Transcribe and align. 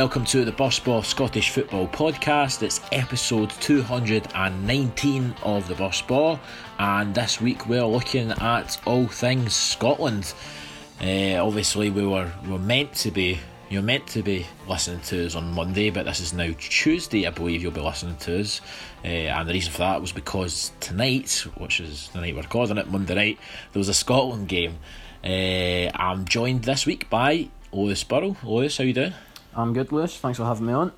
welcome 0.00 0.24
to 0.24 0.46
the 0.46 0.52
Burst 0.52 0.82
Baw 0.82 1.02
Scottish 1.02 1.50
Football 1.50 1.86
Podcast. 1.88 2.62
It's 2.62 2.80
episode 2.90 3.50
219 3.50 5.34
of 5.42 5.68
the 5.68 5.74
Burst 5.74 6.06
Baw, 6.06 6.38
and 6.78 7.14
this 7.14 7.38
week 7.38 7.68
we're 7.68 7.84
looking 7.84 8.30
at 8.30 8.80
all 8.86 9.06
things 9.06 9.54
Scotland. 9.54 10.32
Uh, 11.02 11.34
obviously, 11.46 11.90
we 11.90 12.06
were, 12.06 12.32
were 12.48 12.58
meant 12.58 12.94
to 12.94 13.10
be 13.10 13.40
you're 13.68 13.82
meant 13.82 14.06
to 14.06 14.22
be 14.22 14.46
listening 14.66 15.02
to 15.02 15.26
us 15.26 15.34
on 15.34 15.52
Monday, 15.52 15.90
but 15.90 16.06
this 16.06 16.20
is 16.20 16.32
now 16.32 16.50
Tuesday, 16.58 17.26
I 17.26 17.30
believe 17.30 17.60
you'll 17.60 17.70
be 17.70 17.82
listening 17.82 18.16
to 18.20 18.40
us. 18.40 18.62
Uh, 19.04 19.08
and 19.08 19.46
the 19.46 19.52
reason 19.52 19.70
for 19.70 19.80
that 19.80 20.00
was 20.00 20.12
because 20.12 20.72
tonight, 20.80 21.44
which 21.58 21.78
is 21.78 22.08
the 22.14 22.22
night 22.22 22.34
we're 22.34 22.40
recording 22.40 22.78
it, 22.78 22.90
Monday 22.90 23.14
night, 23.14 23.38
there 23.74 23.80
was 23.80 23.90
a 23.90 23.94
Scotland 23.94 24.48
game. 24.48 24.78
Uh, 25.22 25.90
I'm 25.94 26.24
joined 26.24 26.64
this 26.64 26.86
week 26.86 27.10
by 27.10 27.50
Lewis 27.70 28.02
Burrow. 28.02 28.38
Lewis, 28.42 28.78
how 28.78 28.84
you 28.84 28.94
doing? 28.94 29.12
I'm 29.56 29.72
good, 29.72 29.92
Lewis. 29.92 30.16
Thanks 30.16 30.38
for 30.38 30.44
having 30.44 30.66
me 30.66 30.72
on. 30.72 30.92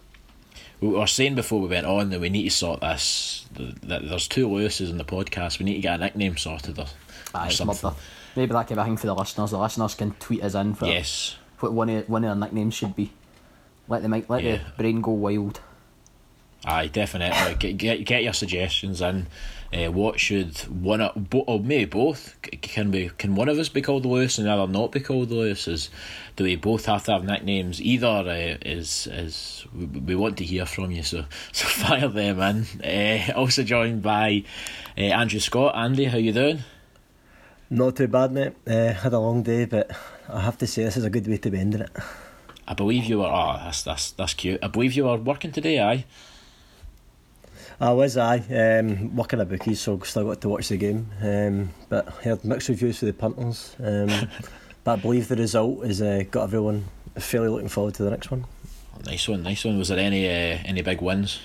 We 0.80 0.88
were 0.88 1.06
saying 1.06 1.34
before 1.36 1.60
we 1.60 1.68
went 1.68 1.86
on 1.86 2.10
that 2.10 2.20
we 2.20 2.28
need 2.28 2.44
to 2.44 2.50
sort 2.50 2.80
this. 2.80 3.46
That 3.54 4.02
there's 4.08 4.28
two 4.28 4.48
Lewises 4.48 4.90
in 4.90 4.98
the 4.98 5.04
podcast. 5.04 5.58
We 5.58 5.64
need 5.64 5.74
to 5.76 5.80
get 5.80 5.94
a 6.00 6.02
nickname 6.02 6.36
sorted 6.36 6.78
or, 6.78 6.86
Aye, 7.34 7.48
or 7.48 7.50
something. 7.50 7.92
Maybe 8.36 8.52
that 8.52 8.66
could 8.66 8.76
be 8.76 8.80
a 8.80 8.84
thing 8.84 8.96
for 8.96 9.06
the 9.06 9.14
listeners. 9.14 9.50
The 9.52 9.58
listeners 9.58 9.94
can 9.94 10.12
tweet 10.12 10.42
us 10.42 10.54
in 10.54 10.74
for 10.74 10.86
Yes. 10.86 11.36
what 11.60 11.72
one 11.72 11.88
of 11.90 12.08
one 12.08 12.24
of 12.24 12.28
their 12.28 12.36
nicknames 12.48 12.74
should 12.74 12.96
be. 12.96 13.12
Let 13.88 14.02
the 14.02 14.08
mic, 14.08 14.28
let 14.28 14.42
Yeah. 14.42 14.56
the 14.56 14.62
brain 14.76 15.00
go 15.00 15.12
wild. 15.12 15.60
Aye, 16.64 16.88
definitely. 16.88 17.54
get, 17.56 17.76
get 17.76 18.04
get 18.04 18.22
your 18.24 18.32
suggestions 18.32 19.00
in. 19.00 19.26
Uh, 19.72 19.90
what 19.90 20.20
should 20.20 20.58
one 20.68 21.00
of, 21.00 21.30
bo- 21.30 21.44
or 21.46 21.58
maybe 21.58 21.86
both? 21.86 22.36
Can 22.42 22.90
we? 22.90 23.08
Can 23.16 23.34
one 23.34 23.48
of 23.48 23.58
us 23.58 23.70
be 23.70 23.80
called 23.80 24.02
the 24.02 24.08
Lewis 24.08 24.36
and 24.36 24.46
the 24.46 24.52
other 24.52 24.70
not 24.70 24.92
be 24.92 25.00
called 25.00 25.30
Lewis? 25.30 25.66
Is 25.66 25.88
do 26.36 26.44
we 26.44 26.56
both 26.56 26.84
have 26.86 27.04
to 27.04 27.12
have 27.12 27.24
nicknames? 27.24 27.80
Either 27.80 28.06
uh, 28.06 28.58
is 28.66 29.08
is 29.10 29.64
we, 29.74 29.86
we 29.86 30.14
want 30.14 30.36
to 30.38 30.44
hear 30.44 30.66
from 30.66 30.90
you, 30.90 31.02
so 31.02 31.24
so 31.52 31.66
fire 31.66 32.08
them 32.08 32.40
in. 32.40 32.66
Uh, 32.84 33.32
also 33.34 33.62
joined 33.62 34.02
by 34.02 34.44
uh, 34.98 35.00
Andrew 35.00 35.40
Scott. 35.40 35.74
Andy, 35.74 36.04
how 36.04 36.18
you 36.18 36.32
doing? 36.32 36.64
Not 37.70 37.96
too 37.96 38.08
bad, 38.08 38.32
mate. 38.32 38.52
Uh, 38.66 38.92
had 38.92 39.14
a 39.14 39.18
long 39.18 39.42
day, 39.42 39.64
but 39.64 39.90
I 40.28 40.42
have 40.42 40.58
to 40.58 40.66
say 40.66 40.84
this 40.84 40.98
is 40.98 41.04
a 41.04 41.10
good 41.10 41.26
way 41.26 41.38
to 41.38 41.50
be 41.50 41.58
ending 41.58 41.80
it. 41.80 41.90
I 42.68 42.74
believe 42.74 43.04
you 43.04 43.20
were. 43.20 43.26
Oh, 43.26 43.58
that's 43.64 43.82
that's 43.82 44.10
that's 44.10 44.34
cute. 44.34 44.62
I 44.62 44.68
believe 44.68 44.92
you 44.92 45.04
were 45.04 45.16
working 45.16 45.50
today. 45.50 45.80
Aye. 45.80 46.04
I 47.82 47.90
was, 47.90 48.16
I 48.16 48.36
um, 48.38 49.16
working 49.16 49.40
a 49.40 49.44
bookies, 49.44 49.80
so 49.80 49.98
still 50.04 50.26
got 50.26 50.40
to 50.42 50.48
watch 50.48 50.68
the 50.68 50.76
game. 50.76 51.08
Um, 51.20 51.70
but 51.88 52.08
heard 52.22 52.44
mixed 52.44 52.68
reviews 52.68 53.00
for 53.00 53.06
the 53.06 53.12
punters. 53.12 53.74
Um, 53.80 54.06
but 54.84 54.92
I 54.92 55.02
believe 55.02 55.26
the 55.26 55.34
result 55.34 55.84
has 55.84 56.00
uh, 56.00 56.22
got 56.30 56.44
everyone 56.44 56.84
fairly 57.18 57.48
looking 57.48 57.66
forward 57.66 57.94
to 57.94 58.04
the 58.04 58.10
next 58.10 58.30
one. 58.30 58.44
Nice 59.04 59.26
one, 59.26 59.42
nice 59.42 59.64
one. 59.64 59.78
Was 59.78 59.88
there 59.88 59.98
any 59.98 60.26
uh, 60.26 60.58
any 60.64 60.82
big 60.82 61.02
wins? 61.02 61.40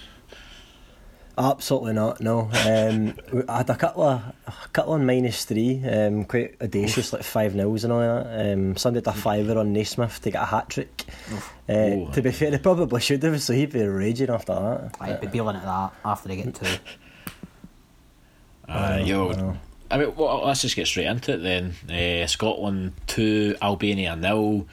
Absolutely 1.40 1.94
not. 1.94 2.20
No, 2.20 2.50
um, 2.66 3.14
I 3.50 3.58
had 3.58 3.70
a 3.70 3.76
couple 3.76 4.04
of 4.04 4.22
a 4.48 4.54
couple 4.74 4.94
on 4.94 5.06
minus 5.06 5.46
three, 5.46 5.84
um, 5.88 6.26
quite 6.26 6.56
audacious, 6.62 7.14
like 7.14 7.22
five 7.24 7.54
nils 7.54 7.84
and 7.84 7.94
all 7.94 8.00
that. 8.00 8.54
Um, 8.54 8.76
Sunday 8.76 9.00
had 9.00 9.08
a 9.08 9.14
fiver 9.14 9.60
on 9.60 9.72
Naismith 9.72 10.20
to 10.22 10.32
get 10.32 10.42
a 10.42 10.46
hat 10.46 10.70
trick. 10.70 11.04
Uh, 11.70 11.74
Oh. 11.74 12.10
to 12.14 12.22
be 12.24 12.32
fair, 12.32 12.50
they 12.50 12.58
probably 12.58 13.00
should 13.02 13.22
have, 13.22 13.40
so 13.42 13.54
he'd 13.54 13.72
be 13.72 13.84
raging 13.84 14.30
after 14.32 14.54
that. 14.54 14.96
I'd 15.00 15.22
be 15.22 15.28
dealing 15.28 15.56
at 15.58 15.64
that 15.66 15.94
after 16.04 16.28
they 16.28 16.38
get 16.38 16.56
two. 16.56 16.66
Uh, 18.68 19.00
yo, 19.04 19.32
I. 19.32 19.58
I 19.90 19.98
mean, 19.98 20.14
well, 20.16 20.44
let's 20.46 20.62
just 20.62 20.76
get 20.76 20.88
straight 20.88 21.06
into 21.06 21.34
it 21.34 21.38
then. 21.38 21.74
Uh, 22.24 22.28
Scotland 22.28 22.94
two, 23.06 23.56
Albania 23.62 24.16
nil. 24.18 24.68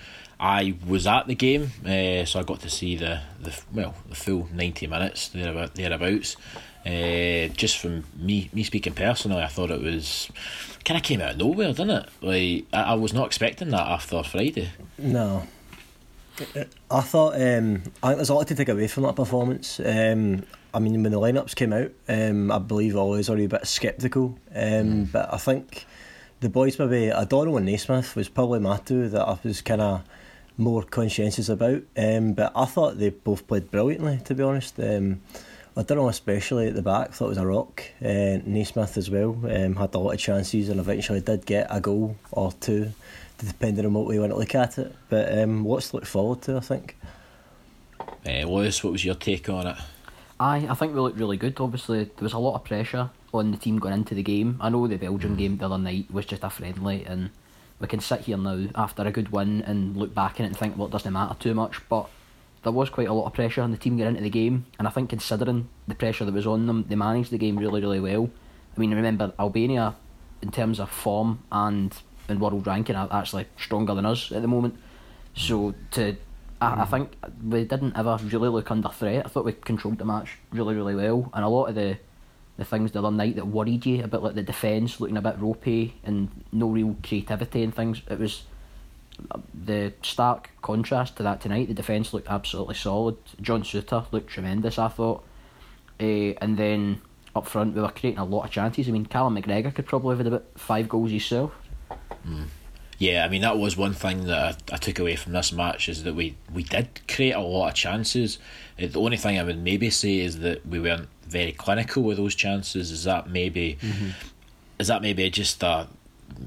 I 0.44 0.74
was 0.86 1.06
at 1.06 1.26
the 1.26 1.34
game, 1.34 1.72
uh, 1.86 2.26
so 2.26 2.38
I 2.38 2.42
got 2.42 2.60
to 2.60 2.68
see 2.68 2.96
the, 2.96 3.20
the 3.40 3.58
well 3.72 3.94
the 4.10 4.14
full 4.14 4.46
ninety 4.52 4.86
minutes 4.86 5.28
thereabout, 5.28 5.74
thereabouts. 5.74 6.36
Uh, 6.84 7.48
just 7.56 7.78
from 7.78 8.04
me 8.14 8.50
me 8.52 8.62
speaking 8.62 8.92
personally, 8.92 9.42
I 9.42 9.46
thought 9.46 9.70
it 9.70 9.80
was 9.80 10.28
kind 10.84 10.98
of 10.98 11.02
came 11.02 11.22
out 11.22 11.30
of 11.30 11.38
nowhere, 11.38 11.72
didn't 11.72 11.90
it? 11.90 12.08
Like 12.20 12.66
I, 12.74 12.92
I 12.92 12.94
was 12.94 13.14
not 13.14 13.26
expecting 13.26 13.70
that 13.70 13.88
after 13.88 14.22
Friday. 14.22 14.68
No. 14.98 15.46
I 16.90 17.00
thought 17.00 17.40
um, 17.40 17.84
I 18.02 18.08
think 18.08 18.16
there's 18.18 18.28
a 18.28 18.34
lot 18.34 18.46
to 18.48 18.54
take 18.54 18.68
away 18.68 18.88
from 18.88 19.04
that 19.04 19.16
performance. 19.16 19.80
Um, 19.80 20.44
I 20.74 20.78
mean, 20.78 21.02
when 21.02 21.12
the 21.12 21.20
lineups 21.20 21.54
came 21.54 21.72
out, 21.72 21.92
um, 22.06 22.52
I 22.52 22.58
believe 22.58 22.98
I 22.98 23.02
was 23.02 23.30
already 23.30 23.44
a 23.46 23.48
bit 23.48 23.66
sceptical. 23.66 24.38
Um, 24.54 25.04
But 25.04 25.32
I 25.32 25.38
think 25.38 25.86
the 26.40 26.50
boys 26.50 26.78
maybe 26.78 27.10
O'Donnell 27.10 27.56
and 27.56 27.64
Naismith 27.64 28.14
was 28.14 28.28
probably 28.28 28.60
my 28.60 28.76
two 28.76 29.08
that 29.08 29.26
I 29.26 29.38
was 29.42 29.62
kind 29.62 29.80
of 29.80 30.02
more 30.56 30.82
conscientious 30.82 31.48
about. 31.48 31.82
Um, 31.96 32.32
but 32.32 32.52
I 32.54 32.64
thought 32.64 32.98
they 32.98 33.10
both 33.10 33.46
played 33.46 33.70
brilliantly, 33.70 34.20
to 34.24 34.34
be 34.34 34.42
honest. 34.42 34.78
Um, 34.78 35.20
O'Donnell 35.76 36.08
especially 36.08 36.68
at 36.68 36.74
the 36.74 36.82
back 36.82 37.12
thought 37.12 37.26
it 37.26 37.30
was 37.30 37.38
a 37.38 37.46
rock. 37.46 37.82
Uh, 38.00 38.38
Naismith 38.44 38.96
as 38.96 39.10
well 39.10 39.36
um, 39.44 39.74
had 39.74 39.94
a 39.94 39.98
lot 39.98 40.12
of 40.14 40.20
chances 40.20 40.68
and 40.68 40.78
eventually 40.78 41.20
did 41.20 41.44
get 41.46 41.66
a 41.68 41.80
goal 41.80 42.16
or 42.30 42.52
two 42.52 42.92
depending 43.38 43.84
on 43.84 43.92
what 43.92 44.06
way 44.06 44.14
you 44.14 44.20
want 44.20 44.32
to 44.32 44.38
look 44.38 44.54
at 44.54 44.78
it. 44.78 44.94
But 45.08 45.36
um, 45.36 45.64
lots 45.64 45.90
to 45.90 45.96
look 45.96 46.06
forward 46.06 46.42
to, 46.42 46.56
I 46.56 46.60
think. 46.60 46.96
Uh, 48.00 48.46
Lewis, 48.46 48.82
what 48.82 48.92
was 48.92 49.04
your 49.04 49.16
take 49.16 49.48
on 49.48 49.66
it? 49.66 49.76
Aye, 50.40 50.66
I 50.68 50.74
think 50.74 50.94
we 50.94 51.00
looked 51.00 51.18
really 51.18 51.36
good. 51.36 51.58
Obviously, 51.60 52.04
there 52.04 52.22
was 52.22 52.32
a 52.32 52.38
lot 52.38 52.54
of 52.54 52.64
pressure 52.64 53.10
on 53.32 53.50
the 53.50 53.56
team 53.56 53.78
going 53.78 53.94
into 53.94 54.14
the 54.14 54.22
game. 54.22 54.58
I 54.60 54.68
know 54.68 54.86
the 54.86 54.96
Belgium 54.96 55.36
game 55.36 55.58
the 55.58 55.66
other 55.66 55.78
night 55.78 56.10
was 56.10 56.26
just 56.26 56.44
a 56.44 56.50
friendly, 56.50 57.04
and 57.04 57.30
we 57.84 57.88
can 57.88 58.00
sit 58.00 58.22
here 58.22 58.38
now 58.38 58.66
after 58.74 59.02
a 59.02 59.12
good 59.12 59.30
win 59.30 59.60
and 59.60 59.94
look 59.94 60.14
back 60.14 60.40
on 60.40 60.46
it 60.46 60.48
and 60.48 60.56
think, 60.56 60.78
well, 60.78 60.86
it 60.86 60.90
doesn't 60.90 61.12
matter 61.12 61.36
too 61.38 61.52
much. 61.52 61.86
But 61.90 62.08
there 62.62 62.72
was 62.72 62.88
quite 62.88 63.08
a 63.08 63.12
lot 63.12 63.26
of 63.26 63.34
pressure 63.34 63.60
on 63.60 63.72
the 63.72 63.76
team 63.76 63.98
getting 63.98 64.16
into 64.16 64.22
the 64.22 64.30
game, 64.30 64.64
and 64.78 64.88
I 64.88 64.90
think 64.90 65.10
considering 65.10 65.68
the 65.86 65.94
pressure 65.94 66.24
that 66.24 66.32
was 66.32 66.46
on 66.46 66.66
them, 66.66 66.86
they 66.88 66.94
managed 66.94 67.30
the 67.30 67.36
game 67.36 67.58
really, 67.58 67.82
really 67.82 68.00
well. 68.00 68.30
I 68.74 68.80
mean, 68.80 68.94
remember 68.94 69.34
Albania, 69.38 69.96
in 70.40 70.50
terms 70.50 70.80
of 70.80 70.88
form 70.88 71.42
and 71.52 71.94
in 72.26 72.38
world 72.40 72.66
ranking, 72.66 72.96
are 72.96 73.08
actually 73.12 73.46
stronger 73.58 73.94
than 73.94 74.06
us 74.06 74.32
at 74.32 74.40
the 74.40 74.48
moment. 74.48 74.78
So 75.34 75.74
to, 75.90 76.16
I, 76.62 76.82
I 76.82 76.84
think 76.86 77.12
we 77.46 77.64
didn't 77.64 77.98
ever 77.98 78.18
really 78.24 78.48
look 78.48 78.70
under 78.70 78.88
threat. 78.88 79.26
I 79.26 79.28
thought 79.28 79.44
we 79.44 79.52
controlled 79.52 79.98
the 79.98 80.06
match 80.06 80.38
really, 80.52 80.74
really 80.74 80.94
well, 80.94 81.30
and 81.34 81.44
a 81.44 81.48
lot 81.48 81.66
of 81.66 81.74
the 81.74 81.98
the 82.56 82.64
things 82.64 82.92
the 82.92 83.00
other 83.00 83.10
night 83.10 83.36
that 83.36 83.46
worried 83.46 83.84
you, 83.84 84.04
about 84.04 84.22
like 84.22 84.34
the 84.34 84.42
defence 84.42 85.00
looking 85.00 85.16
a 85.16 85.22
bit 85.22 85.38
ropey 85.38 85.94
and 86.04 86.28
no 86.52 86.68
real 86.68 86.96
creativity 87.02 87.62
and 87.62 87.74
things. 87.74 88.02
It 88.08 88.18
was 88.18 88.44
the 89.54 89.92
stark 90.02 90.50
contrast 90.62 91.16
to 91.16 91.22
that 91.22 91.40
tonight. 91.40 91.68
The 91.68 91.74
defence 91.74 92.12
looked 92.12 92.28
absolutely 92.28 92.74
solid. 92.74 93.16
John 93.40 93.62
Souttar 93.62 94.06
looked 94.12 94.28
tremendous, 94.28 94.78
I 94.78 94.88
thought. 94.88 95.24
Uh, 96.00 96.34
and 96.40 96.56
then 96.56 97.00
up 97.34 97.46
front, 97.46 97.74
we 97.74 97.80
were 97.80 97.88
creating 97.88 98.18
a 98.18 98.24
lot 98.24 98.44
of 98.44 98.50
chances. 98.50 98.88
I 98.88 98.92
mean, 98.92 99.06
Callum 99.06 99.36
McGregor 99.36 99.74
could 99.74 99.86
probably 99.86 100.16
have 100.16 100.18
had 100.18 100.26
about 100.28 100.44
five 100.56 100.88
goals 100.88 101.10
himself. 101.10 101.52
Yeah, 102.98 103.24
I 103.24 103.28
mean 103.28 103.42
that 103.42 103.58
was 103.58 103.76
one 103.76 103.92
thing 103.92 104.24
that 104.26 104.62
I, 104.70 104.74
I 104.74 104.78
took 104.78 104.98
away 104.98 105.16
from 105.16 105.32
this 105.32 105.52
match 105.52 105.88
is 105.88 106.04
that 106.04 106.14
we, 106.14 106.36
we 106.52 106.62
did 106.62 107.00
create 107.08 107.32
a 107.32 107.40
lot 107.40 107.68
of 107.68 107.74
chances. 107.74 108.38
Uh, 108.80 108.86
the 108.86 109.00
only 109.00 109.16
thing 109.16 109.38
I 109.38 109.42
would 109.42 109.62
maybe 109.62 109.90
say 109.90 110.20
is 110.20 110.38
that 110.40 110.64
we 110.66 110.78
weren't 110.78 111.08
very 111.26 111.52
clinical 111.52 112.02
with 112.02 112.16
those 112.16 112.34
chances. 112.34 112.90
Is 112.90 113.04
that 113.04 113.28
maybe 113.28 113.78
is 114.78 114.88
that 114.88 115.02
maybe 115.02 115.28
just 115.30 115.62
a, 115.62 115.86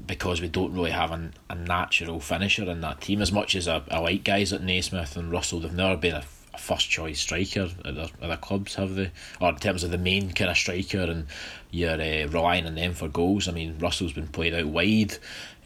because 0.06 0.40
we 0.40 0.48
don't 0.48 0.72
really 0.74 0.90
have 0.90 1.10
an, 1.12 1.34
a 1.48 1.54
natural 1.54 2.20
finisher 2.20 2.64
in 2.70 2.80
that 2.82 3.00
team 3.00 3.22
as 3.22 3.32
much 3.32 3.54
as 3.54 3.68
I, 3.68 3.82
I 3.90 3.98
like 3.98 4.24
guys 4.24 4.52
like 4.52 4.60
Naismith 4.62 5.16
and 5.16 5.30
Russell. 5.30 5.60
They've 5.60 5.72
never 5.72 5.96
been 5.96 6.14
a, 6.14 6.24
a 6.52 6.58
first 6.58 6.90
choice 6.90 7.20
striker 7.20 7.68
at 7.84 7.94
their, 7.94 8.04
at 8.04 8.20
their 8.20 8.36
clubs, 8.36 8.74
have 8.74 8.94
they? 8.96 9.10
Or 9.40 9.50
in 9.50 9.56
terms 9.56 9.84
of 9.84 9.90
the 9.90 9.98
main 9.98 10.32
kind 10.32 10.50
of 10.50 10.56
striker 10.56 11.00
and 11.00 11.26
you're 11.70 11.92
uh, 11.92 12.28
relying 12.28 12.66
on 12.66 12.74
them 12.74 12.94
for 12.94 13.08
goals. 13.08 13.48
I 13.48 13.52
mean, 13.52 13.78
Russell's 13.78 14.12
been 14.12 14.28
played 14.28 14.54
out 14.54 14.66
wide. 14.66 15.14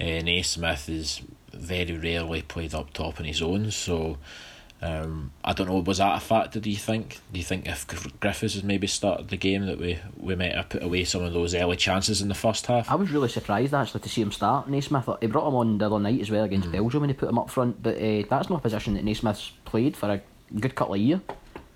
Uh, 0.01 0.23
Naismith 0.23 0.89
is 0.89 1.21
very 1.53 1.97
rarely 1.97 2.43
played 2.43 2.75
up 2.75 2.93
top 2.93 3.19
on 3.19 3.27
his 3.27 3.43
own. 3.43 3.71
So 3.71 4.19
um, 4.83 5.31
I 5.45 5.53
don't 5.53 5.69
know. 5.69 5.79
Was 5.79 5.99
that 5.99 6.17
a 6.17 6.21
factor? 6.21 6.59
Do 6.61 6.69
you 6.71 6.77
think? 6.77 7.21
Do 7.33 7.39
you 7.39 7.45
think 7.45 7.67
if 7.67 7.87
Griffiths 8.21 8.55
has 8.55 8.65
maybe 8.65 8.87
started 8.87 9.29
the 9.29 9.37
game 9.37 9.67
that 9.67 9.79
we 9.79 9.99
we 10.19 10.35
might 10.35 10.55
have 10.55 10.69
put 10.69 10.83
away 10.83 11.05
some 11.05 11.23
of 11.23 11.33
those 11.33 11.55
early 11.55 11.77
chances 11.77 12.21
in 12.21 12.29
the 12.29 12.35
first 12.35 12.67
half? 12.67 12.91
I 12.91 12.97
was 12.97 13.11
really 13.11 13.29
surprised 13.29 13.73
actually 13.75 14.01
to 14.01 14.09
see 14.09 14.23
him 14.23 14.33
start 14.33 14.69
Naismith. 14.69 15.09
He 15.21 15.27
brought 15.29 15.49
him 15.49 15.55
on 15.55 15.79
the 15.79 15.87
other 15.87 16.01
night 16.01 16.21
as 16.21 16.31
well 16.31 16.45
against 16.45 16.71
Belgium 16.73 17.01
when 17.01 17.11
he 17.11 17.15
put 17.15 17.29
him 17.29 17.39
up 17.39 17.49
front, 17.49 17.83
but 17.83 17.97
uh, 17.97 18.23
that's 18.29 18.51
not 18.51 18.59
a 18.59 18.63
position 18.63 18.95
that 18.95 19.05
Naismith's 19.05 19.53
played 19.65 19.97
for 19.97 20.11
a 20.11 20.21
good 20.59 20.75
couple 20.75 20.95
of 20.95 21.01
years. 21.01 21.21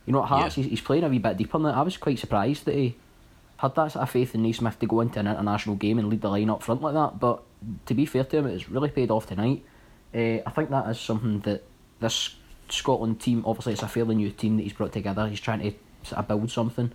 You 0.04 0.12
know, 0.12 0.22
at 0.22 0.28
Hearts, 0.28 0.56
Yeah. 0.56 0.62
he's, 0.64 0.70
he's 0.72 0.80
playing 0.80 1.04
a 1.04 1.08
wee 1.08 1.18
bit 1.18 1.36
deeper 1.36 1.58
than 1.58 1.64
that. 1.64 1.74
I 1.76 1.82
was 1.82 1.96
quite 1.96 2.18
surprised 2.18 2.64
that 2.66 2.74
he 2.74 2.96
had 3.56 3.74
that 3.74 3.92
sort 3.92 4.02
of 4.02 4.10
faith 4.10 4.34
in 4.34 4.42
Naismith 4.42 4.78
to 4.80 4.86
go 4.86 5.00
into 5.00 5.18
an 5.20 5.26
international 5.26 5.76
game 5.76 5.98
and 5.98 6.08
lead 6.08 6.20
the 6.20 6.28
line 6.28 6.50
up 6.50 6.62
front 6.62 6.82
like 6.82 6.94
that. 6.94 7.18
But 7.18 7.42
to 7.86 7.94
be 7.94 8.04
fair 8.06 8.24
to 8.24 8.36
him, 8.38 8.46
it's 8.46 8.68
really 8.68 8.90
paid 8.90 9.10
off 9.10 9.26
tonight. 9.26 9.64
Uh, 10.14 10.38
I 10.46 10.50
think 10.54 10.70
that 10.70 10.88
is 10.88 11.00
something 11.00 11.40
that 11.40 11.64
this 12.00 12.36
Scotland 12.68 13.20
team, 13.20 13.44
obviously, 13.46 13.72
it's 13.72 13.82
a 13.82 13.88
fairly 13.88 14.14
new 14.14 14.30
team 14.30 14.56
that 14.56 14.64
he's 14.64 14.72
brought 14.72 14.92
together. 14.92 15.28
He's 15.28 15.40
trying 15.40 15.60
to 15.60 15.72
sort 16.02 16.18
of 16.18 16.28
build 16.28 16.50
something. 16.50 16.92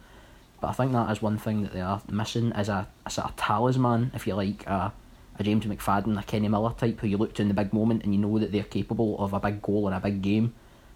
But 0.60 0.68
I 0.68 0.74
think 0.74 0.92
that 0.92 1.10
is 1.12 1.22
one 1.22 1.38
thing 1.38 1.64
that 1.64 1.74
they 1.74 1.82
are 1.82 2.02
missing 2.10 2.52
is 2.52 2.70
a, 2.70 2.88
a 3.06 3.10
sort 3.10 3.30
of 3.30 3.36
talisman, 3.36 4.12
if 4.14 4.28
you 4.28 4.36
like, 4.36 4.66
a, 4.68 4.94
a 5.40 5.44
James 5.44 5.66
McFadden, 5.66 6.20
a 6.20 6.24
Kenny 6.24 6.48
Miller 6.48 6.74
type 6.78 7.00
who 7.00 7.08
you 7.08 7.18
look 7.18 7.34
to 7.36 7.42
in 7.42 7.48
the 7.48 7.54
big 7.54 7.74
moment 7.74 8.04
and 8.04 8.14
you 8.14 8.20
know 8.20 8.38
that 8.38 8.52
they're 8.52 8.64
capable 8.64 9.18
of 9.20 9.34
a 9.34 9.40
big 9.40 9.62
goal 9.62 9.90
or 9.90 9.94
a 9.94 10.00
big 10.00 10.22
game. 10.22 10.54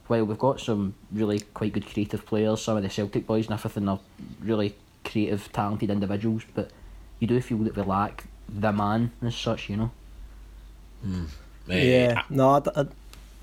while 0.07 0.23
we've 0.23 0.37
got 0.37 0.59
some 0.59 0.93
really 1.11 1.39
quite 1.39 1.73
good 1.73 1.85
creative 1.85 2.25
players, 2.25 2.61
some 2.61 2.77
of 2.77 2.83
the 2.83 2.89
Celtic 2.89 3.25
boys 3.25 3.45
and 3.45 3.53
everything 3.53 3.89
are 3.89 3.99
really 4.41 4.75
creative, 5.03 5.51
talented 5.51 5.89
individuals, 5.89 6.43
but 6.53 6.69
you 7.19 7.27
do 7.27 7.41
feel 7.41 7.57
that 7.59 7.75
we 7.75 7.81
lack 7.81 8.25
the 8.47 8.71
man 8.71 9.11
as 9.21 9.35
such, 9.35 9.69
you 9.69 9.77
know. 9.77 9.91
Eh, 11.69 11.83
yeah, 11.83 12.21
no, 12.29 12.49
I, 12.49 12.61
I, 12.79 12.85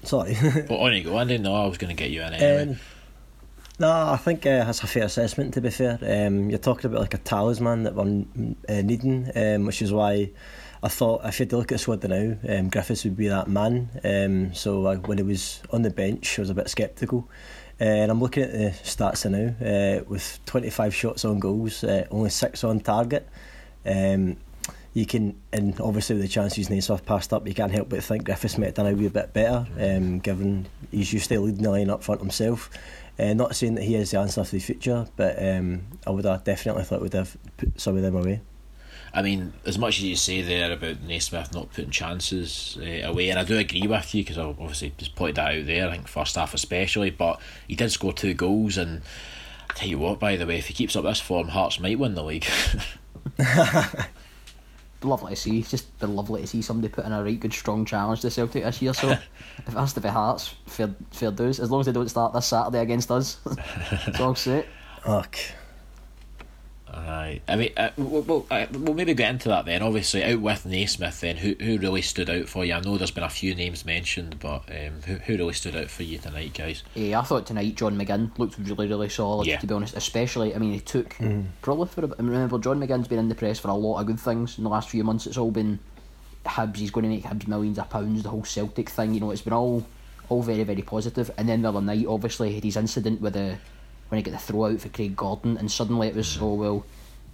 sorry. 0.03 0.37
But 0.69 0.77
on 0.77 0.95
you 0.95 1.05
go, 1.05 1.19
Andy. 1.19 1.39
No, 1.39 1.55
I 1.55 1.67
was 1.67 1.79
going 1.79 1.95
to 1.95 2.01
get 2.01 2.11
you 2.11 2.23
in 2.23 2.33
anyway. 2.33 2.73
Um, 2.73 2.81
no, 3.79 3.91
I 3.91 4.17
think 4.17 4.47
uh, 4.47 4.65
that's 4.65 4.83
a 4.83 4.87
fair 4.87 5.05
assessment. 5.05 5.55
To 5.55 5.61
be 5.61 5.71
fair, 5.71 5.99
um, 6.03 6.51
you're 6.51 6.59
talking 6.59 6.87
about 6.91 7.01
like 7.01 7.15
a 7.15 7.19
talisman 7.19 7.83
that 7.85 7.95
we're 7.95 8.25
uh, 8.69 8.83
needing, 8.83 9.31
um, 9.35 9.67
which 9.67 9.83
is 9.83 9.93
why 9.93 10.31
I 10.83 10.89
thought 10.89 11.25
if 11.25 11.39
you 11.39 11.45
had 11.45 11.51
to 11.51 11.57
look 11.57 11.73
at 11.73 11.81
the 11.81 12.09
now, 12.09 12.59
um, 12.59 12.69
Griffiths 12.69 13.05
would 13.05 13.17
be 13.17 13.29
that 13.29 13.49
man. 13.49 13.89
Um, 14.05 14.55
so 14.55 14.87
uh, 14.87 14.97
when 14.97 15.19
he 15.19 15.25
was 15.25 15.63
on 15.71 15.83
the 15.83 15.91
bench, 15.91 16.39
I 16.39 16.43
was 16.43 16.51
a 16.51 16.55
bit 16.55 16.69
sceptical. 16.69 17.29
Uh, 17.81 17.85
and 17.85 18.11
I'm 18.11 18.21
looking 18.21 18.45
at 18.45 18.53
the 18.53 18.71
stats 18.85 19.29
now 19.29 19.55
uh, 19.67 20.05
with 20.09 20.39
25 20.47 20.95
shots 20.95 21.25
on 21.25 21.41
goals, 21.41 21.83
uh, 21.83 22.07
only 22.11 22.31
six 22.31 22.63
on 22.65 22.81
target. 22.81 23.29
Um, 23.87 24.37
you 24.95 25.07
can, 25.07 25.41
and 25.53 25.81
obviously 25.81 26.17
with 26.17 26.23
the 26.23 26.29
chances 26.29 26.69
Naismith 26.69 27.07
passed 27.07 27.33
up, 27.33 27.47
you 27.49 27.55
can't 27.55 27.73
help 27.73 27.89
but 27.89 28.05
think 28.05 28.25
Griffiths 28.25 28.59
might 28.59 28.67
have 28.67 28.75
done 28.75 28.87
a 28.87 28.93
wee 28.93 29.09
bit 29.09 29.33
better, 29.33 29.67
um, 29.79 30.19
given 30.19 30.67
he's 30.91 31.13
used 31.13 31.29
to 31.31 31.41
leading 31.41 31.63
the 31.63 31.71
line 31.71 31.91
up 31.91 32.03
front 32.03 32.21
himself. 32.21 32.71
Uh, 33.19 33.33
not 33.33 33.57
saying 33.57 33.75
that 33.75 33.85
he 33.85 33.95
is 33.95 34.11
the 34.11 34.19
answer 34.19 34.45
for 34.45 34.51
the 34.53 34.61
future, 34.61 35.07
but 35.17 35.43
um, 35.43 35.83
I 36.07 36.11
would 36.11 36.25
have 36.25 36.45
definitely 36.45 36.85
thought 36.85 37.01
we'd 37.01 37.13
have 37.15 37.37
put 37.57 37.81
some 37.81 37.97
of 37.97 38.03
them 38.03 38.17
away. 38.17 38.41
I 39.15 39.21
mean, 39.21 39.53
as 39.67 39.79
much 39.79 39.99
as 39.99 40.05
you 40.05 40.17
say 40.17 40.41
there 40.41 40.73
about 40.73 41.03
Naismith 41.03 41.53
not 41.53 41.71
putting 41.71 41.91
chances 41.91 42.79
uh, 42.81 43.09
away, 43.09 43.29
and 43.29 43.39
I 43.39 43.45
do 43.45 43.57
agree 43.59 43.87
with 43.87 44.15
you 44.15 44.23
because 44.23 44.39
I 44.39 44.45
obviously 44.45 44.93
just 44.97 45.15
pointed 45.15 45.37
that 45.37 45.55
out 45.55 45.67
there, 45.67 45.89
I 45.89 45.93
think 45.93 46.09
first 46.09 46.37
half 46.37 46.55
especially, 46.55 47.11
but 47.11 47.41
he 47.69 47.77
did 47.77 47.91
score 47.93 48.13
two 48.13 48.35
goals, 48.35 48.77
and 48.77 49.03
I 49.71 49.75
tell 49.75 49.89
you 49.89 49.99
what, 49.99 50.19
by 50.19 50.37
the 50.37 50.47
way, 50.47 50.59
if 50.59 50.67
he 50.67 50.75
keeps 50.75 50.97
up 50.97 51.05
this 51.05 51.21
form, 51.21 51.49
Hearts 51.49 51.81
might 51.81 51.99
win 51.99 52.15
the 52.15 52.25
league. 52.25 52.47
Lovely 55.05 55.35
to 55.35 55.37
see, 55.37 55.59
it's 55.59 55.71
just 55.71 55.99
been 55.99 56.15
lovely 56.15 56.43
to 56.43 56.47
see 56.47 56.63
somebody 56.63 56.93
put 56.93 57.05
in 57.05 57.13
a 57.13 57.23
right 57.23 57.39
good 57.39 57.53
strong 57.53 57.85
challenge 57.85 58.21
to 58.21 58.31
Celtic 58.31 58.65
this 58.65 58.81
year. 58.81 58.95
So 58.95 59.11
if 59.59 59.69
it 59.69 59.73
has 59.73 59.93
to 59.95 60.01
be 60.01 60.09
Hearts, 60.09 60.55
fair, 60.67 60.95
fair 61.11 61.31
dues. 61.31 61.61
As 61.61 61.71
long 61.71 61.81
as 61.81 61.87
they 61.87 61.93
don't 61.93 62.09
start 62.09 62.33
this 62.33 62.47
Saturday 62.47 62.81
against 62.81 63.11
us, 63.11 63.39
it's 64.07 64.21
all 64.21 64.35
set. 64.35 64.67
Ugh. 65.05 65.37
Aye, 67.33 67.41
I 67.53 67.57
mean, 67.57 67.71
uh, 67.77 67.91
we'll, 67.97 68.23
we'll, 68.23 68.47
uh, 68.51 68.67
we'll 68.73 68.95
maybe 68.95 69.15
get 69.15 69.31
into 69.31 69.49
that 69.49 69.65
then. 69.65 69.83
Obviously, 69.83 70.23
out 70.25 70.41
with 70.41 70.67
Naismith, 70.67 71.21
then 71.21 71.37
who 71.37 71.55
who 71.61 71.79
really 71.79 72.03
stood 72.03 72.29
out 72.31 72.49
for 72.49 72.65
you? 72.65 72.75
I 72.75 72.81
know 72.81 72.97
there's 72.99 73.11
been 73.11 73.25
a 73.25 73.31
few 73.31 73.55
names 73.55 73.85
mentioned, 73.85 74.39
but 74.41 74.63
um, 74.71 75.03
who 75.07 75.15
who 75.15 75.37
really 75.37 75.55
stood 75.55 75.77
out 75.77 75.91
for 75.91 76.03
you 76.03 76.19
tonight, 76.19 76.55
guys? 76.55 76.83
Yeah, 76.95 77.21
I 77.21 77.23
thought 77.25 77.47
tonight 77.47 77.77
John 77.77 77.99
McGinn 77.99 78.37
looked 78.39 78.59
really, 78.59 78.89
really 78.89 79.09
solid, 79.09 79.47
Yeah. 79.47 79.59
to 79.59 79.67
be 79.67 79.75
honest. 79.75 79.97
Especially, 79.97 80.55
I 80.55 80.59
mean, 80.59 80.73
he 80.73 80.81
took 80.81 81.17
probably 81.63 81.89
for. 81.89 82.05
A, 82.05 82.09
I 82.09 82.23
remember, 82.23 82.59
John 82.59 82.81
McGinn's 82.81 83.09
been 83.09 83.19
in 83.19 83.29
the 83.29 83.35
press 83.35 83.59
for 83.59 83.69
a 83.69 83.75
lot 83.75 84.01
of 84.01 84.07
good 84.07 84.21
things 84.21 84.59
in 84.59 84.65
the 84.65 84.71
last 84.71 84.89
few 84.91 85.05
months. 85.05 85.27
It's 85.27 85.39
all 85.39 85.51
been 85.51 85.79
Hibs, 86.45 86.77
he's 86.77 86.91
going 86.91 87.05
to 87.05 87.09
make 87.11 87.25
Hibs 87.25 87.47
millions 87.47 87.79
of 87.79 87.89
pounds, 87.89 88.23
the 88.25 88.29
whole 88.29 88.45
Celtic 88.45 88.89
thing, 88.91 89.15
you 89.15 89.21
know, 89.21 89.31
it's 89.31 89.43
been 89.43 89.53
all 89.53 89.87
all 90.29 90.43
very, 90.43 90.65
very 90.65 90.83
positive. 90.83 91.31
And 91.37 91.49
then 91.49 91.63
the 91.63 91.69
other 91.69 91.81
night, 91.81 92.07
obviously, 92.07 92.49
he 92.49 92.55
had 92.57 92.65
his 92.65 92.77
incident 92.77 93.21
with 93.21 93.35
the 93.35 93.59
when 94.09 94.17
he 94.19 94.23
got 94.23 94.33
the 94.33 94.39
throw 94.39 94.67
out 94.67 94.81
for 94.81 94.89
Craig 94.89 95.17
Gordon, 95.17 95.57
and 95.57 95.71
suddenly 95.71 96.09
it 96.09 96.15
was, 96.15 96.37
oh, 96.41 96.55
well, 96.55 96.85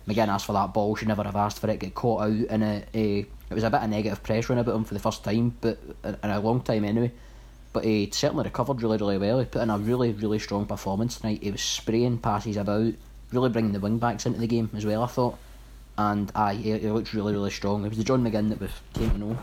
McGinn 0.08 0.28
asked 0.28 0.46
for 0.46 0.54
that 0.54 0.72
ball, 0.72 0.96
should 0.96 1.08
never 1.08 1.22
have 1.22 1.36
asked 1.36 1.60
for 1.60 1.68
it, 1.68 1.80
get 1.80 1.94
caught 1.94 2.22
out, 2.22 2.46
and 2.50 2.62
it, 2.62 2.88
eh, 2.94 3.24
it 3.50 3.54
was 3.54 3.64
a 3.64 3.70
bit 3.70 3.82
of 3.82 3.90
negative 3.90 4.22
pressure 4.22 4.52
on 4.52 4.58
about 4.58 4.74
him 4.74 4.84
for 4.84 4.94
the 4.94 5.00
first 5.00 5.22
time, 5.22 5.54
but 5.60 5.78
in 6.04 6.30
a 6.30 6.40
long 6.40 6.62
time 6.62 6.84
anyway. 6.84 7.12
But 7.72 7.84
he 7.84 8.10
certainly 8.12 8.44
recovered 8.44 8.82
really, 8.82 8.96
really 8.96 9.18
well. 9.18 9.38
He 9.38 9.44
put 9.44 9.62
in 9.62 9.70
a 9.70 9.78
really, 9.78 10.12
really 10.12 10.38
strong 10.38 10.66
performance 10.66 11.18
tonight. 11.18 11.42
He 11.42 11.50
was 11.50 11.62
spraying 11.62 12.18
passes 12.18 12.56
about, 12.56 12.94
really 13.32 13.50
bringing 13.50 13.72
the 13.72 13.80
wing 13.80 13.98
backs 13.98 14.26
into 14.26 14.40
the 14.40 14.46
game 14.46 14.70
as 14.74 14.86
well, 14.86 15.02
I 15.02 15.06
thought. 15.06 15.38
And 15.96 16.32
aye, 16.34 16.54
he, 16.54 16.78
he 16.78 16.90
looked 16.90 17.12
really, 17.12 17.32
really 17.32 17.50
strong. 17.50 17.84
It 17.84 17.88
was 17.88 17.98
the 17.98 18.04
John 18.04 18.24
McGinn 18.24 18.48
that 18.50 18.60
we 18.60 18.68
came 18.94 19.10
to 19.10 19.18
know. 19.18 19.38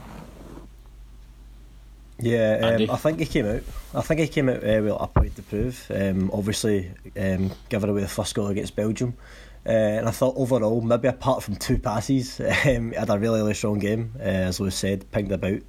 Yeah, 2.18 2.78
um, 2.80 2.90
I 2.90 2.96
think 2.96 3.20
he 3.20 3.26
came 3.26 3.46
out. 3.46 3.64
I 3.94 4.02
think 4.02 4.22
he 4.22 4.28
came 4.28 4.48
out 4.48 4.64
uh, 4.64 4.82
with 4.82 4.96
a 4.98 5.08
point 5.08 5.36
to 5.36 5.42
prove. 5.42 5.86
Um, 5.94 6.32
obviously, 6.34 6.92
um, 7.20 7.52
giving 7.68 7.90
away 7.90 8.02
the 8.02 8.08
first 8.08 8.34
goal 8.36 8.48
against 8.48 8.76
Belgium, 8.76 9.16
uh, 9.66 9.70
and 9.70 10.08
I 10.08 10.12
thought 10.12 10.36
overall, 10.38 10.82
maybe 10.82 11.08
apart 11.08 11.42
from 11.44 11.56
two 11.56 11.80
passes, 11.80 12.40
um, 12.66 12.92
he 12.92 12.98
had 12.98 13.10
a 13.10 13.18
really, 13.18 13.40
really 13.40 13.54
strong 13.54 13.80
game. 13.80 14.14
Uh, 14.20 14.50
as 14.50 14.60
Lewis 14.60 14.76
said, 14.76 15.10
pinged 15.12 15.32
about, 15.32 15.62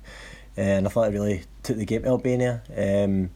uh, 0.59 0.61
and 0.61 0.87
I 0.87 0.91
thought 0.91 1.11
he 1.11 1.15
really 1.15 1.45
took 1.63 1.77
the 1.77 1.87
game 1.87 2.03
to 2.03 2.09
Albania. 2.09 2.63
Um, 2.77 3.31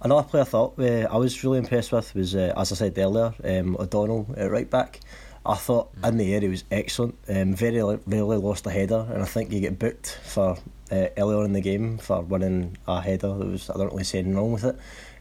another 0.00 0.26
player 0.28 0.42
I 0.42 0.46
thought 0.46 0.78
uh, 0.78 1.08
I 1.10 1.16
was 1.16 1.42
really 1.42 1.58
impressed 1.58 1.90
with 1.90 2.14
was, 2.14 2.34
uh, 2.34 2.52
as 2.56 2.70
I 2.72 2.74
said 2.76 2.98
earlier, 2.98 3.34
um, 3.42 3.76
O'Donnell 3.76 4.32
at 4.36 4.50
right 4.50 4.70
back. 4.70 5.00
I 5.44 5.54
thought 5.54 5.90
in 6.04 6.18
the 6.18 6.34
air 6.34 6.40
he 6.40 6.48
was 6.48 6.64
excellent. 6.70 7.16
Um, 7.28 7.54
very 7.54 7.80
rarely 7.80 8.36
lost 8.36 8.66
a 8.66 8.70
header, 8.70 9.06
and 9.10 9.22
I 9.22 9.26
think 9.26 9.50
he 9.50 9.60
get 9.60 9.78
booked 9.78 10.20
for 10.22 10.58
uh, 10.92 11.06
earlier 11.16 11.44
in 11.44 11.52
the 11.52 11.62
game 11.62 11.98
for 11.98 12.20
winning 12.20 12.76
a 12.86 13.00
header. 13.00 13.36
There 13.36 13.48
was 13.48 13.70
I 13.70 13.78
don't 13.78 13.90
really 13.90 14.04
see 14.04 14.18
anything 14.18 14.36
wrong 14.36 14.52
with 14.52 14.64
it. 14.64 14.78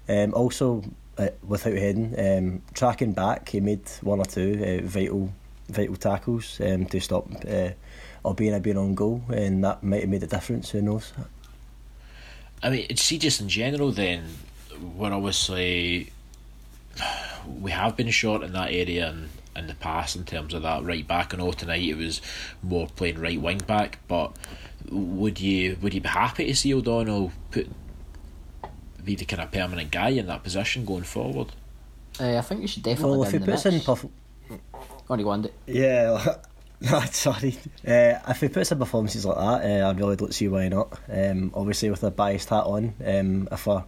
Um, 0.09 0.33
also, 0.33 0.83
uh, 1.19 1.29
without 1.45 1.73
heading, 1.73 2.15
um, 2.17 2.61
tracking 2.73 3.11
back, 3.11 3.49
he 3.49 3.59
made 3.59 3.87
one 4.01 4.19
or 4.19 4.25
two 4.25 4.81
uh, 4.81 4.87
vital 4.87 5.31
vital 5.67 5.95
tackles 5.95 6.59
um, 6.61 6.85
to 6.85 6.99
stop 6.99 7.27
uh, 7.47 7.69
Albania 8.25 8.59
being 8.59 8.77
on 8.77 8.95
goal, 8.95 9.21
and 9.29 9.63
that 9.63 9.83
might 9.83 10.01
have 10.01 10.09
made 10.09 10.23
a 10.23 10.27
difference. 10.27 10.69
Who 10.69 10.81
knows? 10.81 11.13
I 12.63 12.69
mean, 12.69 12.95
see, 12.97 13.17
just 13.17 13.41
in 13.41 13.49
general, 13.49 13.91
then 13.91 14.25
we're 14.95 15.13
obviously 15.13 16.11
we 17.59 17.71
have 17.71 17.95
been 17.95 18.09
short 18.09 18.43
in 18.43 18.53
that 18.53 18.71
area 18.71 19.09
in, 19.09 19.29
in 19.55 19.67
the 19.67 19.75
past 19.75 20.15
in 20.15 20.23
terms 20.23 20.53
of 20.53 20.63
that 20.63 20.83
right 20.83 21.07
back. 21.07 21.33
I 21.33 21.37
know 21.37 21.51
tonight 21.51 21.83
it 21.83 21.97
was 21.97 22.21
more 22.63 22.87
playing 22.87 23.19
right 23.19 23.39
wing 23.39 23.59
back, 23.59 23.99
but 24.07 24.35
would 24.89 25.39
you 25.39 25.77
would 25.81 25.93
you 25.93 26.01
be 26.01 26.09
happy 26.09 26.45
to 26.45 26.55
see 26.55 26.73
O'Donnell 26.73 27.31
put 27.51 27.67
be 29.03 29.15
the 29.15 29.25
kind 29.25 29.41
of 29.41 29.51
permanent 29.51 29.91
guy 29.91 30.09
in 30.09 30.27
that 30.27 30.43
position 30.43 30.85
going 30.85 31.03
forward? 31.03 31.47
Uh, 32.19 32.37
I 32.37 32.41
think 32.41 32.61
you 32.61 32.67
should 32.67 32.83
definitely 32.83 33.17
Well, 33.17 33.21
be 33.21 33.27
if 33.27 33.31
he 33.31 33.37
in 33.37 33.45
the 33.45 33.51
puts 33.51 33.65
mix. 33.65 33.75
in 33.75 33.81
perf- 33.81 34.09
Go 35.07 35.13
on, 35.13 35.19
you 35.19 35.25
go, 35.25 35.31
Andy. 35.33 35.49
Yeah, 35.67 36.35
no, 36.81 36.99
sorry. 37.11 37.57
Uh, 37.87 38.19
if 38.27 38.41
he 38.41 38.49
puts 38.49 38.71
in 38.71 38.77
performances 38.79 39.25
like 39.25 39.37
that, 39.37 39.81
uh, 39.83 39.87
I 39.87 39.91
really 39.93 40.15
don't 40.15 40.33
see 40.33 40.47
why 40.47 40.67
not. 40.69 40.97
Um, 41.11 41.51
obviously, 41.53 41.89
with 41.89 42.03
a 42.03 42.11
biased 42.11 42.49
hat 42.49 42.65
on, 42.65 42.93
um, 43.05 43.47
if 43.51 43.65
we're 43.67 43.83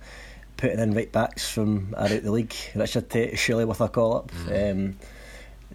putting 0.57 0.79
in 0.79 0.93
right 0.93 1.11
backs 1.11 1.49
from 1.49 1.93
out 1.97 2.09
the 2.09 2.31
league, 2.31 2.53
Richard 2.75 3.09
Tait 3.09 3.37
surely 3.37 3.65
with 3.65 3.81
a 3.81 3.89
call 3.89 4.17
up. 4.17 4.31
Um, 4.51 4.97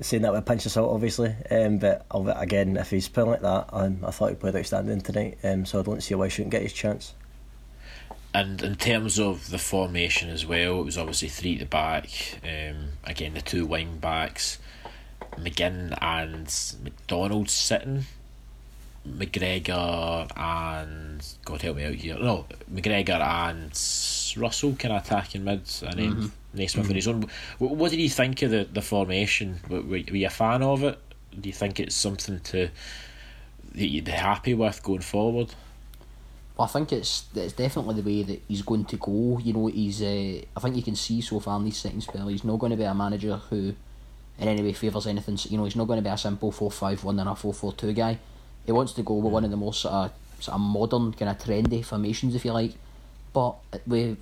saying 0.01 0.23
that 0.23 0.31
with 0.33 0.41
a 0.41 0.43
pinch 0.43 0.67
of 0.67 0.73
salt, 0.73 0.93
obviously. 0.93 1.35
Um, 1.51 1.79
but 1.79 2.05
again, 2.13 2.77
if 2.77 2.91
he's 2.91 3.09
playing 3.09 3.31
like 3.31 3.41
that, 3.43 3.71
um, 3.73 4.05
I 4.07 4.11
thought 4.11 4.29
he 4.31 4.35
played 4.37 4.55
outstanding 4.55 5.01
tonight. 5.01 5.39
Um, 5.43 5.65
so 5.65 5.81
I 5.81 5.83
don't 5.83 6.03
see 6.03 6.15
why 6.15 6.27
he 6.27 6.31
shouldn't 6.31 6.51
get 6.53 6.61
his 6.63 6.73
chance. 6.75 7.15
And 8.41 8.61
in 8.63 8.77
terms 8.77 9.19
of 9.19 9.51
the 9.51 9.59
formation 9.59 10.29
as 10.31 10.45
well, 10.45 10.81
it 10.81 10.85
was 10.85 10.99
obviously 10.99 11.29
three 11.29 11.55
at 11.55 11.61
the 11.61 11.67
back. 11.67 12.09
Um, 12.45 12.89
again, 13.05 13.35
the 13.35 13.41
two 13.41 13.65
wing 13.67 13.99
backs, 13.99 14.59
McGinn 15.39 15.97
and 16.03 16.47
McDonald 16.85 17.49
sitting, 17.49 18.05
McGregor 19.09 20.29
and 20.37 21.25
God 21.45 21.63
help 21.63 21.77
me 21.77 21.85
out 21.85 21.95
here. 21.95 22.19
No, 22.19 22.47
McGregor 22.73 23.21
and 23.21 23.71
Russell 24.43 24.75
can 24.75 24.91
of 24.91 25.03
attacking 25.05 25.45
mid, 25.45 25.63
and 25.83 25.99
then 25.99 26.33
Naismith 26.53 26.89
on 26.89 26.95
his 26.95 27.09
own. 27.09 27.23
Wh- 27.59 27.63
What 27.63 27.91
did 27.91 28.01
you 28.01 28.11
think 28.11 28.43
of 28.43 28.51
the, 28.51 28.65
the 28.71 28.83
formation? 28.83 29.61
Were, 29.69 29.83
were 29.83 29.97
you 29.97 30.27
a 30.27 30.31
fan 30.31 30.63
of 30.63 30.83
it? 30.83 30.99
Do 31.41 31.49
you 31.49 31.53
think 31.55 31.79
it's 31.81 31.95
something 31.95 32.41
to 32.41 32.69
that 33.75 33.87
you'd 33.87 34.05
be 34.05 34.11
happy 34.13 34.55
with 34.55 34.83
going 34.83 35.01
forward? 35.01 35.55
Well, 36.57 36.65
I 36.65 36.69
think 36.69 36.93
it's 36.93 37.27
it's 37.35 37.53
definitely 37.53 38.01
the 38.01 38.03
way 38.03 38.23
that 38.23 38.43
he's 38.49 38.63
going 38.63 38.87
to 38.87 38.97
go. 38.97 39.39
You 39.43 39.53
know, 39.53 39.67
he's. 39.67 40.01
Uh, 40.01 40.41
I 40.57 40.61
think 40.61 40.77
you 40.77 40.83
can 40.83 40.97
see 40.97 41.21
so 41.21 41.39
far 41.39 41.59
in 41.59 41.65
these 41.65 41.77
second 41.77 42.01
spell, 42.03 42.29
he's 42.29 42.45
not 42.45 42.59
going 42.59 42.71
to 42.71 42.77
be 42.77 42.85
a 42.85 42.95
manager 42.95 43.37
who, 43.37 43.75
in 44.39 44.49
any 44.49 44.63
way, 44.63 44.73
favours 44.73 45.07
anything. 45.07 45.39
You 45.51 45.59
know, 45.59 45.65
he's 45.65 45.77
not 45.77 45.87
going 45.87 45.99
to 45.99 46.03
be 46.03 46.09
a 46.09 46.17
simple 46.17 46.51
four 46.51 46.71
five 46.71 47.05
one 47.05 47.19
and 47.19 47.29
a 47.29 47.35
four 47.35 47.53
four 47.53 47.73
two 47.75 47.93
guy. 47.93 48.19
He 48.65 48.73
wants 48.73 48.95
to 48.95 49.03
go 49.03 49.15
with 49.15 49.33
one 49.33 49.45
of 49.45 49.51
the 49.51 49.57
most 49.57 49.83
sort 49.83 49.95
of 49.95 50.13
sort 50.41 50.55
of 50.55 50.61
modern 50.61 51.13
kind 51.13 51.31
of 51.31 51.39
trendy 51.39 51.85
formations, 51.85 52.35
if 52.35 52.45
you 52.45 52.53
like. 52.53 52.73
But 53.35 53.57
we, 53.87 54.17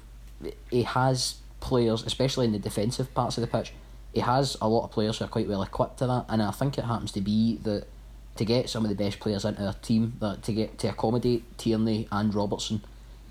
he 0.70 0.82
has 0.82 1.36
players, 1.60 2.02
especially 2.02 2.46
in 2.46 2.52
the 2.52 2.58
defensive 2.58 3.14
parts 3.14 3.38
of 3.38 3.42
the 3.42 3.46
pitch. 3.46 3.72
He 4.12 4.20
has 4.20 4.56
a 4.60 4.68
lot 4.68 4.84
of 4.84 4.90
players 4.90 5.18
who 5.18 5.24
are 5.24 5.28
quite 5.28 5.48
well 5.48 5.62
equipped 5.62 5.98
to 5.98 6.06
that, 6.08 6.26
and 6.28 6.42
I 6.42 6.50
think 6.50 6.78
it 6.78 6.84
happens 6.84 7.12
to 7.12 7.20
be 7.20 7.58
that 7.62 7.86
to 8.36 8.44
get 8.44 8.68
some 8.68 8.84
of 8.84 8.88
the 8.88 8.96
best 8.96 9.20
players 9.20 9.44
into 9.44 9.64
our 9.64 9.74
team, 9.74 10.14
that 10.20 10.42
to 10.42 10.52
get 10.52 10.78
to 10.78 10.88
accommodate 10.88 11.56
Tierney 11.58 12.08
and 12.10 12.34
Robertson 12.34 12.82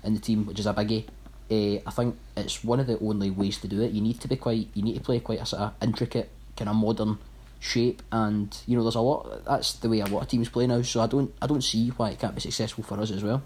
in 0.02 0.14
the 0.14 0.20
team, 0.20 0.46
which 0.46 0.58
is 0.58 0.66
a 0.66 0.74
biggie. 0.74 1.06
Uh, 1.50 1.82
I 1.86 1.90
think 1.90 2.16
it's 2.36 2.64
one 2.64 2.80
of 2.80 2.86
the 2.86 2.98
only 3.00 3.30
ways 3.30 3.58
to 3.58 3.68
do 3.68 3.82
it. 3.82 3.92
You 3.92 4.00
need 4.00 4.20
to 4.20 4.28
be 4.28 4.36
quite, 4.36 4.68
you 4.74 4.82
need 4.82 4.94
to 4.94 5.00
play 5.00 5.20
quite 5.20 5.40
a 5.40 5.46
sort 5.46 5.62
of 5.62 5.74
intricate, 5.82 6.30
kind 6.56 6.70
of 6.70 6.76
modern 6.76 7.18
shape, 7.60 8.02
and 8.12 8.56
you 8.66 8.76
know 8.76 8.82
there's 8.82 8.94
a 8.94 9.00
lot. 9.00 9.44
That's 9.44 9.74
the 9.74 9.88
way 9.88 10.00
a 10.00 10.06
lot 10.06 10.22
of 10.22 10.28
teams 10.28 10.48
play 10.48 10.66
now. 10.66 10.80
So 10.82 11.00
I 11.00 11.06
don't, 11.06 11.32
I 11.42 11.46
don't 11.46 11.62
see 11.62 11.88
why 11.90 12.10
it 12.10 12.18
can't 12.18 12.34
be 12.34 12.40
successful 12.40 12.84
for 12.84 12.98
us 12.98 13.10
as 13.10 13.22
well. 13.22 13.42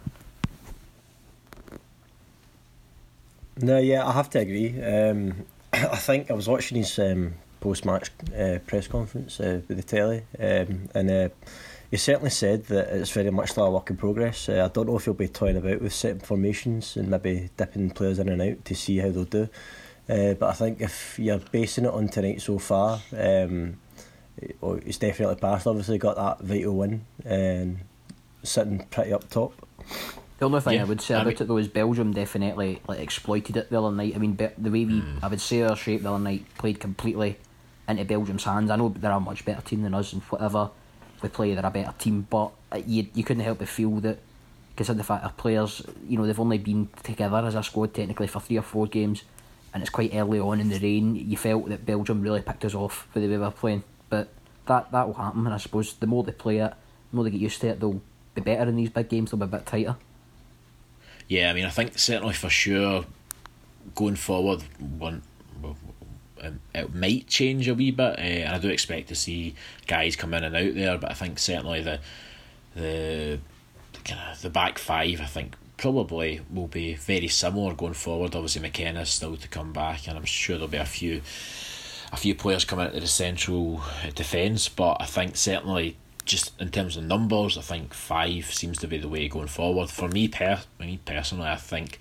No, 3.60 3.78
yeah, 3.78 4.06
I 4.06 4.12
have 4.12 4.30
to 4.30 4.38
agree. 4.38 4.80
Um, 4.80 5.44
I 5.72 5.96
think 5.96 6.30
I 6.30 6.34
was 6.34 6.48
watching 6.48 6.78
his 6.78 6.96
um, 6.98 7.34
post-match 7.60 8.10
uh, 8.38 8.58
press 8.66 8.86
conference 8.86 9.40
uh, 9.40 9.60
with 9.68 9.76
the 9.76 9.82
telly, 9.82 10.22
um, 10.38 10.88
and 10.94 11.10
uh, 11.10 11.28
he 11.90 11.96
certainly 11.96 12.30
said 12.30 12.66
that 12.66 12.88
it's 12.88 13.10
very 13.10 13.30
much 13.30 13.56
like 13.56 13.66
a 13.66 13.70
work 13.70 13.90
in 13.90 13.96
progress. 13.96 14.48
Uh, 14.48 14.64
I 14.64 14.72
don't 14.72 14.86
know 14.86 14.96
if 14.96 15.04
he'll 15.04 15.14
be 15.14 15.28
toying 15.28 15.56
about 15.56 15.80
with 15.80 15.92
certain 15.94 16.20
formations 16.20 16.96
and 16.96 17.08
maybe 17.08 17.50
dipping 17.56 17.90
players 17.90 18.18
in 18.18 18.28
and 18.28 18.42
out 18.42 18.64
to 18.66 18.74
see 18.74 18.98
how 18.98 19.10
they'll 19.10 19.24
do. 19.24 19.48
Uh, 20.08 20.34
but 20.34 20.48
I 20.50 20.52
think 20.52 20.80
if 20.80 21.18
you're 21.18 21.38
basing 21.38 21.84
it 21.84 21.92
on 21.92 22.08
tonight 22.08 22.40
so 22.42 22.58
far, 22.58 23.00
um, 23.16 23.78
it's 24.40 24.98
definitely 24.98 25.36
passed. 25.36 25.66
Obviously, 25.66 25.98
got 25.98 26.16
that 26.16 26.44
vital 26.46 26.76
win 26.76 27.04
and 27.24 27.78
sitting 28.42 28.86
pretty 28.90 29.12
up 29.12 29.28
top. 29.28 29.52
The 30.38 30.46
only 30.46 30.60
thing 30.60 30.74
Yeah, 30.74 30.82
I 30.82 30.84
would 30.84 31.00
say 31.00 31.14
I 31.14 31.18
about 31.22 31.26
mean- 31.34 31.42
it 31.42 31.48
though 31.48 31.56
is 31.56 31.68
Belgium 31.68 32.12
definitely 32.12 32.80
like 32.86 33.00
exploited 33.00 33.56
it 33.56 33.70
the 33.70 33.78
other 33.82 33.94
night. 33.94 34.12
I 34.14 34.18
mean, 34.18 34.36
the 34.36 34.70
way 34.70 34.84
we, 34.84 35.00
Hmm. 35.00 35.18
I 35.22 35.26
would 35.28 35.40
say 35.40 35.62
our 35.62 35.74
shape 35.74 36.02
the 36.02 36.10
other 36.12 36.22
night 36.22 36.44
played 36.58 36.78
completely 36.80 37.36
into 37.88 38.04
Belgium's 38.04 38.44
hands. 38.44 38.70
I 38.70 38.76
know 38.76 38.90
they're 38.90 39.10
a 39.10 39.18
much 39.18 39.44
better 39.44 39.62
team 39.62 39.82
than 39.82 39.94
us 39.94 40.12
and 40.12 40.22
whatever. 40.22 40.70
We 41.22 41.28
play, 41.28 41.54
they're 41.54 41.66
a 41.66 41.70
better 41.70 41.94
team, 41.98 42.26
but 42.28 42.52
you 42.86 43.08
you 43.14 43.24
couldn't 43.24 43.42
help 43.42 43.58
but 43.58 43.68
feel 43.68 43.90
that, 44.00 44.18
considering 44.76 44.98
the 44.98 45.04
fact 45.04 45.24
our 45.24 45.32
players, 45.32 45.82
you 46.06 46.16
know, 46.16 46.26
they've 46.26 46.38
only 46.38 46.58
been 46.58 46.88
together 47.02 47.38
as 47.38 47.54
a 47.56 47.62
squad 47.62 47.94
technically 47.94 48.28
for 48.28 48.40
three 48.40 48.58
or 48.58 48.62
four 48.62 48.86
games, 48.86 49.24
and 49.74 49.82
it's 49.82 49.90
quite 49.90 50.14
early 50.14 50.38
on 50.38 50.60
in 50.60 50.68
the 50.68 50.78
reign. 50.78 51.16
You 51.16 51.36
felt 51.36 51.68
that 51.70 51.84
Belgium 51.84 52.22
really 52.22 52.42
picked 52.42 52.64
us 52.64 52.74
off 52.74 53.08
with 53.12 53.24
the 53.24 53.28
way 53.28 53.36
we 53.36 53.44
were 53.44 53.50
playing, 53.50 53.82
but 54.08 54.28
that 54.66 54.92
that 54.92 55.06
will 55.08 55.14
happen, 55.14 55.44
and 55.44 55.54
I 55.54 55.58
suppose 55.58 55.94
the 55.94 56.06
more 56.06 56.22
they 56.22 56.32
play 56.32 56.58
it, 56.58 56.72
the 57.10 57.16
more 57.16 57.24
they 57.24 57.30
get 57.30 57.40
used 57.40 57.60
to 57.62 57.68
it, 57.68 57.80
they'll 57.80 58.00
be 58.34 58.42
better 58.42 58.68
in 58.68 58.76
these 58.76 58.90
big 58.90 59.08
games. 59.08 59.32
They'll 59.32 59.40
be 59.40 59.44
a 59.44 59.48
bit 59.48 59.66
tighter. 59.66 59.96
Yeah, 61.26 61.50
I 61.50 61.52
mean, 61.52 61.64
I 61.64 61.70
think 61.70 61.98
certainly 61.98 62.34
for 62.34 62.48
sure 62.48 63.04
going 63.94 64.16
forward, 64.16 64.62
one 64.78 65.22
it 66.74 66.94
might 66.94 67.26
change 67.26 67.68
a 67.68 67.74
wee 67.74 67.90
bit, 67.90 68.18
uh, 68.18 68.22
and 68.22 68.54
I 68.54 68.58
do 68.58 68.68
expect 68.68 69.08
to 69.08 69.14
see 69.14 69.54
guys 69.86 70.16
come 70.16 70.34
in 70.34 70.44
and 70.44 70.56
out 70.56 70.74
there. 70.74 70.98
But 70.98 71.10
I 71.10 71.14
think 71.14 71.38
certainly 71.38 71.82
the 71.82 72.00
the 72.74 73.38
kind 74.04 74.32
of 74.32 74.42
the 74.42 74.50
back 74.50 74.78
five, 74.78 75.20
I 75.20 75.26
think 75.26 75.56
probably 75.76 76.40
will 76.52 76.66
be 76.66 76.94
very 76.94 77.28
similar 77.28 77.74
going 77.74 77.94
forward. 77.94 78.34
Obviously, 78.34 78.62
McKenna's 78.62 79.10
still 79.10 79.36
to 79.36 79.48
come 79.48 79.72
back, 79.72 80.08
and 80.08 80.18
I'm 80.18 80.24
sure 80.24 80.56
there'll 80.56 80.68
be 80.68 80.76
a 80.78 80.84
few 80.84 81.22
a 82.12 82.16
few 82.16 82.34
players 82.34 82.64
coming 82.64 82.86
into 82.86 83.00
the 83.00 83.06
central 83.06 83.80
uh, 83.80 84.10
defence, 84.14 84.68
but 84.68 84.96
I 85.00 85.04
think 85.04 85.36
certainly 85.36 85.96
just 86.24 86.58
in 86.60 86.70
terms 86.70 86.96
of 86.96 87.04
numbers, 87.04 87.56
I 87.58 87.62
think 87.62 87.94
five 87.94 88.46
seems 88.52 88.78
to 88.78 88.86
be 88.86 88.98
the 88.98 89.08
way 89.08 89.28
going 89.28 89.48
forward. 89.48 89.90
For 89.90 90.08
me, 90.08 90.28
per 90.28 90.60
me 90.78 91.00
personally, 91.04 91.48
I 91.48 91.56
think 91.56 91.98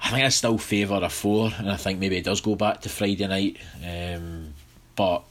I 0.00 0.10
think 0.10 0.24
I 0.24 0.28
still 0.28 0.58
favour 0.58 1.00
a 1.02 1.08
four, 1.08 1.50
and 1.58 1.70
I 1.70 1.76
think 1.76 1.98
maybe 1.98 2.16
it 2.16 2.24
does 2.24 2.40
go 2.40 2.54
back 2.54 2.82
to 2.82 2.88
Friday 2.88 3.26
night. 3.26 3.58
Um, 3.84 4.54
but 4.94 5.24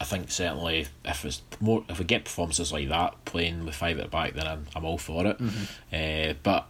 I 0.00 0.04
think 0.04 0.30
certainly 0.30 0.86
if 1.04 1.24
it's 1.24 1.42
more 1.60 1.84
if 1.88 1.98
we 1.98 2.04
get 2.04 2.24
performances 2.24 2.72
like 2.72 2.88
that 2.88 3.24
playing 3.24 3.64
with 3.64 3.74
five 3.74 3.98
at 3.98 4.04
the 4.04 4.10
back, 4.10 4.34
then 4.34 4.46
I'm 4.46 4.66
I'm 4.74 4.84
all 4.84 4.98
for 4.98 5.26
it. 5.26 5.40
Uh, 5.92 6.34
but 6.42 6.66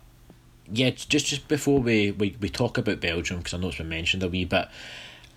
yeah, 0.73 0.91
just 0.91 1.27
just 1.27 1.49
before 1.49 1.81
we, 1.81 2.11
we, 2.13 2.37
we 2.41 2.49
talk 2.49 2.79
about 2.79 3.01
Belgium, 3.01 3.39
because 3.39 3.55
I 3.55 3.59
know 3.59 3.69
it's 3.69 3.79
been 3.79 3.89
mentioned 3.89 4.23
a 4.23 4.29
wee 4.29 4.45
bit, 4.45 4.69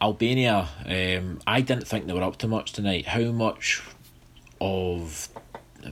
Albania, 0.01 0.67
um, 0.85 1.39
I 1.45 1.61
didn't 1.61 1.87
think 1.87 2.07
they 2.07 2.13
were 2.13 2.23
up 2.23 2.37
to 2.37 2.47
much 2.47 2.73
tonight. 2.73 3.07
How 3.07 3.31
much 3.31 3.81
of 4.61 5.29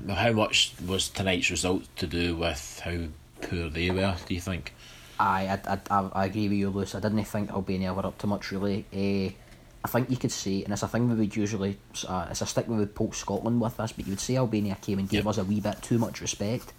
how 0.09 0.33
much 0.33 0.74
was 0.86 1.09
tonight's 1.09 1.50
result 1.50 1.83
to 1.97 2.07
do 2.07 2.36
with 2.36 2.81
how 2.83 3.05
poor 3.41 3.69
they 3.69 3.89
were? 3.91 4.15
Do 4.27 4.33
you 4.33 4.41
think? 4.41 4.74
I, 5.19 5.59
I, 5.67 5.79
I, 5.89 6.09
I 6.13 6.25
agree 6.25 6.47
with 6.50 6.57
you, 6.57 6.69
Lewis. 6.69 6.95
I 6.95 7.00
didn't 7.00 7.24
think 7.25 7.50
Albania 7.51 7.93
were 7.93 8.05
up 8.05 8.17
to 8.19 8.27
much, 8.27 8.51
really. 8.51 8.86
Uh, 8.93 9.33
I 9.83 9.88
think 9.89 10.09
you 10.09 10.17
could 10.17 10.31
say, 10.31 10.63
and 10.63 10.74
it's 10.74 10.83
a 10.83 10.88
thing 10.88 11.09
we 11.09 11.15
would 11.15 11.36
usually, 11.36 11.77
uh, 12.07 12.27
it's 12.29 12.41
a 12.41 12.45
stick 12.45 12.67
we 12.67 12.75
would 12.77 12.93
poke 12.93 13.15
Scotland 13.15 13.62
with 13.62 13.77
this, 13.77 13.91
but 13.93 14.05
you 14.05 14.12
would 14.12 14.19
say 14.19 14.36
Albania 14.38 14.77
came 14.81 15.00
and 15.00 15.07
gave 15.09 15.19
Yep. 15.24 15.27
us 15.27 15.38
a 15.38 15.43
wee 15.43 15.59
bit 15.62 15.81
too 15.81 15.97
much 15.97 16.21
respect. 16.21 16.74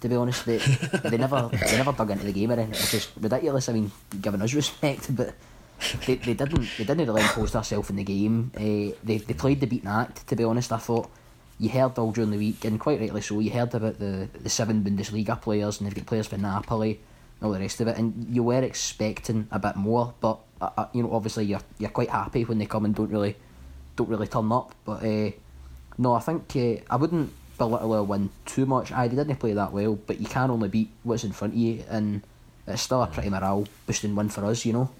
To 0.00 0.08
be 0.08 0.16
honest, 0.16 0.44
they 0.44 0.58
they 1.04 1.16
never 1.16 1.48
they 1.48 1.76
never 1.78 1.92
dug 1.92 2.10
into 2.10 2.24
the 2.26 2.32
game 2.32 2.50
or 2.50 2.54
anything, 2.54 2.72
which 2.72 2.94
is 2.94 3.08
ridiculous. 3.18 3.68
I 3.68 3.72
mean, 3.72 3.90
giving 4.20 4.42
us 4.42 4.52
respect, 4.52 5.14
but 5.16 5.34
they, 6.06 6.16
they 6.16 6.34
didn't 6.34 6.68
they 6.76 6.84
didn't 6.84 7.06
really 7.06 7.22
impose 7.22 7.52
themselves 7.52 7.88
in 7.90 7.96
the 7.96 8.04
game. 8.04 8.50
Uh, 8.54 8.94
they 9.02 9.18
they 9.18 9.32
played 9.34 9.60
the 9.60 9.66
beaten 9.66 9.88
act. 9.88 10.26
To 10.28 10.36
be 10.36 10.44
honest, 10.44 10.72
I 10.72 10.76
thought 10.78 11.08
you 11.58 11.70
heard 11.70 11.98
all 11.98 12.12
during 12.12 12.30
the 12.30 12.36
week, 12.38 12.64
and 12.66 12.78
quite 12.78 13.00
rightly 13.00 13.22
so. 13.22 13.40
You 13.40 13.50
heard 13.50 13.74
about 13.74 13.98
the 13.98 14.28
the 14.38 14.50
seven 14.50 14.84
Bundesliga 14.84 15.40
players, 15.40 15.80
and 15.80 15.86
they've 15.86 15.94
got 15.94 16.06
players 16.06 16.26
for 16.26 16.36
Napoli 16.36 17.00
all 17.44 17.52
the 17.52 17.60
rest 17.60 17.80
of 17.80 17.88
it, 17.88 17.96
and 17.98 18.26
you 18.30 18.42
were 18.42 18.62
expecting 18.62 19.46
a 19.50 19.58
bit 19.58 19.76
more. 19.76 20.14
But 20.20 20.38
uh, 20.60 20.70
uh, 20.76 20.86
you 20.92 21.02
know, 21.02 21.12
obviously, 21.12 21.44
you're 21.44 21.60
you're 21.78 21.90
quite 21.90 22.10
happy 22.10 22.44
when 22.44 22.58
they 22.58 22.66
come 22.66 22.84
and 22.84 22.94
don't 22.94 23.10
really 23.10 23.36
don't 23.96 24.08
really 24.08 24.26
turn 24.26 24.50
up. 24.52 24.74
But 24.84 25.04
uh, 25.04 25.30
no, 25.98 26.14
I 26.14 26.20
think 26.20 26.56
uh, 26.56 26.82
I 26.90 26.96
wouldn't 26.96 27.32
belittle 27.58 27.94
a 27.94 28.02
win 28.02 28.30
too 28.46 28.66
much. 28.66 28.92
I 28.92 29.08
didn't 29.08 29.36
play 29.36 29.52
that 29.52 29.72
well, 29.72 29.94
but 29.94 30.20
you 30.20 30.26
can 30.26 30.50
only 30.50 30.68
beat 30.68 30.90
what's 31.02 31.24
in 31.24 31.32
front 31.32 31.54
of 31.54 31.58
you, 31.58 31.84
and 31.88 32.22
it's 32.66 32.82
still 32.82 33.02
a 33.02 33.06
pretty 33.06 33.30
morale 33.30 33.66
boosting 33.86 34.14
win 34.16 34.28
for 34.28 34.44
us. 34.46 34.64
You 34.64 34.72
know. 34.72 34.90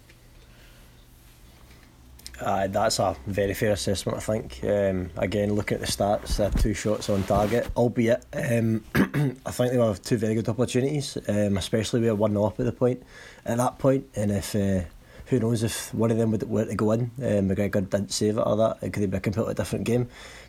Uh, 2.41 2.67
that's 2.67 2.99
a 2.99 3.17
very 3.27 3.55
fair 3.55 3.73
assessment, 3.73 4.19
I 4.19 4.21
think. 4.21 4.61
Um, 4.65 5.11
again, 5.17 5.55
looking 5.55 5.77
at 5.77 5.81
the 5.81 5.87
stats, 5.87 6.37
they 6.37 6.45
had 6.45 6.59
two 6.59 6.75
shots 6.75 7.09
on 7.09 7.23
target, 7.23 7.69
albeit 7.77 8.25
um, 8.33 8.85
I 8.95 9.51
think 9.51 9.73
they 9.73 9.79
have 9.79 10.03
two 10.03 10.17
very 10.17 10.35
good 10.35 10.49
opportunities, 10.49 11.17
um, 11.29 11.57
especially 11.57 12.01
we 12.01 12.09
were 12.09 12.17
1 12.17 12.33
0 12.33 12.45
up 12.45 12.59
at 12.59 12.67
the 12.67 12.73
point, 12.73 13.03
at 13.45 13.59
that 13.59 13.79
point, 13.79 14.07
and 14.17 14.33
if 14.33 14.57
uh, 14.57 14.81
who 15.27 15.39
knows 15.39 15.63
if 15.63 15.95
one 15.95 16.11
of 16.11 16.19
them 16.19 16.33
would 16.33 16.43
were 16.49 16.65
to 16.65 16.75
go 16.75 16.91
in, 16.93 17.03
um, 17.19 17.49
McGregor 17.49 17.89
didn't 17.89 18.13
save 18.13 18.37
it 18.37 18.43
or 18.43 18.57
that, 18.57 18.79
it 18.83 18.93
could 18.93 19.03
have 19.03 19.11
been 19.11 19.19
a 19.19 19.21
completely 19.21 19.55
different 19.55 19.85
game. 19.85 20.09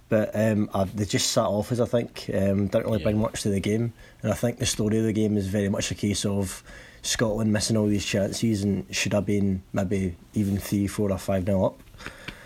But 0.10 0.32
um, 0.36 0.70
uh, 0.74 0.86
they 0.94 1.06
just 1.06 1.32
sat 1.32 1.46
off 1.46 1.72
as 1.72 1.82
I 1.82 1.86
think, 1.86 2.30
um, 2.34 2.68
didn't 2.68 2.86
really 2.86 3.04
bring 3.04 3.20
much 3.20 3.44
to 3.44 3.50
the 3.50 3.60
game, 3.60 3.94
and 4.24 4.32
I 4.32 4.36
think 4.36 4.58
the 4.58 4.66
story 4.66 4.98
of 4.98 5.04
the 5.04 5.14
game 5.14 5.38
is 5.38 5.48
very 5.48 5.70
much 5.70 5.92
a 5.92 5.96
case 5.96 6.26
of 6.26 6.64
Scotland 7.06 7.54
missing 7.54 7.78
all 7.78 7.88
these 7.88 8.06
chances 8.06 8.64
and 8.64 8.86
should 8.94 9.14
have 9.14 9.26
been 9.26 9.62
maybe 9.74 10.16
even 10.34 10.58
3, 10.58 10.88
4 10.88 11.12
or 11.12 11.18
5 11.18 11.48
nil 11.48 11.66
up. 11.66 11.80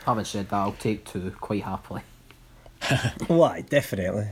Having 0.05 0.25
said 0.25 0.49
that, 0.49 0.55
I'll 0.55 0.73
take 0.73 1.05
two 1.05 1.31
quite 1.39 1.63
happily. 1.63 2.01
Why, 3.27 3.61
definitely. 3.61 4.27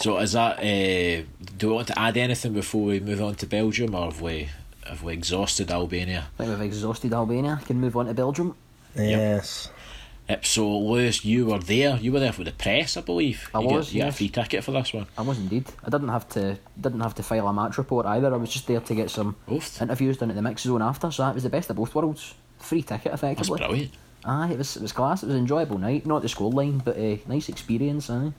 So 0.00 0.18
is 0.18 0.32
that? 0.32 0.58
Uh, 0.58 1.24
do 1.56 1.68
we 1.68 1.72
want 1.74 1.88
to 1.88 1.98
add 1.98 2.16
anything 2.16 2.52
before 2.52 2.84
we 2.84 3.00
move 3.00 3.20
on 3.22 3.34
to 3.36 3.46
Belgium, 3.46 3.94
or 3.94 4.06
have 4.06 4.20
we 4.20 4.48
have 4.86 5.02
we 5.02 5.12
exhausted 5.12 5.70
Albania? 5.70 6.28
I 6.38 6.44
think 6.44 6.50
we've 6.50 6.66
exhausted 6.66 7.12
Albania. 7.12 7.60
Can 7.66 7.80
move 7.80 7.96
on 7.96 8.06
to 8.06 8.14
Belgium. 8.14 8.54
Yes. 8.94 9.68
Yep. 9.70 9.77
So 10.42 10.78
Lewis, 10.78 11.24
you 11.24 11.46
were 11.46 11.58
there. 11.58 11.96
You 11.96 12.12
were 12.12 12.20
there 12.20 12.32
for 12.32 12.44
the 12.44 12.52
press, 12.52 12.96
I 12.96 13.00
believe. 13.00 13.50
I 13.54 13.60
you 13.60 13.66
was, 13.66 13.86
Got, 13.86 13.94
you 13.94 14.02
got 14.02 14.08
a 14.08 14.12
free 14.12 14.28
ticket 14.28 14.62
for 14.62 14.72
this 14.72 14.92
one. 14.92 15.06
I 15.16 15.22
was 15.22 15.38
indeed. 15.38 15.66
I 15.82 15.88
didn't 15.90 16.08
have 16.08 16.28
to 16.30 16.58
didn't 16.78 17.00
have 17.00 17.14
to 17.14 17.22
file 17.22 17.48
a 17.48 17.52
match 17.52 17.78
report 17.78 18.04
either. 18.06 18.32
I 18.32 18.36
was 18.36 18.50
just 18.50 18.66
there 18.66 18.80
to 18.80 18.94
get 18.94 19.10
some 19.10 19.36
interviews 19.80 20.18
done 20.18 20.30
at 20.30 20.36
the 20.36 20.42
mix 20.42 20.62
zone 20.62 20.82
after. 20.82 21.10
So 21.10 21.24
that 21.24 21.34
was 21.34 21.44
the 21.44 21.50
best 21.50 21.70
of 21.70 21.76
both 21.76 21.94
worlds. 21.94 22.34
Free 22.58 22.82
ticket, 22.82 23.12
effectively. 23.12 23.58
That's 23.58 23.68
brilliant. 23.68 23.92
Aye, 24.24 24.52
it 24.52 24.58
was 24.58 24.76
it 24.76 24.82
was 24.82 24.92
class. 24.92 25.22
It 25.22 25.26
was 25.26 25.34
an 25.34 25.40
enjoyable 25.40 25.78
night. 25.78 26.04
Not 26.04 26.22
the 26.22 26.28
scoreline, 26.28 26.84
but 26.84 26.96
a 26.98 27.20
nice 27.26 27.48
experience. 27.48 28.10
Aye. 28.10 28.32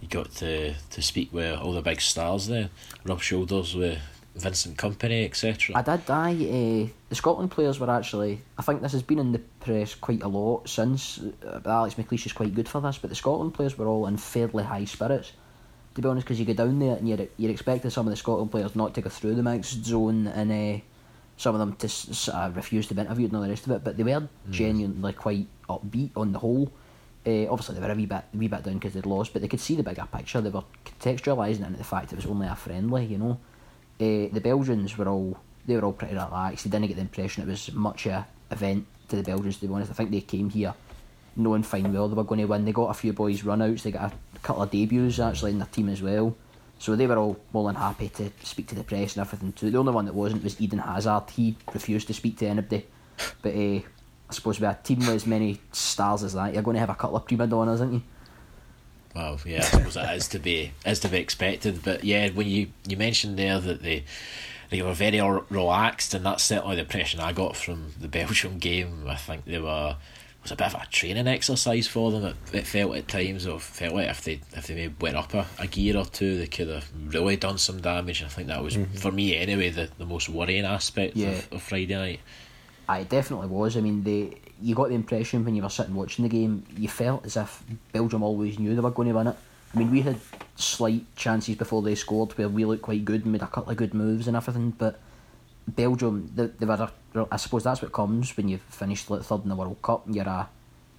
You 0.00 0.08
got 0.08 0.30
to 0.36 0.74
to 0.74 1.02
speak 1.02 1.32
with 1.32 1.58
all 1.58 1.72
the 1.72 1.82
big 1.82 2.00
stars 2.00 2.46
there, 2.46 2.68
rub 3.04 3.22
shoulders 3.22 3.74
with 3.74 3.98
Vincent 4.38 4.76
Kompany, 4.76 5.24
etc. 5.24 5.76
I 5.76 5.82
did. 5.82 6.08
I 6.10 6.30
uh, 6.32 6.88
the 7.08 7.14
Scotland 7.14 7.50
players 7.50 7.78
were 7.80 7.90
actually. 7.90 8.40
I 8.56 8.62
think 8.62 8.82
this 8.82 8.92
has 8.92 9.02
been 9.02 9.18
in 9.18 9.32
the 9.32 9.38
press 9.60 9.94
quite 9.94 10.22
a 10.22 10.28
lot 10.28 10.68
since. 10.68 11.20
Uh, 11.44 11.60
Alex 11.66 11.94
McLeish 11.96 12.26
is 12.26 12.32
quite 12.32 12.54
good 12.54 12.68
for 12.68 12.80
this, 12.80 12.98
but 12.98 13.10
the 13.10 13.16
Scotland 13.16 13.54
players 13.54 13.76
were 13.76 13.86
all 13.86 14.06
in 14.06 14.16
fairly 14.16 14.64
high 14.64 14.84
spirits. 14.84 15.32
To 15.94 16.02
be 16.02 16.08
honest, 16.08 16.26
because 16.26 16.38
you 16.38 16.46
go 16.46 16.54
down 16.54 16.78
there 16.78 16.96
and 16.96 17.08
you're 17.08 17.26
you're 17.36 17.50
expecting 17.50 17.90
some 17.90 18.06
of 18.06 18.10
the 18.10 18.16
Scotland 18.16 18.50
players 18.50 18.76
not 18.76 18.94
to 18.94 19.00
go 19.00 19.10
through 19.10 19.34
the 19.34 19.42
mixed 19.42 19.84
zone 19.84 20.28
and 20.28 20.52
uh, 20.52 20.80
some 21.36 21.54
of 21.54 21.58
them 21.58 21.74
to 21.76 21.86
s- 21.86 22.28
uh, 22.28 22.50
refuse 22.54 22.86
to 22.86 22.94
be 22.94 23.00
interviewed 23.00 23.30
and 23.30 23.36
all 23.36 23.42
the 23.42 23.48
rest 23.48 23.66
of 23.66 23.72
it. 23.72 23.82
But 23.84 23.96
they 23.96 24.04
were 24.04 24.28
genuinely 24.50 25.12
quite 25.14 25.46
upbeat 25.68 26.10
on 26.16 26.32
the 26.32 26.38
whole. 26.38 26.70
Uh, 27.26 27.46
obviously, 27.50 27.74
they 27.74 27.80
were 27.80 27.92
a 27.92 27.96
wee 27.96 28.06
bit, 28.06 28.22
wee 28.32 28.48
bit 28.48 28.62
down 28.62 28.74
because 28.74 28.94
they'd 28.94 29.04
lost, 29.04 29.32
but 29.32 29.42
they 29.42 29.48
could 29.48 29.60
see 29.60 29.74
the 29.74 29.82
bigger 29.82 30.06
picture. 30.10 30.40
They 30.40 30.50
were 30.50 30.62
contextualising 30.84 31.60
it 31.62 31.66
into 31.66 31.78
the 31.78 31.84
fact 31.84 32.12
it 32.12 32.16
was 32.16 32.26
only 32.26 32.46
a 32.46 32.54
friendly, 32.54 33.04
you 33.04 33.18
know. 33.18 33.38
Uh, 34.00 34.28
the 34.32 34.40
Belgians 34.42 34.96
were 34.96 35.08
all 35.08 35.38
they 35.66 35.74
were 35.76 35.84
all 35.84 35.92
pretty 35.92 36.14
relaxed. 36.14 36.64
They 36.64 36.70
didn't 36.70 36.88
get 36.88 36.94
the 36.94 37.02
impression 37.02 37.42
it 37.42 37.48
was 37.48 37.72
much 37.72 38.06
a 38.06 38.26
event 38.50 38.86
to 39.08 39.16
the 39.16 39.22
Belgians. 39.22 39.58
To 39.58 39.66
be 39.66 39.74
honest, 39.74 39.90
I 39.90 39.94
think 39.94 40.10
they 40.10 40.20
came 40.20 40.50
here 40.50 40.74
knowing 41.36 41.62
fine 41.62 41.92
well 41.92 42.08
they 42.08 42.14
were 42.14 42.24
going 42.24 42.40
to 42.40 42.46
win. 42.46 42.64
They 42.64 42.72
got 42.72 42.90
a 42.90 42.94
few 42.94 43.12
boys 43.12 43.44
run 43.44 43.60
runouts. 43.60 43.82
They 43.82 43.90
got 43.90 44.12
a 44.12 44.38
couple 44.40 44.62
of 44.62 44.70
debuts 44.70 45.18
actually 45.18 45.52
in 45.52 45.58
their 45.58 45.68
team 45.68 45.88
as 45.88 46.02
well. 46.02 46.36
So 46.78 46.94
they 46.94 47.06
were 47.06 47.16
all 47.16 47.38
more 47.52 47.66
than 47.66 47.74
happy 47.74 48.08
to 48.08 48.30
speak 48.42 48.68
to 48.68 48.74
the 48.74 48.84
press 48.84 49.16
and 49.16 49.26
everything 49.26 49.52
too. 49.52 49.70
The 49.70 49.78
only 49.78 49.92
one 49.92 50.04
that 50.06 50.14
wasn't 50.14 50.44
was 50.44 50.60
Eden 50.60 50.78
Hazard. 50.78 51.30
He 51.30 51.56
refused 51.72 52.06
to 52.06 52.14
speak 52.14 52.38
to 52.38 52.46
anybody. 52.46 52.86
But 53.42 53.54
uh, 53.54 53.80
I 54.28 54.32
suppose 54.32 54.60
with 54.60 54.70
a 54.70 54.78
team 54.82 55.00
with 55.00 55.08
as 55.08 55.26
many 55.26 55.60
stars 55.72 56.22
as 56.22 56.34
that, 56.34 56.54
you're 56.54 56.62
going 56.62 56.74
to 56.74 56.80
have 56.80 56.90
a 56.90 56.94
couple 56.94 57.16
of 57.16 57.26
prima 57.26 57.46
donnas, 57.46 57.80
aren't 57.80 57.94
you? 57.94 58.02
Well, 59.14 59.40
yeah, 59.44 59.58
I 59.58 59.60
suppose 59.62 59.94
that 59.94 60.14
is 60.16 60.28
to 60.28 60.38
be 60.38 60.72
is 60.86 61.00
to 61.00 61.08
be 61.08 61.18
expected. 61.18 61.82
But 61.84 62.04
yeah, 62.04 62.28
when 62.30 62.46
you, 62.46 62.68
you 62.86 62.96
mentioned 62.96 63.38
there 63.38 63.58
that 63.60 63.82
they 63.82 64.04
they 64.70 64.82
were 64.82 64.92
very 64.94 65.20
relaxed, 65.48 66.14
and 66.14 66.24
that's 66.26 66.44
certainly 66.44 66.76
the 66.76 66.82
impression 66.82 67.20
I 67.20 67.32
got 67.32 67.56
from 67.56 67.92
the 68.00 68.08
Belgium 68.18 68.58
game. 68.58 69.06
I 69.08 69.16
think 69.16 69.44
they 69.44 69.58
were 69.58 69.96
it 70.40 70.42
was 70.42 70.52
a 70.52 70.56
bit 70.56 70.72
of 70.74 70.80
a 70.82 70.86
training 70.86 71.26
exercise 71.26 71.88
for 71.88 72.12
them. 72.12 72.24
It, 72.24 72.36
it 72.52 72.66
felt 72.66 72.94
at 72.96 73.08
times 73.08 73.44
of 73.46 73.62
felt 73.62 73.94
like 73.94 74.08
if 74.08 74.22
they 74.24 74.40
if 74.52 74.66
they 74.68 74.74
maybe 74.74 74.94
went 75.00 75.16
up 75.16 75.34
a, 75.34 75.46
a 75.58 75.66
gear 75.66 75.96
or 75.96 76.04
two, 76.04 76.38
they 76.38 76.46
could 76.46 76.68
have 76.68 76.88
really 77.06 77.36
done 77.36 77.58
some 77.58 77.80
damage. 77.80 78.22
I 78.22 78.28
think 78.28 78.48
that 78.48 78.62
was 78.62 78.76
Mm-hmm. 78.76 78.96
for 78.98 79.10
me 79.10 79.36
anyway 79.36 79.70
the, 79.70 79.88
the 79.98 80.06
most 80.06 80.28
worrying 80.28 80.64
aspect 80.64 81.16
Yeah. 81.16 81.30
of, 81.30 81.52
of 81.54 81.62
Friday 81.62 81.94
night. 81.96 82.20
I 82.88 83.02
definitely 83.02 83.48
was. 83.48 83.76
I 83.76 83.80
mean, 83.80 84.02
they 84.04 84.38
you 84.60 84.74
got 84.74 84.88
the 84.88 84.94
impression 84.94 85.44
when 85.44 85.54
you 85.54 85.62
were 85.62 85.68
sitting 85.68 85.94
watching 85.94 86.24
the 86.24 86.28
game, 86.28 86.64
you 86.76 86.88
felt 86.88 87.24
as 87.24 87.36
if 87.36 87.62
Belgium 87.92 88.22
always 88.22 88.58
knew 88.58 88.74
they 88.74 88.80
were 88.80 88.90
going 88.90 89.08
to 89.08 89.14
win 89.14 89.28
it. 89.28 89.36
I 89.74 89.78
mean, 89.78 89.90
we 89.90 90.00
had 90.00 90.18
slight 90.56 91.04
chances 91.14 91.56
before 91.56 91.82
they 91.82 91.94
scored 91.94 92.32
where 92.32 92.48
we 92.48 92.64
looked 92.64 92.82
quite 92.82 93.04
good 93.04 93.24
and 93.24 93.32
made 93.32 93.42
a 93.42 93.46
couple 93.46 93.70
of 93.70 93.76
good 93.76 93.94
moves 93.94 94.26
and 94.26 94.36
everything, 94.36 94.70
but 94.70 94.98
Belgium, 95.68 96.32
they, 96.34 96.46
they 96.46 96.66
were. 96.66 96.90
A, 97.14 97.26
I 97.30 97.36
suppose 97.36 97.64
that's 97.64 97.82
what 97.82 97.92
comes 97.92 98.36
when 98.36 98.48
you've 98.48 98.62
finished 98.62 99.10
like 99.10 99.22
third 99.22 99.42
in 99.42 99.48
the 99.48 99.56
World 99.56 99.80
Cup. 99.82 100.06
And 100.06 100.16
you're 100.16 100.26
a 100.26 100.48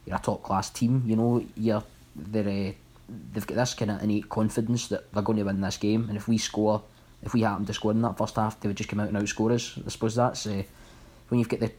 you're 0.05 0.15
a 0.15 0.19
top 0.19 0.43
class 0.43 0.69
team. 0.69 1.03
You 1.05 1.15
know, 1.15 1.45
you're 1.55 1.83
they're 2.15 2.43
uh, 2.69 2.71
they've 3.33 3.47
got 3.47 3.55
this 3.55 3.73
kind 3.73 3.91
of 3.91 4.03
innate 4.03 4.29
confidence 4.29 4.87
that 4.87 5.11
they're 5.11 5.23
going 5.23 5.39
to 5.39 5.43
win 5.43 5.61
this 5.61 5.77
game, 5.77 6.05
and 6.07 6.17
if 6.17 6.27
we 6.27 6.37
score, 6.37 6.83
if 7.23 7.33
we 7.33 7.41
happen 7.41 7.65
to 7.65 7.73
score 7.73 7.91
in 7.91 8.01
that 8.01 8.17
first 8.17 8.35
half, 8.35 8.59
they 8.59 8.67
would 8.67 8.77
just 8.77 8.89
come 8.89 8.99
out 8.99 9.09
and 9.09 9.17
outscore 9.17 9.53
us. 9.53 9.79
I 9.83 9.89
suppose 9.89 10.15
that's 10.15 10.45
uh, 10.45 10.63
when 11.29 11.39
you've 11.39 11.49
got 11.49 11.61
the 11.61 11.71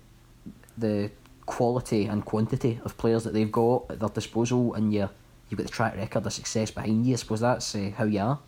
the 0.77 1.11
quality 1.51 2.07
and 2.07 2.25
quantity 2.25 2.81
of 2.85 2.97
players 2.97 3.25
that 3.25 3.35
they've 3.35 3.51
got 3.51 3.91
at 3.91 3.99
their 3.99 4.09
disposal, 4.09 4.73
and 4.75 4.95
you 4.95 5.09
you've 5.49 5.59
got 5.59 5.67
the 5.67 5.73
track 5.73 5.97
record 5.97 6.25
of 6.25 6.33
success 6.33 6.71
behind 6.71 7.05
you. 7.05 7.15
I 7.15 7.17
suppose 7.17 7.41
that's 7.41 7.75
uh, 7.75 7.91
how 7.97 8.05
you 8.05 8.21
are. 8.21 8.39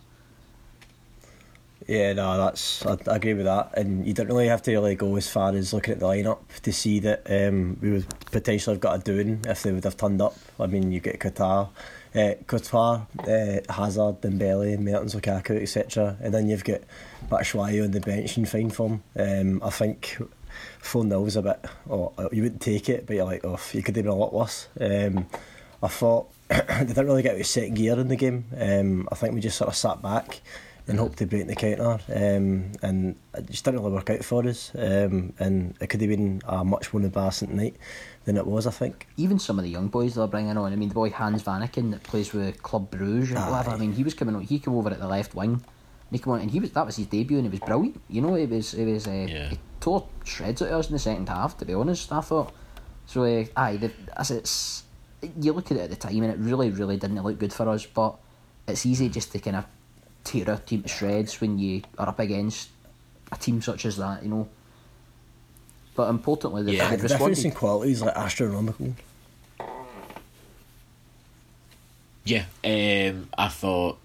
Yeah, 1.85 2.13
no, 2.13 2.37
that's 2.37 2.85
I, 2.85 2.97
I 3.11 3.17
agree 3.17 3.33
with 3.33 3.45
that, 3.45 3.77
and 3.77 4.07
you 4.07 4.13
don't 4.13 4.27
really 4.27 4.47
have 4.47 4.61
to 4.63 4.71
really 4.71 4.95
go 4.95 5.17
as 5.17 5.29
far 5.29 5.53
as 5.53 5.73
looking 5.73 5.95
at 5.95 5.99
the 5.99 6.05
lineup 6.05 6.39
to 6.61 6.71
see 6.71 6.99
that 7.01 7.29
um, 7.29 7.77
we 7.81 7.91
would 7.91 8.07
potentially 8.31 8.73
have 8.75 8.81
got 8.81 8.95
a 8.95 9.03
doing 9.03 9.41
if 9.45 9.63
they 9.63 9.73
would 9.73 9.83
have 9.83 9.97
turned 9.97 10.21
up. 10.21 10.37
I 10.57 10.67
mean, 10.67 10.93
you 10.93 11.01
get 11.01 11.19
Qatar, 11.19 11.67
uh, 12.15 12.33
Courtois, 12.47 13.01
uh, 13.19 13.59
Hazard, 13.69 14.21
Dembele, 14.21 14.79
Mertens, 14.79 15.13
Lukaku, 15.13 15.61
etc., 15.61 16.15
and 16.21 16.33
then 16.33 16.47
you've 16.47 16.63
got 16.63 16.79
Batshuayi 17.29 17.83
on 17.83 17.91
the 17.91 17.99
bench 17.99 18.37
in 18.37 18.45
fine 18.45 18.69
form. 18.69 19.03
Um, 19.19 19.61
I 19.61 19.69
think 19.69 20.17
four 20.79 21.03
0 21.03 21.21
was 21.21 21.35
a 21.35 21.41
bit. 21.41 21.65
Oh, 21.89 22.11
you 22.31 22.43
wouldn't 22.43 22.61
take 22.61 22.89
it, 22.89 23.05
but 23.05 23.15
you're 23.15 23.25
like, 23.25 23.43
oh, 23.43 23.59
you 23.73 23.81
could 23.83 23.95
have 23.95 24.05
been 24.05 24.11
a 24.13 24.15
lot 24.15 24.33
worse. 24.33 24.67
Um, 24.79 25.27
I 25.81 25.87
thought 25.87 26.29
they 26.49 26.85
didn't 26.85 27.05
really 27.05 27.23
get 27.23 27.35
out 27.35 27.41
of 27.41 27.47
second 27.47 27.75
gear 27.75 27.99
in 27.99 28.07
the 28.07 28.15
game. 28.15 28.45
Um, 28.57 29.07
I 29.11 29.15
think 29.15 29.33
we 29.33 29.41
just 29.41 29.57
sort 29.57 29.69
of 29.69 29.75
sat 29.75 30.01
back 30.01 30.41
and 30.85 30.99
hoped 30.99 31.17
to 31.19 31.25
break 31.25 31.47
the 31.47 31.55
counter, 31.55 31.99
um, 32.13 32.73
and 32.81 33.15
it 33.33 33.49
just 33.49 33.63
didn't 33.63 33.79
really 33.79 33.93
work 33.93 34.09
out 34.09 34.23
for 34.25 34.45
us. 34.45 34.71
Um, 34.75 35.31
and 35.39 35.75
it 35.79 35.87
could 35.87 36.01
have 36.01 36.09
been 36.09 36.41
a 36.45 36.63
much 36.65 36.91
more 36.93 37.01
embarrassing 37.01 37.55
night 37.55 37.75
than 38.25 38.35
it 38.35 38.45
was, 38.45 38.67
I 38.67 38.71
think. 38.71 39.07
Even 39.15 39.39
some 39.39 39.57
of 39.59 39.63
the 39.63 39.71
young 39.71 39.87
boys 39.87 40.15
they're 40.15 40.27
bringing 40.27 40.57
on. 40.57 40.73
I 40.73 40.75
mean, 40.75 40.89
the 40.89 40.95
boy 40.95 41.09
Hans 41.09 41.41
Vanaken 41.43 41.91
that 41.91 42.03
plays 42.03 42.33
with 42.33 42.61
Club 42.63 42.91
Bruges 42.91 43.29
and 43.29 43.39
Aye. 43.39 43.49
whatever. 43.49 43.71
I 43.71 43.77
mean, 43.77 43.93
he 43.93 44.03
was 44.03 44.13
coming 44.13 44.35
on. 44.35 44.41
He 44.41 44.59
came 44.59 44.73
over 44.75 44.89
at 44.89 44.99
the 44.99 45.07
left 45.07 45.33
wing. 45.35 45.51
And 45.53 45.61
he 46.11 46.19
came 46.19 46.33
on, 46.33 46.41
and 46.41 46.51
he 46.51 46.59
was 46.59 46.71
that 46.71 46.85
was 46.85 46.97
his 46.97 47.07
debut, 47.07 47.37
and 47.37 47.47
it 47.47 47.51
was 47.51 47.61
brilliant. 47.61 48.01
You 48.09 48.21
know, 48.21 48.35
it 48.35 48.49
was 48.49 48.73
it 48.73 48.85
was. 48.85 49.07
Uh, 49.07 49.25
Yeah. 49.29 49.53
He 49.83 49.85
tore 49.85 50.07
shreds 50.23 50.61
at 50.61 50.71
us 50.71 50.87
in 50.87 50.93
the 50.93 50.99
second 50.99 51.27
half. 51.27 51.57
To 51.57 51.65
be 51.65 51.73
honest, 51.73 52.09
I 52.13 52.21
thought. 52.21 52.53
So 53.05 53.25
uh, 53.25 53.45
aye, 53.57 53.75
the, 53.75 53.91
as 54.15 54.31
it's 54.31 54.83
you 55.41 55.51
look 55.51 55.71
at 55.71 55.77
it 55.77 55.81
at 55.81 55.89
the 55.89 55.97
time, 55.97 56.23
and 56.23 56.31
it 56.31 56.37
really 56.39 56.69
really 56.69 56.95
didn't 56.95 57.21
look 57.21 57.37
good 57.37 57.51
for 57.51 57.67
us. 57.67 57.85
But 57.85 58.15
it's 58.65 58.85
easy 58.85 59.09
just 59.09 59.33
to 59.33 59.39
kind 59.39 59.57
of 59.57 59.65
tear 60.23 60.49
a 60.49 60.57
team 60.57 60.83
to 60.83 60.87
shreds 60.87 61.41
when 61.41 61.59
you 61.59 61.81
are 61.97 62.07
up 62.07 62.19
against 62.19 62.69
a 63.29 63.35
team 63.35 63.61
such 63.61 63.85
as 63.85 63.97
that. 63.97 64.23
You 64.23 64.29
know. 64.29 64.47
But 65.95 66.09
importantly, 66.09 66.63
they've, 66.63 66.75
Yeah, 66.75 66.89
they've 66.89 67.01
the 67.01 67.09
difference 67.09 67.43
in 67.43 67.51
quality 67.51 67.91
is 67.91 68.01
like 68.01 68.15
astronomical. 68.15 68.95
Yeah, 72.23 72.45
um, 72.63 73.27
I 73.37 73.49
thought 73.49 73.97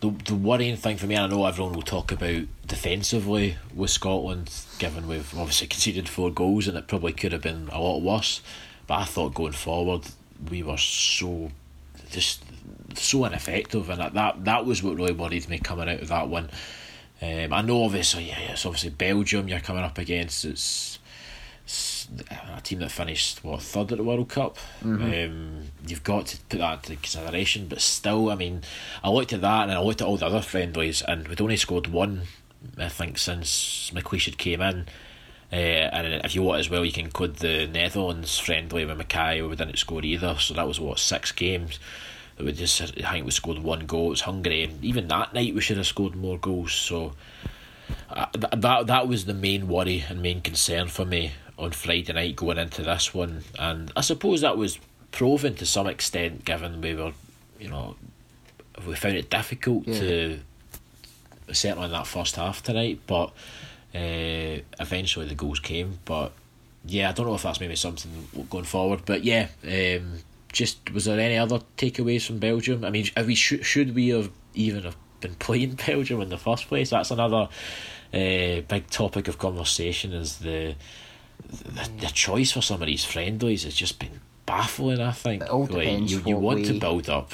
the 0.00 0.10
the 0.10 0.34
worrying 0.34 0.76
thing 0.76 0.96
for 0.96 1.06
me, 1.06 1.14
and 1.14 1.32
I 1.32 1.36
know 1.36 1.46
everyone 1.46 1.74
will 1.74 1.82
talk 1.82 2.12
about 2.12 2.42
defensively 2.66 3.56
with 3.74 3.90
Scotland, 3.90 4.50
given 4.78 5.08
we've 5.08 5.36
obviously 5.38 5.66
conceded 5.66 6.08
four 6.08 6.30
goals 6.30 6.68
and 6.68 6.76
it 6.76 6.88
probably 6.88 7.12
could 7.12 7.32
have 7.32 7.42
been 7.42 7.68
a 7.72 7.80
lot 7.80 8.00
worse. 8.00 8.40
But 8.86 8.94
I 8.94 9.04
thought 9.04 9.34
going 9.34 9.52
forward, 9.52 10.02
we 10.50 10.62
were 10.62 10.76
so 10.76 11.50
just 12.10 12.42
so 12.94 13.24
ineffective, 13.24 13.88
and 13.90 14.14
that 14.14 14.44
that, 14.44 14.66
was 14.66 14.82
what 14.82 14.96
really 14.96 15.12
worried 15.12 15.48
me 15.48 15.58
coming 15.58 15.88
out 15.88 16.00
of 16.00 16.08
that 16.08 16.28
one. 16.28 16.50
Um, 17.22 17.52
I 17.52 17.62
know 17.62 17.84
obviously, 17.84 18.28
yeah, 18.28 18.52
it's 18.52 18.66
obviously 18.66 18.90
Belgium 18.90 19.48
you're 19.48 19.60
coming 19.60 19.82
up 19.82 19.98
against. 19.98 20.44
It's 20.44 20.98
a 22.56 22.60
team 22.60 22.80
that 22.80 22.90
finished 22.90 23.42
what 23.44 23.62
third 23.62 23.92
at 23.92 23.98
the 23.98 24.04
World 24.04 24.28
Cup. 24.28 24.58
Um, 24.82 25.62
you've 25.86 26.04
got 26.04 26.26
to 26.26 26.38
put 26.48 26.58
that 26.58 26.90
into 26.90 26.96
consideration, 26.96 27.68
but 27.68 27.80
still, 27.80 28.30
I 28.30 28.34
mean, 28.34 28.62
I 29.02 29.10
looked 29.10 29.32
at 29.32 29.40
that 29.40 29.64
and 29.64 29.72
I 29.72 29.80
looked 29.80 30.00
at 30.00 30.06
all 30.06 30.16
the 30.16 30.26
other 30.26 30.42
friendlies, 30.42 31.02
and 31.02 31.28
we'd 31.28 31.40
only 31.40 31.56
scored 31.56 31.86
one, 31.86 32.22
I 32.78 32.88
think, 32.88 33.18
since 33.18 33.90
McLeish 33.94 34.26
had 34.26 34.38
came 34.38 34.60
in. 34.60 34.86
Uh, 35.52 35.56
and 35.56 36.24
if 36.24 36.34
you 36.34 36.42
want 36.42 36.58
as 36.58 36.68
well, 36.68 36.84
you 36.84 36.92
can 36.92 37.04
include 37.06 37.36
the 37.36 37.66
Netherlands 37.66 38.38
friendly 38.38 38.84
with 38.84 38.98
Mackay, 38.98 39.40
where 39.40 39.50
we 39.50 39.56
didn't 39.56 39.78
score 39.78 40.02
either. 40.02 40.36
So 40.38 40.54
that 40.54 40.66
was 40.66 40.80
what 40.80 40.98
six 40.98 41.32
games. 41.32 41.78
That 42.36 42.44
we 42.44 42.52
just, 42.52 42.82
I 42.82 43.12
think 43.12 43.24
we 43.24 43.30
scored 43.30 43.58
one 43.60 43.86
goal. 43.86 44.08
It 44.08 44.10
was 44.10 44.20
Hungary, 44.22 44.64
and 44.64 44.84
even 44.84 45.08
that 45.08 45.32
night 45.34 45.54
we 45.54 45.60
should 45.60 45.76
have 45.76 45.86
scored 45.86 46.16
more 46.16 46.38
goals. 46.38 46.72
So 46.72 47.14
uh, 48.10 48.26
th- 48.26 48.54
that 48.56 48.86
that 48.88 49.08
was 49.08 49.24
the 49.24 49.34
main 49.34 49.68
worry 49.68 50.04
and 50.08 50.20
main 50.20 50.40
concern 50.40 50.88
for 50.88 51.04
me 51.04 51.32
on 51.58 51.70
Friday 51.72 52.12
night 52.12 52.36
going 52.36 52.58
into 52.58 52.82
this 52.82 53.14
one, 53.14 53.42
and 53.58 53.92
I 53.96 54.00
suppose 54.02 54.40
that 54.42 54.56
was 54.56 54.78
proven 55.12 55.54
to 55.56 55.66
some 55.66 55.86
extent, 55.86 56.44
given 56.44 56.80
we 56.80 56.94
were, 56.94 57.12
you 57.58 57.68
know, 57.68 57.96
we 58.86 58.94
found 58.94 59.16
it 59.16 59.30
difficult 59.30 59.86
Yeah. 59.86 59.98
to 60.00 60.40
certainly 61.52 61.86
in 61.86 61.92
that 61.92 62.06
first 62.06 62.36
half 62.36 62.62
tonight, 62.62 63.00
but 63.06 63.26
uh, 63.94 64.60
eventually 64.80 65.26
the 65.26 65.34
goals 65.34 65.60
came. 65.60 65.98
But 66.04 66.32
yeah, 66.84 67.08
I 67.08 67.12
don't 67.12 67.26
know 67.26 67.34
if 67.34 67.42
that's 67.42 67.60
maybe 67.60 67.76
something 67.76 68.10
going 68.50 68.64
forward, 68.64 69.02
but 69.06 69.24
yeah. 69.24 69.48
Um, 69.64 70.18
just 70.52 70.90
was 70.92 71.04
there 71.04 71.18
any 71.20 71.36
other 71.36 71.60
takeaways 71.76 72.26
from 72.26 72.38
Belgium? 72.38 72.84
I 72.84 72.90
mean, 72.90 73.06
have 73.16 73.26
we 73.26 73.34
should 73.34 73.64
should 73.64 73.94
we 73.94 74.08
have 74.08 74.30
even 74.54 74.84
have 74.84 74.96
been 75.20 75.34
playing 75.38 75.78
Belgium 75.86 76.20
in 76.20 76.28
the 76.28 76.38
first 76.38 76.68
place? 76.68 76.90
That's 76.90 77.10
another 77.10 77.48
uh, 78.12 78.60
big 78.68 78.88
topic 78.90 79.28
of 79.28 79.38
conversation. 79.38 80.12
Is 80.12 80.38
the, 80.38 80.74
the 81.48 81.88
the 82.00 82.06
choice 82.12 82.52
for 82.52 82.62
some 82.62 82.80
of 82.82 82.86
these 82.86 83.04
friendlies 83.04 83.64
has 83.64 83.74
just 83.74 83.98
been 83.98 84.20
baffling. 84.46 85.00
I 85.00 85.12
think 85.12 85.42
It 85.42 85.48
all 85.50 85.60
like 85.62 85.70
depends 85.70 86.12
you, 86.12 86.22
you 86.26 86.36
what 86.36 86.56
want 86.56 86.66
to 86.66 86.78
build 86.78 87.08
up 87.08 87.32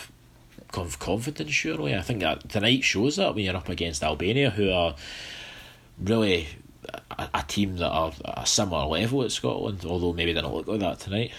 conf- 0.71 0.99
confidence. 0.99 1.51
Surely, 1.53 1.95
I 1.95 2.03
think 2.03 2.21
that 2.21 2.49
tonight 2.49 2.85
shows 2.85 3.17
that 3.17 3.35
when 3.35 3.45
you're 3.45 3.57
up 3.57 3.69
against 3.69 4.03
Albania, 4.03 4.51
who 4.51 4.71
are 4.71 4.95
really 6.03 6.49
a, 7.19 7.29
a 7.35 7.45
team 7.47 7.77
that 7.77 7.91
are 7.91 8.13
a 8.25 8.47
similar 8.47 8.87
level 8.87 9.23
at 9.23 9.33
Scotland, 9.33 9.85
although 9.85 10.13
maybe 10.13 10.33
they 10.33 10.41
don't 10.41 10.55
look 10.55 10.67
like 10.67 10.81
that 10.81 10.99
tonight. 11.01 11.33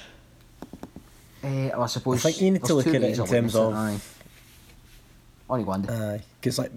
Uh, 1.44 1.70
well, 1.74 1.84
I 1.84 1.88
suppose. 1.88 2.26
I 2.26 2.32
think 2.32 2.42
you 2.42 2.52
need 2.52 2.64
to 2.64 2.74
look 2.74 2.88
at 2.88 2.96
it 2.96 3.20
in 3.20 3.26
terms 3.28 3.56
of- 3.56 3.74
Aye. 3.74 4.00
On 5.50 5.60
you 5.60 5.66
go, 5.66 5.74
Andy. 5.74 5.90
Aye, 5.90 6.22
because 6.40 6.58
like, 6.58 6.72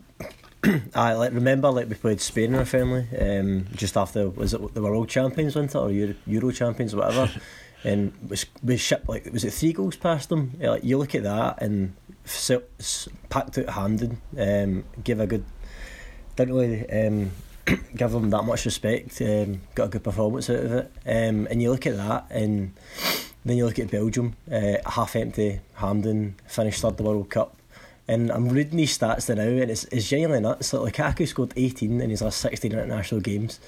I 0.95 1.13
like 1.15 1.33
remember 1.33 1.71
like 1.71 1.89
we 1.89 1.95
played 1.95 2.21
Spain 2.21 2.53
in 2.53 2.55
our 2.57 2.65
family, 2.65 3.07
um, 3.19 3.67
just 3.75 3.97
after 3.97 4.29
was 4.31 4.55
it 4.55 4.75
the 4.75 4.83
World 4.83 5.09
Champions 5.09 5.55
winter 5.55 5.79
or 5.79 5.91
Euro, 5.91 6.15
Euro 6.27 6.51
Champions 6.53 6.95
or 6.95 6.99
whatever, 6.99 7.31
and 7.85 8.13
we, 8.29 8.37
we 8.63 8.77
shipped 8.77 9.09
like 9.09 9.27
was 9.33 9.45
it 9.45 9.53
three 9.53 9.73
goals 9.73 9.97
past 9.97 10.29
them? 10.29 10.53
Yeah, 10.61 10.71
like 10.71 10.85
you 10.85 10.99
look 10.99 11.15
at 11.15 11.23
that 11.25 11.63
and 11.63 11.95
s- 12.25 12.51
s- 12.81 13.09
packed 13.29 13.59
out 13.59 13.69
Hampden, 13.71 14.21
um, 14.39 14.85
give 15.05 15.21
a 15.21 15.27
good, 15.27 15.45
didn't 16.37 16.55
really 16.55 16.91
um, 16.91 17.31
give 17.97 18.11
them 18.13 18.31
that 18.31 18.43
much 18.45 18.65
respect, 18.65 19.21
um, 19.23 19.61
got 19.75 19.85
a 19.85 19.89
good 19.89 20.05
performance 20.05 20.51
out 20.51 20.57
of 20.61 20.73
it, 20.73 20.93
um, 21.07 21.47
and 21.51 21.63
you 21.63 21.71
look 21.71 21.87
at 21.87 21.97
that 21.97 22.27
and 22.31 22.75
then 23.45 23.57
you 23.57 23.65
look 23.67 23.79
at 23.79 23.91
Belgium, 23.91 24.35
uh, 24.51 24.77
half 24.87 25.15
empty 25.15 25.61
Hampden 25.75 26.35
finished 26.47 26.81
third 26.83 26.97
the 26.97 27.03
World 27.05 27.31
Cup. 27.31 27.56
And 28.09 28.31
I'm 28.31 28.49
reading 28.49 28.77
these 28.77 28.97
stats 28.97 29.35
now, 29.35 29.43
and 29.43 29.71
it's, 29.71 29.85
it's 29.85 30.09
genuinely 30.09 30.41
nuts. 30.41 30.73
Like 30.73 30.95
Lukaku 30.95 31.27
scored 31.27 31.53
18 31.57 32.01
in 32.01 32.11
his 32.11 32.23
last 32.23 32.41
16 32.41 32.73
international 32.73 33.21
games. 33.21 33.59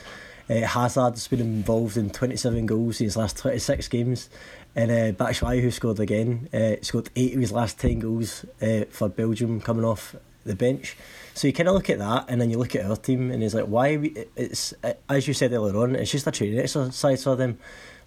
Uh, 0.49 0.67
Hazard's 0.67 1.29
been 1.29 1.41
involved 1.41 1.97
in 1.97 2.09
27 2.11 2.67
goals 2.67 3.01
in 3.01 3.05
his 3.05 3.17
last 3.17 3.37
26 3.39 3.89
games. 3.89 4.31
And 4.75 4.91
uh, 4.91 5.25
Batshuayi, 5.25 5.61
who 5.61 5.71
scored 5.71 6.01
again, 6.01 6.49
uh, 6.55 6.77
scored 6.83 7.11
8 7.17 7.35
of 7.35 7.41
his 7.41 7.53
last 7.53 7.79
10 7.81 7.99
goals 7.99 8.45
uh, 8.63 8.85
for 8.91 9.09
Belgium 9.09 9.61
coming 9.61 9.85
off 9.85 10.15
the 10.45 10.55
bench. 10.55 10.97
So 11.35 11.47
you 11.47 11.53
kind 11.53 11.69
of 11.69 11.75
look 11.75 11.91
at 11.91 11.99
that, 11.99 12.27
and 12.29 12.41
then 12.41 12.51
you 12.51 12.59
look 12.59 12.75
at 12.75 12.85
our 12.85 12.97
team, 12.97 13.31
and 13.31 13.43
it's 13.43 13.55
like, 13.55 13.67
why? 13.67 13.97
We, 13.97 14.27
it's 14.37 14.75
uh, 14.83 14.95
As 15.09 15.29
you 15.29 15.35
said 15.35 15.53
earlier 15.53 15.77
on, 15.77 15.95
it's 15.95 16.11
just 16.11 16.27
a 16.27 16.31
training 16.31 16.59
exercise 16.59 17.23
for 17.23 17.37
them. 17.37 17.59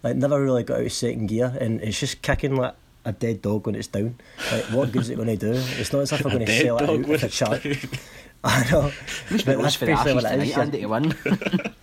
Like, 0.02 0.16
never 0.16 0.42
really 0.42 0.64
got 0.64 0.80
out 0.80 0.86
of 0.86 0.92
second 0.92 1.28
gear, 1.28 1.56
and 1.60 1.80
it's 1.80 2.00
just 2.00 2.22
kicking 2.22 2.56
like 2.56 2.74
a 3.04 3.12
dead 3.12 3.42
dog 3.42 3.66
when 3.66 3.74
it's 3.74 3.88
down. 3.88 4.16
Like, 4.50 4.64
what 4.66 4.92
good 4.92 5.02
is 5.02 5.10
it 5.10 5.16
going 5.16 5.28
to 5.28 5.36
do? 5.36 5.52
It's 5.52 5.92
not 5.92 6.00
as 6.00 6.12
if 6.12 6.24
we're 6.24 6.30
going 6.30 6.46
to 6.46 6.60
sell 6.60 6.78
it 6.78 6.88
out 6.88 7.10
if 7.22 7.22
a 7.22 7.44
down. 7.44 8.00
I 8.44 8.70
know. 8.70 8.92
But 9.30 9.44
that's 9.58 9.76
for 9.76 9.86
basically 9.86 10.14
what 10.14 10.24
it 10.24 10.40
is, 10.42 10.56
Andy, 10.58 10.80
to 10.80 10.86
win. 10.86 11.14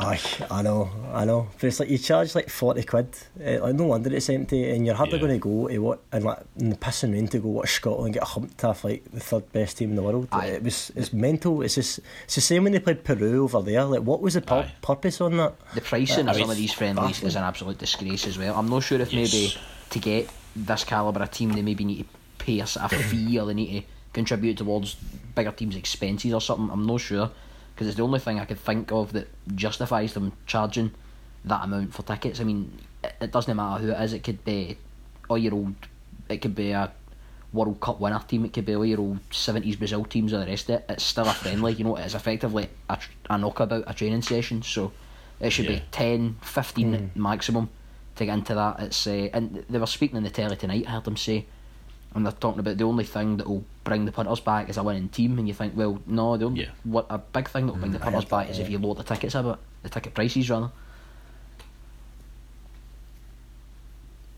Aye, 0.00 0.20
I 0.50 0.62
know, 0.62 0.90
I 1.12 1.24
know. 1.24 1.48
But 1.54 1.64
it's 1.64 1.80
like 1.80 1.88
you 1.88 1.98
charge 1.98 2.34
like 2.36 2.48
forty 2.50 2.84
quid. 2.84 3.08
Uh, 3.44 3.60
like 3.62 3.74
no 3.74 3.84
wonder 3.86 4.14
it's 4.14 4.28
empty, 4.30 4.70
and 4.70 4.86
you're 4.86 4.94
hardly 4.94 5.18
Yeah. 5.18 5.26
going 5.26 5.32
to 5.32 5.38
go 5.38 5.68
to 5.68 5.78
what 5.80 6.00
and 6.12 6.24
like 6.24 6.38
in 6.56 6.70
the 6.70 6.76
pissing 6.76 7.12
rain 7.12 7.26
to 7.28 7.38
go 7.40 7.48
watch 7.48 7.72
Scotland 7.74 8.14
get 8.14 8.22
humped 8.22 8.62
off 8.64 8.84
like 8.84 9.04
the 9.12 9.18
third 9.20 9.50
best 9.52 9.78
team 9.78 9.90
in 9.90 9.96
the 9.96 10.02
world. 10.02 10.28
Aye. 10.30 10.46
It 10.46 10.62
was 10.62 10.92
it's 10.94 11.12
mental. 11.12 11.62
It's 11.62 11.74
just 11.74 11.98
it's 12.24 12.36
the 12.36 12.40
same 12.40 12.62
when 12.64 12.72
they 12.72 12.78
played 12.80 13.02
Peru 13.04 13.42
over 13.44 13.60
there. 13.60 13.84
Like 13.84 14.02
what 14.02 14.20
was 14.20 14.34
the 14.34 14.40
pur- 14.40 14.70
purpose 14.82 15.20
on 15.20 15.36
that? 15.36 15.54
The 15.74 15.80
pricing 15.80 16.28
of 16.28 16.36
some 16.36 16.50
of 16.50 16.56
these 16.56 16.72
friendlies 16.72 17.06
baffling. 17.14 17.28
is 17.28 17.36
an 17.36 17.42
absolute 17.44 17.78
disgrace 17.78 18.26
as 18.28 18.38
well. 18.38 18.54
I'm 18.56 18.68
not 18.68 18.84
sure 18.84 19.00
if 19.00 19.12
Yes. 19.12 19.32
maybe 19.32 19.54
to 19.90 19.98
get 19.98 20.30
this 20.66 20.84
calibre 20.84 21.22
of 21.22 21.30
team 21.30 21.52
they 21.52 21.62
maybe 21.62 21.84
need 21.84 21.98
to 21.98 22.44
pay 22.44 22.60
us 22.60 22.76
a, 22.76 22.84
of 22.84 22.92
fee 23.10 23.38
or 23.38 23.46
they 23.46 23.54
need 23.54 23.80
to 23.80 23.86
contribute 24.12 24.58
towards 24.58 24.94
bigger 25.34 25.52
teams' 25.52 25.76
expenses 25.76 26.32
or 26.32 26.40
something. 26.40 26.70
I'm 26.70 26.86
not 26.86 27.00
sure 27.00 27.30
because 27.74 27.86
it's 27.86 27.96
the 27.96 28.02
only 28.02 28.18
thing 28.18 28.40
I 28.40 28.44
could 28.44 28.58
think 28.58 28.90
of 28.90 29.12
that 29.12 29.28
justifies 29.54 30.14
them 30.14 30.32
charging 30.46 30.92
that 31.44 31.64
amount 31.64 31.94
for 31.94 32.02
tickets. 32.02 32.40
I 32.40 32.44
mean, 32.44 32.76
it, 33.04 33.14
it 33.20 33.32
doesn't 33.32 33.54
matter 33.56 33.82
who 33.84 33.92
it 33.92 34.00
is. 34.00 34.12
It 34.12 34.24
could 34.24 34.44
be 34.44 34.76
all 35.28 35.38
year 35.38 35.54
old. 35.54 35.74
It 36.28 36.38
could 36.38 36.54
be 36.54 36.72
a 36.72 36.92
World 37.52 37.80
Cup 37.80 38.00
winner 38.00 38.20
team. 38.26 38.44
It 38.44 38.52
could 38.52 38.66
be 38.66 38.74
all 38.74 38.84
your 38.84 39.00
old 39.00 39.20
seventies 39.30 39.76
Brazil 39.76 40.04
teams 40.04 40.32
or 40.32 40.38
the 40.40 40.46
rest 40.46 40.68
of 40.68 40.80
it. 40.80 40.86
It's 40.88 41.04
still 41.04 41.28
a 41.28 41.32
friendly. 41.32 41.74
You 41.74 41.84
know, 41.84 41.96
it's 41.96 42.14
effectively 42.14 42.68
a, 42.88 42.98
a 43.30 43.38
knockabout, 43.38 43.84
a 43.86 43.94
training 43.94 44.22
session. 44.22 44.62
So 44.62 44.92
it 45.40 45.50
should 45.50 45.66
Yeah. 45.66 45.76
be 45.76 45.82
10, 45.90 46.36
15 46.42 46.94
hmm. 46.94 47.22
maximum 47.22 47.70
to 48.18 48.26
get 48.26 48.34
into 48.34 48.54
that. 48.54 48.80
It's 48.80 49.06
uh, 49.06 49.28
and 49.32 49.64
they 49.68 49.78
were 49.78 49.86
speaking 49.86 50.16
in 50.16 50.22
the 50.22 50.30
telly 50.30 50.56
tonight. 50.56 50.84
I 50.86 50.90
heard 50.90 51.04
them 51.04 51.16
say, 51.16 51.46
and 52.14 52.24
they're 52.24 52.32
talking 52.32 52.60
about 52.60 52.76
the 52.78 52.84
only 52.84 53.04
thing 53.04 53.36
that 53.38 53.48
will 53.48 53.64
bring 53.84 54.04
the 54.04 54.12
punters 54.12 54.40
back 54.40 54.68
is 54.68 54.76
a 54.76 54.82
winning 54.82 55.08
team. 55.08 55.38
And 55.38 55.48
you 55.48 55.54
think, 55.54 55.76
well, 55.76 56.00
no, 56.06 56.36
the 56.36 56.46
only 56.46 56.62
Yeah. 56.62 56.70
what 56.84 57.06
a 57.10 57.18
big 57.18 57.48
thing 57.48 57.66
that 57.66 57.72
will 57.72 57.80
bring 57.80 57.92
the 57.92 58.00
I 58.00 58.04
punters 58.04 58.24
back 58.26 58.46
that, 58.46 58.52
is 58.52 58.58
if 58.58 58.68
you 58.70 58.78
lower 58.78 58.94
the 58.94 59.02
tickets 59.02 59.34
a 59.34 59.42
bit, 59.42 59.56
the 59.82 59.88
ticket 59.88 60.14
prices 60.14 60.48
rather. 60.50 60.70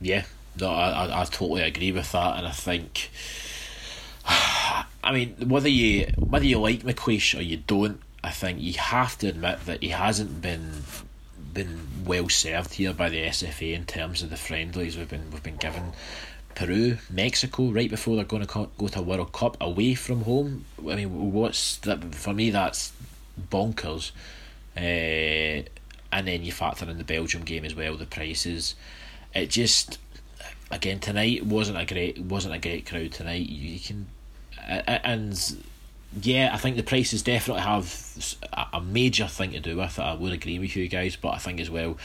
Yeah, 0.01 0.25
no, 0.59 0.71
I, 0.71 0.91
I, 1.07 1.21
I 1.21 1.25
totally 1.25 1.63
agree 1.63 1.93
with 1.93 2.11
that, 2.13 2.39
and 2.39 2.47
I 2.47 2.53
think, 2.53 3.11
I 4.27 5.13
mean, 5.13 5.37
whether 5.49 5.69
you 5.69 6.07
whether 6.17 6.47
you 6.47 6.59
like 6.59 6.81
McLeish 6.83 7.39
or 7.39 7.43
you 7.43 7.59
don't, 7.59 8.01
I 8.25 8.31
think 8.31 8.61
you 8.61 8.73
have 8.75 9.19
to 9.19 9.29
admit 9.29 9.67
that 9.67 9.83
he 9.83 9.91
hasn't 9.91 10.41
been 10.41 10.83
been 11.53 12.05
well 12.05 12.29
served 12.29 12.75
here 12.75 12.93
by 12.93 13.09
the 13.09 13.23
SFA 13.23 13.75
in 13.75 13.85
terms 13.85 14.23
of 14.23 14.31
the 14.31 14.37
friendlies 14.37 14.97
we've 14.97 15.09
been 15.09 15.31
we've 15.31 15.43
been 15.43 15.57
given. 15.57 15.93
Peru, 16.55 16.99
Mexico, 17.09 17.71
right 17.71 17.89
before 17.89 18.17
they're 18.17 18.25
going 18.25 18.45
to 18.45 18.69
go 18.77 18.89
to 18.89 19.03
World 19.03 19.33
Cup 19.33 19.57
away 19.61 19.95
from 19.95 20.25
home. 20.25 20.65
I 20.81 20.97
mean, 20.97 21.33
what's 21.33 21.77
that? 21.79 22.15
For 22.15 22.35
me, 22.35 22.51
that's 22.51 22.93
bonkers. 23.51 24.11
Uh, 24.77 25.65
and 26.13 26.27
then 26.27 26.43
you 26.43 26.53
factor 26.53 26.89
in 26.91 26.99
the 26.99 27.05
Belgium 27.05 27.43
game 27.43 27.65
as 27.65 27.75
well. 27.75 27.97
The 27.97 28.07
prices, 28.07 28.75
it 29.35 29.51
just 29.51 29.99
again 30.71 31.01
tonight 31.01 31.45
wasn't 31.45 31.79
a 31.79 31.87
great 31.87 32.19
wasn't 32.19 32.55
a 32.55 32.59
great 32.59 32.87
crowd 32.87 33.13
tonight. 33.13 33.49
You, 33.49 33.79
can 33.79 34.07
and 34.67 35.57
yeah, 36.19 36.51
I 36.53 36.57
think 36.57 36.77
the 36.77 36.83
prices 36.83 37.23
definitely 37.23 37.63
have 37.63 38.37
a 38.73 38.81
major 38.81 39.27
thing 39.27 39.53
to 39.53 39.61
do 39.61 39.77
with 39.77 39.99
it. 39.99 40.03
I 40.03 40.15
would 40.15 40.33
agree 40.33 40.59
with 40.59 40.75
you 40.75 40.89
guys, 40.89 41.17
but 41.17 41.31
I 41.31 41.39
think 41.39 41.61
as 41.61 41.71
well, 41.71 41.97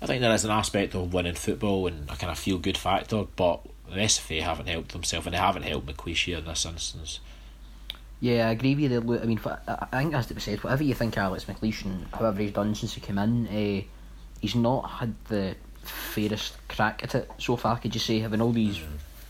I 0.00 0.06
think 0.06 0.20
there 0.20 0.34
is 0.34 0.44
an 0.44 0.50
aspect 0.50 0.94
of 0.94 1.14
winning 1.14 1.34
football 1.34 1.86
and 1.86 2.10
a 2.10 2.16
kind 2.16 2.32
of 2.32 2.38
feel 2.38 2.58
good 2.58 2.76
factor. 2.76 3.24
But 3.36 3.60
the 3.88 4.00
SFA 4.00 4.42
haven't 4.42 4.66
helped 4.66 4.92
themselves, 4.92 5.26
and 5.26 5.34
they 5.34 5.38
haven't 5.38 5.62
helped 5.62 5.86
McLeish 5.86 6.24
here 6.24 6.38
in 6.38 6.44
this 6.44 6.64
instance. 6.64 7.20
Yeah, 8.18 8.48
I 8.48 8.52
agree 8.52 8.74
with 8.74 8.84
you. 8.84 9.00
there, 9.00 9.22
I 9.22 9.26
mean, 9.26 9.40
I 9.44 9.86
think 9.98 10.12
it 10.12 10.16
has 10.16 10.26
to 10.26 10.34
be 10.34 10.40
said. 10.40 10.62
Whatever 10.64 10.82
you 10.82 10.94
think, 10.94 11.16
of 11.16 11.22
Alex 11.22 11.44
McLeish, 11.44 11.84
and 11.84 12.06
however 12.12 12.42
he's 12.42 12.52
done 12.52 12.74
since 12.74 12.94
he 12.94 13.00
came 13.00 13.18
in, 13.18 13.46
uh, 13.46 13.82
he's 14.40 14.56
not 14.56 14.82
had 14.82 15.14
the 15.26 15.54
fairest 15.82 16.56
crack 16.68 17.04
at 17.04 17.14
it 17.14 17.30
so 17.38 17.56
far. 17.56 17.78
Could 17.78 17.94
you 17.94 18.00
say 18.00 18.18
having 18.18 18.40
all 18.40 18.52
these 18.52 18.80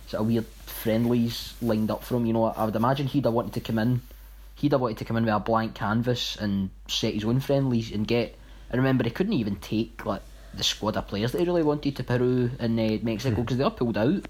sort 0.06 0.22
of 0.22 0.26
weird 0.26 0.46
friendlies 0.66 1.54
lined 1.60 1.90
up 1.90 2.02
for 2.02 2.16
him? 2.16 2.24
You 2.24 2.32
know, 2.32 2.44
I 2.44 2.64
would 2.64 2.76
imagine 2.76 3.06
he'd 3.06 3.24
have 3.24 3.34
wanted 3.34 3.52
to 3.54 3.60
come 3.60 3.78
in. 3.78 4.00
He'd 4.62 4.70
have 4.70 4.80
wanted 4.80 4.98
to 4.98 5.04
come 5.04 5.16
in 5.16 5.24
with 5.24 5.34
a 5.34 5.40
blank 5.40 5.74
canvas 5.74 6.36
and 6.36 6.70
set 6.86 7.14
his 7.14 7.24
own 7.24 7.40
friendlies 7.40 7.90
and 7.90 8.06
get. 8.06 8.38
I 8.72 8.76
remember, 8.76 9.02
he 9.02 9.10
couldn't 9.10 9.32
even 9.32 9.56
take 9.56 10.06
like 10.06 10.22
the 10.54 10.62
squad 10.62 10.96
of 10.96 11.08
players 11.08 11.32
that 11.32 11.40
he 11.40 11.44
really 11.44 11.64
wanted 11.64 11.96
to 11.96 12.04
Peru 12.04 12.48
and 12.60 12.78
uh, 12.78 12.98
Mexico 13.02 13.42
because 13.42 13.56
they 13.56 13.64
were 13.64 13.70
pulled 13.70 13.98
out. 13.98 14.24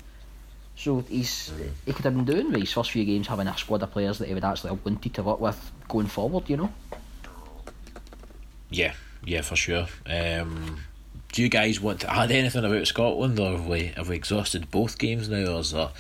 So 0.75 1.01
he's 1.01 1.53
he 1.85 1.93
could 1.93 2.07
have 2.07 2.15
been 2.15 2.25
doing 2.25 2.51
with 2.51 2.61
his 2.61 2.73
first 2.73 2.93
few 2.93 3.05
games 3.05 3.27
having 3.27 3.47
a 3.47 3.59
squad 3.59 3.83
of 3.83 3.91
players 3.91 4.21
that 4.21 4.29
he 4.29 4.33
would 4.33 4.43
actually 4.43 4.71
have 4.71 4.83
wanted 4.83 5.13
to 5.13 5.23
work 5.23 5.39
with 5.39 5.71
going 5.87 6.07
forward. 6.07 6.49
You 6.49 6.57
know. 6.57 6.73
Yeah, 8.71 8.95
yeah, 9.27 9.43
for 9.43 9.55
sure. 9.55 9.87
Um, 10.07 10.81
do 11.31 11.43
you 11.43 11.51
guys 11.51 11.79
want 11.79 12.01
to 12.01 12.11
add 12.11 12.31
anything 12.31 12.65
about 12.65 12.87
Scotland, 12.87 13.39
or 13.39 13.53
have 13.53 13.67
we 13.67 13.93
have 13.97 14.09
we 14.09 14.17
exhausted 14.17 14.71
both 14.71 14.97
games 14.99 15.29
now, 15.29 15.57
or 15.57 15.61
is 15.61 15.73
there, 15.73 15.91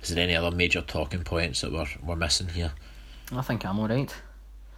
is 0.00 0.10
there 0.10 0.22
any 0.22 0.36
other 0.36 0.54
major 0.54 0.80
talking 0.80 1.24
points 1.24 1.62
that 1.62 1.72
we're 1.72 1.88
we're 2.04 2.14
missing 2.14 2.50
here? 2.50 2.70
I 3.32 3.42
think 3.42 3.64
I'm 3.64 3.78
alright. 3.78 4.14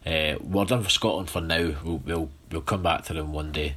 Uh, 0.04 0.34
we're 0.40 0.64
done 0.64 0.82
for 0.82 0.90
Scotland 0.90 1.30
for 1.30 1.40
now. 1.40 1.74
We'll 1.84 1.98
we'll, 1.98 2.30
we'll 2.50 2.60
come 2.60 2.82
back 2.82 3.04
to 3.04 3.14
them 3.14 3.32
one 3.32 3.52
day. 3.52 3.76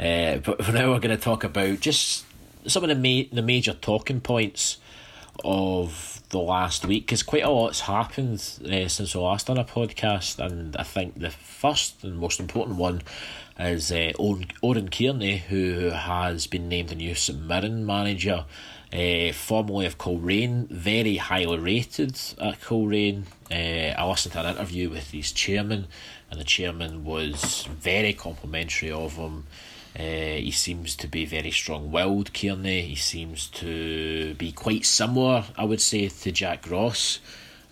Uh, 0.00 0.38
but 0.38 0.64
for 0.64 0.72
now, 0.72 0.90
we're 0.90 1.00
going 1.00 1.16
to 1.16 1.22
talk 1.22 1.44
about 1.44 1.80
just 1.80 2.24
some 2.66 2.82
of 2.82 2.88
the 2.88 2.94
ma- 2.94 3.28
the 3.32 3.42
major 3.42 3.72
talking 3.72 4.20
points 4.20 4.78
of 5.44 6.22
the 6.30 6.38
last 6.38 6.86
week 6.86 7.04
because 7.06 7.22
quite 7.22 7.44
a 7.44 7.50
lot's 7.50 7.80
happened 7.80 8.40
uh, 8.64 8.88
since 8.88 9.14
we 9.14 9.20
last 9.20 9.46
done 9.46 9.58
a 9.58 9.64
podcast, 9.64 10.44
and 10.44 10.76
I 10.76 10.82
think 10.82 11.20
the 11.20 11.30
first 11.30 12.02
and 12.02 12.18
most 12.18 12.40
important 12.40 12.78
one 12.78 13.02
is 13.58 13.92
uh, 13.92 14.12
Oran, 14.18 14.46
Oran 14.62 14.88
Kearney, 14.88 15.38
who 15.38 15.90
has 15.90 16.46
been 16.46 16.68
named 16.68 16.88
the 16.88 16.94
new 16.94 17.14
St 17.14 17.40
Mirren 17.40 17.86
manager. 17.86 18.44
Uh, 18.92 19.32
formerly 19.32 19.84
of 19.84 19.98
Coleraine, 19.98 20.68
very 20.68 21.16
highly 21.16 21.58
rated 21.58 22.18
at 22.40 22.60
Coleraine. 22.60 23.26
Uh, 23.50 23.94
I 23.96 24.08
listened 24.08 24.32
to 24.32 24.40
an 24.40 24.56
interview 24.56 24.90
with 24.90 25.10
his 25.10 25.32
chairman, 25.32 25.86
and 26.30 26.40
the 26.40 26.44
chairman 26.44 27.04
was 27.04 27.68
very 27.70 28.12
complimentary 28.12 28.90
of 28.90 29.12
him. 29.12 29.46
Uh, 29.98 30.02
he 30.02 30.50
seems 30.50 30.94
to 30.96 31.08
be 31.08 31.24
very 31.24 31.50
strong 31.50 31.90
willed, 31.90 32.34
Kearney. 32.34 32.82
He 32.82 32.96
seems 32.96 33.46
to 33.48 34.34
be 34.34 34.52
quite 34.52 34.84
similar, 34.84 35.44
I 35.56 35.64
would 35.64 35.80
say, 35.80 36.08
to 36.08 36.32
Jack 36.32 36.70
Ross 36.70 37.20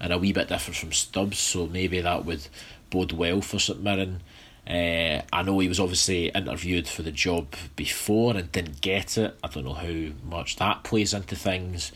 and 0.01 0.13
a 0.13 0.19
wee 0.19 0.33
bit 0.33 0.49
different 0.49 0.77
from 0.77 0.93
Stubbs, 0.93 1.39
so 1.39 1.67
maybe 1.67 2.01
that 2.01 2.25
would 2.25 2.47
bode 2.91 3.13
well 3.13 3.41
for 3.41 3.59
St 3.59 3.83
Mirren. 3.83 4.21
Uh, 4.67 5.23
I 5.33 5.43
know 5.43 5.59
he 5.59 5.69
was 5.69 5.81
obviously 5.81 6.29
interviewed 6.29 6.89
for 6.89 7.03
the 7.03 7.13
job 7.13 7.55
before 7.77 8.37
and 8.37 8.51
didn't 8.51 8.81
get 8.81 9.19
it. 9.19 9.37
I 9.43 9.49
don't 9.49 9.65
know 9.65 9.75
how 9.75 10.13
much 10.27 10.57
that 10.57 10.85
plays 10.85 11.13
into 11.13 11.37
things, 11.37 11.93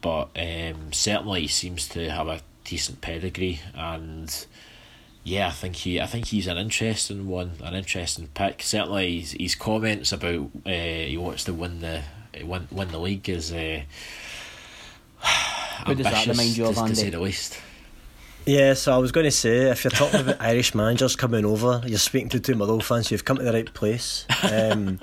but 0.00 0.30
um, 0.36 0.92
certainly 0.92 1.42
he 1.42 1.48
seems 1.48 1.88
to 1.90 2.10
have 2.10 2.26
a 2.26 2.40
decent 2.68 3.00
pedigree 3.00 3.60
and 3.74 4.46
yeah, 5.24 5.48
I 5.48 5.50
think 5.50 5.76
he, 5.76 6.00
I 6.00 6.06
think 6.06 6.26
he's 6.26 6.46
an 6.46 6.56
interesting 6.56 7.28
one, 7.28 7.52
an 7.62 7.74
interesting 7.74 8.28
pick. 8.32 8.62
Certainly, 8.62 9.20
his, 9.20 9.32
his 9.32 9.54
comments 9.54 10.10
about 10.12 10.48
uh, 10.64 10.70
he 10.70 11.16
wants 11.18 11.44
to 11.44 11.52
win 11.52 11.80
the 11.80 12.02
win, 12.42 12.66
win 12.70 12.88
the 12.88 12.98
league 12.98 13.28
is 13.28 13.52
uh, 13.52 13.80
Who 15.86 15.94
does 15.94 16.04
that 16.04 16.14
ambitious, 16.14 16.28
remind 16.28 16.56
you 16.56 16.66
of, 16.66 16.76
to, 16.76 16.84
to 16.86 16.96
say 16.96 17.10
the 17.10 17.20
least. 17.20 17.58
Yeah, 18.46 18.72
so 18.74 18.94
I 18.94 18.98
was 18.98 19.12
going 19.12 19.24
to 19.26 19.30
say, 19.30 19.70
if 19.70 19.84
you're 19.84 19.90
talking 19.90 20.20
about 20.20 20.36
Irish 20.40 20.74
managers 20.74 21.14
coming 21.16 21.44
over, 21.44 21.82
you're 21.84 21.98
speaking 21.98 22.30
to 22.30 22.40
two 22.40 22.54
Motherwell 22.54 22.80
fans, 22.80 23.10
you've 23.10 23.24
come 23.24 23.36
to 23.36 23.42
the 23.42 23.52
right 23.52 23.72
place. 23.74 24.24
Um, 24.50 24.98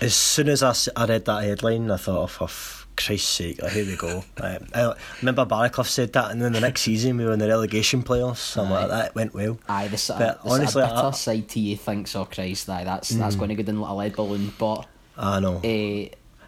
as 0.00 0.14
soon 0.14 0.48
as 0.48 0.62
I, 0.62 0.70
s- 0.70 0.88
I 0.96 1.06
read 1.06 1.24
that 1.26 1.44
headline, 1.44 1.90
I 1.90 1.96
thought, 1.96 2.22
oh, 2.22 2.26
for 2.26 2.44
f- 2.44 2.85
Christ's 2.96 3.28
sake, 3.28 3.62
like, 3.62 3.72
here 3.72 3.84
we 3.86 3.96
go. 3.96 4.24
Um, 4.38 4.66
I 4.74 4.94
remember 5.20 5.44
Baraclough 5.46 5.86
said 5.86 6.12
that, 6.14 6.30
and 6.30 6.40
then 6.42 6.52
the 6.52 6.60
next 6.60 6.82
season 6.82 7.16
we 7.16 7.24
were 7.24 7.32
in 7.32 7.38
the 7.38 7.48
relegation 7.48 8.02
playoffs. 8.02 8.56
I'm 8.60 8.70
like, 8.70 8.88
that 8.88 9.14
went 9.14 9.34
well. 9.34 9.58
Aye, 9.68 9.88
the 9.88 9.96
sort 9.98 10.18
But 10.20 10.42
sort 10.42 10.52
honestly, 10.54 10.82
of 10.82 10.90
bitter 10.90 11.06
I- 11.08 11.10
side 11.12 11.48
to 11.50 11.60
you 11.60 11.76
thinks, 11.76 12.14
oh 12.16 12.24
Christ, 12.24 12.68
aye, 12.70 12.84
that's 12.84 13.08
that's 13.10 13.36
going 13.36 13.48
to 13.50 13.54
go 13.54 13.62
down 13.62 13.80
like 13.80 13.90
a 13.90 13.94
lead 13.94 14.16
balloon. 14.16 14.52
But 14.58 14.86
I 15.16 15.40
know. 15.40 15.56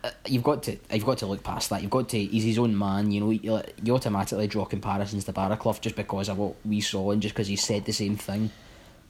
uh, 0.05 0.11
you've 0.27 0.43
got 0.45 0.63
to 0.65 0.77
you've 0.93 1.05
got 1.07 1.19
to 1.19 1.27
look 1.27 1.43
past 1.43 1.71
that. 1.71 1.83
You've 1.83 1.91
got 1.91 2.09
to 2.11 2.19
he's 2.25 2.45
his 2.45 2.59
own 2.59 2.77
man. 2.77 3.11
You 3.11 3.21
know, 3.21 3.31
you, 3.31 3.61
you 3.83 3.95
automatically 3.95 4.47
draw 4.47 4.65
comparisons 4.65 5.25
to 5.25 5.33
Baraclough 5.33 5.81
just 5.81 5.97
because 5.97 6.29
of 6.29 6.39
what 6.39 6.55
we 6.65 6.81
saw 6.81 7.11
and 7.11 7.21
just 7.23 7.35
because 7.35 7.49
he 7.49 7.57
said 7.57 7.85
the 7.85 7.93
same 7.93 8.17
thing. 8.17 8.51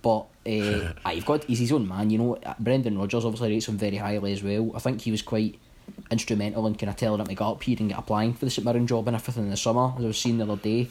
But 0.00 0.20
uh, 0.46 1.10
you've 1.12 1.26
got 1.26 1.44
he's 1.44 1.58
his 1.58 1.72
own 1.72 1.86
man. 1.88 2.10
You 2.10 2.18
know, 2.18 2.38
Brendan 2.60 2.96
Rodgers 2.98 3.24
obviously 3.24 3.50
rates 3.50 3.68
him 3.68 3.76
very 3.76 3.96
highly 3.96 4.32
as 4.32 4.42
well. 4.42 4.72
I 4.74 4.78
think 4.78 5.00
he 5.02 5.10
was 5.10 5.22
quite 5.22 5.58
instrumental 6.10 6.66
in 6.66 6.74
kind 6.74 6.90
of 6.90 6.96
telling 6.96 7.20
him 7.20 7.26
to 7.26 7.34
get 7.34 7.44
up 7.44 7.62
here 7.62 7.76
and 7.78 7.90
get 7.90 7.98
applying 7.98 8.32
for 8.34 8.44
the 8.44 8.50
St 8.50 8.64
Mirren 8.64 8.86
job 8.86 9.06
and 9.08 9.16
everything 9.16 9.44
in 9.44 9.50
the 9.50 9.56
summer. 9.56 9.92
As 9.96 10.04
I 10.04 10.06
was 10.06 10.18
seeing 10.18 10.38
the 10.38 10.44
other 10.44 10.56
day, 10.56 10.88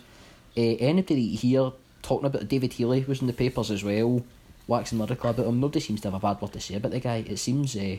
uh, 0.56 0.62
anybody 0.80 1.36
here 1.36 1.72
talking 2.02 2.26
about 2.28 2.48
David 2.48 2.74
Healy 2.74 3.04
was 3.08 3.22
in 3.22 3.28
the 3.28 3.34
papers 3.34 3.72
as 3.72 3.84
well, 3.84 4.24
waxing 4.68 5.00
lyrical 5.00 5.30
about 5.30 5.46
him. 5.46 5.60
Nobody 5.60 5.80
seems 5.80 6.02
to 6.02 6.12
have 6.12 6.16
a 6.16 6.20
bad 6.20 6.42
word 6.42 6.54
to 6.54 6.60
say 6.60 6.76
about 6.76 6.92
the 6.92 7.00
guy. 7.00 7.26
It 7.28 7.38
seems 7.38 7.76
uh, 7.76 7.98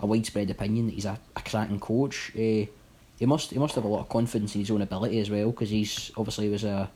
a 0.00 0.06
widespread 0.06 0.50
opinion 0.50 0.86
that 0.86 0.94
he's 0.94 1.04
a, 1.04 1.18
a 1.36 1.42
cracking 1.42 1.80
coach. 1.80 2.32
Uh, 2.34 2.66
he 3.16 3.26
must 3.26 3.50
he 3.50 3.58
must 3.58 3.74
have 3.76 3.84
a 3.84 3.88
lot 3.88 4.00
of 4.00 4.08
confidence 4.08 4.54
in 4.54 4.60
his 4.60 4.70
own 4.70 4.82
ability 4.82 5.20
as 5.20 5.30
well 5.30 5.50
because 5.50 5.70
he's 5.70 6.10
obviously 6.16 6.48
was 6.48 6.64
a 6.64 6.90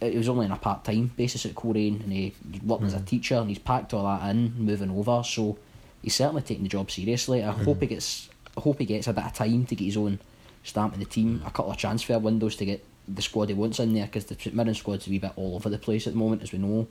he 0.00 0.16
was 0.16 0.28
only 0.28 0.46
on 0.46 0.52
a 0.52 0.56
part 0.56 0.84
time 0.84 1.12
basis 1.16 1.46
at 1.46 1.54
Coleraine 1.54 2.02
and 2.02 2.12
he 2.12 2.34
worked 2.64 2.82
as 2.84 2.94
a 2.94 3.00
teacher 3.00 3.36
and 3.36 3.48
he's 3.48 3.58
packed 3.58 3.94
all 3.94 4.04
that 4.04 4.28
in, 4.30 4.54
moving 4.58 4.90
over. 4.90 5.22
So 5.24 5.56
he's 6.02 6.14
certainly 6.14 6.42
taking 6.42 6.64
the 6.64 6.68
job 6.68 6.90
seriously. 6.90 7.44
I 7.44 7.52
hope 7.52 7.80
he 7.80 7.86
gets 7.86 8.28
I 8.56 8.60
hope 8.60 8.78
he 8.78 8.84
gets 8.84 9.06
a 9.06 9.12
bit 9.12 9.24
of 9.24 9.32
time 9.34 9.66
to 9.66 9.74
get 9.74 9.84
his 9.84 9.96
own 9.96 10.18
stamp 10.64 10.94
in 10.94 11.00
the 11.00 11.06
team, 11.06 11.42
a 11.46 11.50
couple 11.50 11.70
of 11.70 11.76
transfer 11.76 12.18
windows 12.18 12.56
to 12.56 12.64
get 12.64 12.84
the 13.08 13.22
squad 13.22 13.48
he 13.48 13.54
wants 13.54 13.78
in 13.78 13.94
there 13.94 14.06
because 14.06 14.24
the 14.24 14.34
St 14.34 14.54
Mirren 14.54 14.74
squad's 14.74 15.06
a 15.06 15.10
wee 15.10 15.18
bit 15.18 15.32
all 15.36 15.54
over 15.54 15.68
the 15.68 15.78
place 15.78 16.06
at 16.06 16.12
the 16.12 16.18
moment, 16.18 16.42
as 16.42 16.52
we 16.52 16.58
know. 16.58 16.88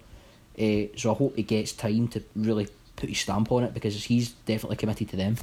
Uh, 0.58 0.88
so 0.97 1.12
I 1.12 1.15
hope 1.15 1.36
he 1.36 1.43
gets 1.43 1.73
time 1.73 2.08
to 2.10 2.23
really 2.36 2.67
put 2.95 3.10
his 3.10 3.19
stamp 3.19 3.51
on 3.51 3.63
it 3.63 3.73
because 3.73 4.06
he's 4.06 4.30
definitely 4.32 4.78
committed 4.78 5.10
to 5.10 5.17
them. 5.17 5.36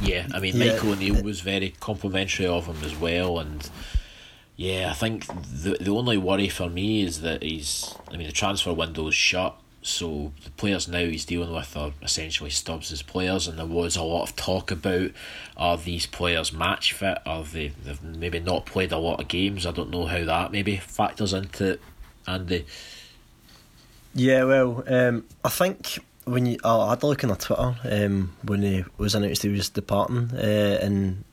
Yeah, 0.00 0.26
I 0.34 0.40
mean, 0.40 0.56
Yeah. 0.56 0.72
Michael 0.72 0.92
O'Neill 0.92 1.22
was 1.22 1.40
very 1.40 1.74
complimentary 1.78 2.46
of 2.46 2.66
him 2.66 2.82
as 2.82 2.96
well, 2.96 3.38
and 3.38 3.68
yeah, 4.56 4.90
I 4.90 4.94
think 4.94 5.26
the 5.26 5.76
the 5.80 5.90
only 5.90 6.16
worry 6.16 6.48
for 6.48 6.68
me 6.68 7.02
is 7.02 7.20
that 7.20 7.42
he's. 7.42 7.94
I 8.10 8.16
mean, 8.16 8.26
the 8.26 8.32
transfer 8.32 8.72
window's 8.72 9.14
shut, 9.14 9.60
so 9.82 10.32
the 10.44 10.50
players 10.50 10.86
now 10.88 11.04
he's 11.04 11.24
dealing 11.24 11.52
with 11.52 11.76
are 11.76 11.92
essentially 12.02 12.50
Stubbs' 12.50 13.02
players, 13.02 13.48
and 13.48 13.58
there 13.58 13.66
was 13.66 13.96
a 13.96 14.02
lot 14.02 14.22
of 14.28 14.36
talk 14.36 14.70
about 14.70 15.10
are 15.56 15.76
these 15.76 16.06
players 16.06 16.52
match 16.52 16.92
fit? 16.92 17.18
Are 17.26 17.42
they 17.42 17.72
they've 17.84 18.02
maybe 18.02 18.40
not 18.40 18.66
played 18.66 18.92
a 18.92 18.98
lot 18.98 19.20
of 19.20 19.28
games? 19.28 19.66
I 19.66 19.72
don't 19.72 19.90
know 19.90 20.06
how 20.06 20.24
that 20.24 20.52
maybe 20.52 20.76
factors 20.76 21.32
into 21.32 21.72
it, 21.72 21.80
Andy. 22.26 22.64
Yeah, 24.14 24.44
well, 24.44 24.84
um, 24.86 25.24
I 25.44 25.48
think 25.48 25.98
when 26.24 26.46
you, 26.46 26.58
I 26.64 26.90
had 26.90 27.02
a 27.02 27.06
look 27.06 27.24
on 27.24 27.30
the 27.30 27.36
Twitter 27.36 27.74
um, 27.84 28.36
when 28.42 28.62
he 28.62 28.84
was 28.98 29.14
announced 29.14 29.42
he 29.42 29.48
was 29.48 29.68
departing, 29.68 30.30
uh, 30.32 30.78
and 30.80 31.24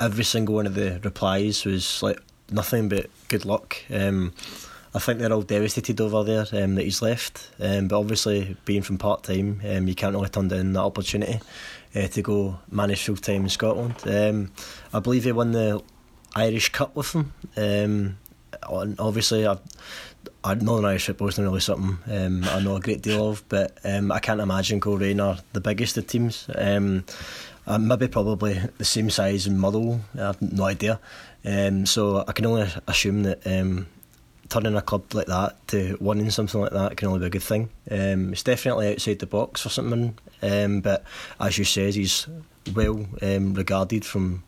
every 0.00 0.24
single 0.24 0.56
one 0.56 0.66
of 0.66 0.74
the 0.74 1.00
replies 1.02 1.64
was 1.64 2.02
like 2.02 2.20
nothing 2.50 2.88
but 2.88 3.08
good 3.28 3.44
luck. 3.44 3.76
Um, 3.90 4.32
I 4.94 5.00
think 5.00 5.18
they're 5.18 5.32
all 5.32 5.42
devastated 5.42 6.00
over 6.00 6.22
there 6.22 6.46
um, 6.52 6.76
that 6.76 6.84
he's 6.84 7.02
left, 7.02 7.50
um, 7.58 7.88
but 7.88 7.98
obviously 7.98 8.56
being 8.64 8.82
from 8.82 8.96
part 8.96 9.24
time, 9.24 9.60
um, 9.68 9.88
you 9.88 9.94
can't 9.94 10.14
really 10.14 10.28
turn 10.28 10.46
down 10.46 10.72
that 10.72 10.80
opportunity 10.80 11.40
uh, 11.96 12.06
to 12.06 12.22
go 12.22 12.60
manage 12.70 13.04
full 13.04 13.16
time 13.16 13.42
in 13.42 13.48
Scotland. 13.48 13.96
Um, 14.06 14.52
I 14.92 15.00
believe 15.00 15.24
he 15.24 15.32
won 15.32 15.50
the 15.50 15.82
Irish 16.36 16.70
Cup 16.70 16.94
with 16.94 17.10
them. 17.12 17.32
Um, 17.56 18.16
obviously, 18.98 19.48
I, 19.48 19.58
I 20.44 20.54
Northern 20.54 20.84
Irish 20.84 21.06
football 21.06 21.28
is 21.28 21.38
not 21.38 21.46
really 21.46 21.60
something 21.60 21.98
um, 22.14 22.44
I 22.44 22.60
know 22.60 22.76
a 22.76 22.80
great 22.80 23.02
deal 23.02 23.30
of, 23.30 23.42
but 23.48 23.76
um, 23.84 24.12
I 24.12 24.20
can't 24.20 24.40
imagine 24.40 24.78
Coleraine 24.78 25.20
are 25.20 25.38
the 25.52 25.60
biggest 25.60 25.98
of 25.98 26.06
teams. 26.06 26.48
Um, 26.54 27.04
uh, 27.66 27.78
maybe 27.78 28.08
probably 28.08 28.60
the 28.78 28.84
same 28.84 29.10
size 29.10 29.46
in 29.46 29.58
Motherwell. 29.58 30.02
I 30.14 30.18
have 30.18 30.42
no 30.42 30.64
idea. 30.64 31.00
Um, 31.44 31.86
so 31.86 32.24
I 32.28 32.32
can 32.32 32.46
only 32.46 32.68
assume 32.86 33.22
that 33.24 33.46
um, 33.46 33.86
turning 34.54 34.76
a 34.76 34.82
club 34.82 35.12
like 35.14 35.26
that 35.26 35.56
to 35.66 35.98
winning 36.00 36.30
something 36.30 36.60
like 36.60 36.70
that 36.70 36.96
can 36.96 37.08
only 37.08 37.18
be 37.18 37.26
a 37.26 37.30
good 37.30 37.42
thing. 37.42 37.68
Um, 37.90 38.32
it's 38.32 38.44
definitely 38.44 38.92
outside 38.92 39.18
the 39.18 39.26
box 39.26 39.60
for 39.60 39.68
something, 39.68 40.16
um, 40.42 40.80
but 40.80 41.02
as 41.40 41.58
you 41.58 41.64
said, 41.64 41.94
he's 41.94 42.28
well 42.72 43.04
um, 43.20 43.54
regarded 43.54 44.04
from 44.04 44.44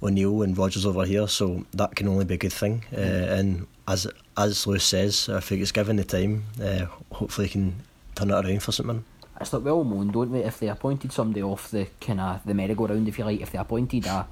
O'Neill 0.00 0.42
and 0.42 0.56
Rodgers 0.56 0.86
over 0.86 1.04
here, 1.04 1.26
so 1.26 1.66
that 1.72 1.96
can 1.96 2.06
only 2.06 2.24
be 2.24 2.34
a 2.34 2.38
good 2.38 2.52
thing. 2.52 2.84
Uh, 2.92 3.00
and 3.00 3.66
as 3.88 4.06
as 4.36 4.64
Lewis 4.64 4.84
says, 4.84 5.28
I 5.28 5.40
think 5.40 5.60
it's 5.60 5.72
given 5.72 5.96
the 5.96 6.04
time, 6.04 6.44
uh, 6.62 6.86
hopefully 7.10 7.48
he 7.48 7.52
can 7.52 7.82
turn 8.14 8.30
it 8.30 8.34
around 8.34 8.62
for 8.62 8.70
something. 8.70 9.04
It's 9.40 9.52
like 9.52 9.64
well 9.64 9.82
known, 9.82 10.12
don't 10.12 10.30
we? 10.30 10.38
If 10.40 10.60
they 10.60 10.68
appointed 10.68 11.12
somebody 11.12 11.42
off 11.42 11.72
the 11.72 11.88
kind 12.00 12.20
of 12.20 12.44
the 12.44 12.54
merry-go-round, 12.54 13.08
if 13.08 13.18
you 13.18 13.24
like, 13.24 13.40
if 13.40 13.50
they 13.50 13.58
appointed 13.58 14.06
a 14.06 14.28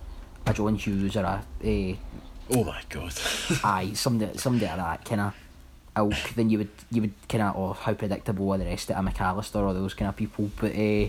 a 0.46 0.54
John 0.54 0.74
Hughes 0.74 1.16
or 1.16 1.24
a, 1.24 1.44
a 1.64 1.98
Oh 2.52 2.64
my 2.64 2.80
god. 2.88 3.12
aye 3.64 3.92
somebody 3.94 4.36
somebody 4.38 4.66
of 4.66 4.76
that 4.78 5.04
kind 5.04 5.20
of 5.20 5.34
ilk, 5.96 6.34
then 6.36 6.50
you 6.50 6.58
would 6.58 6.68
you 6.90 7.00
would 7.02 7.14
kind 7.28 7.42
of 7.42 7.56
oh 7.56 7.72
how 7.72 7.94
predictable 7.94 8.50
are 8.52 8.58
the 8.58 8.64
rest 8.64 8.90
of 8.90 8.96
it, 8.96 9.00
a 9.00 9.12
McAllister 9.12 9.56
or 9.56 9.74
those 9.74 9.94
kind 9.94 10.08
of 10.08 10.16
people, 10.16 10.50
but 10.60 10.72
uh, 10.72 11.08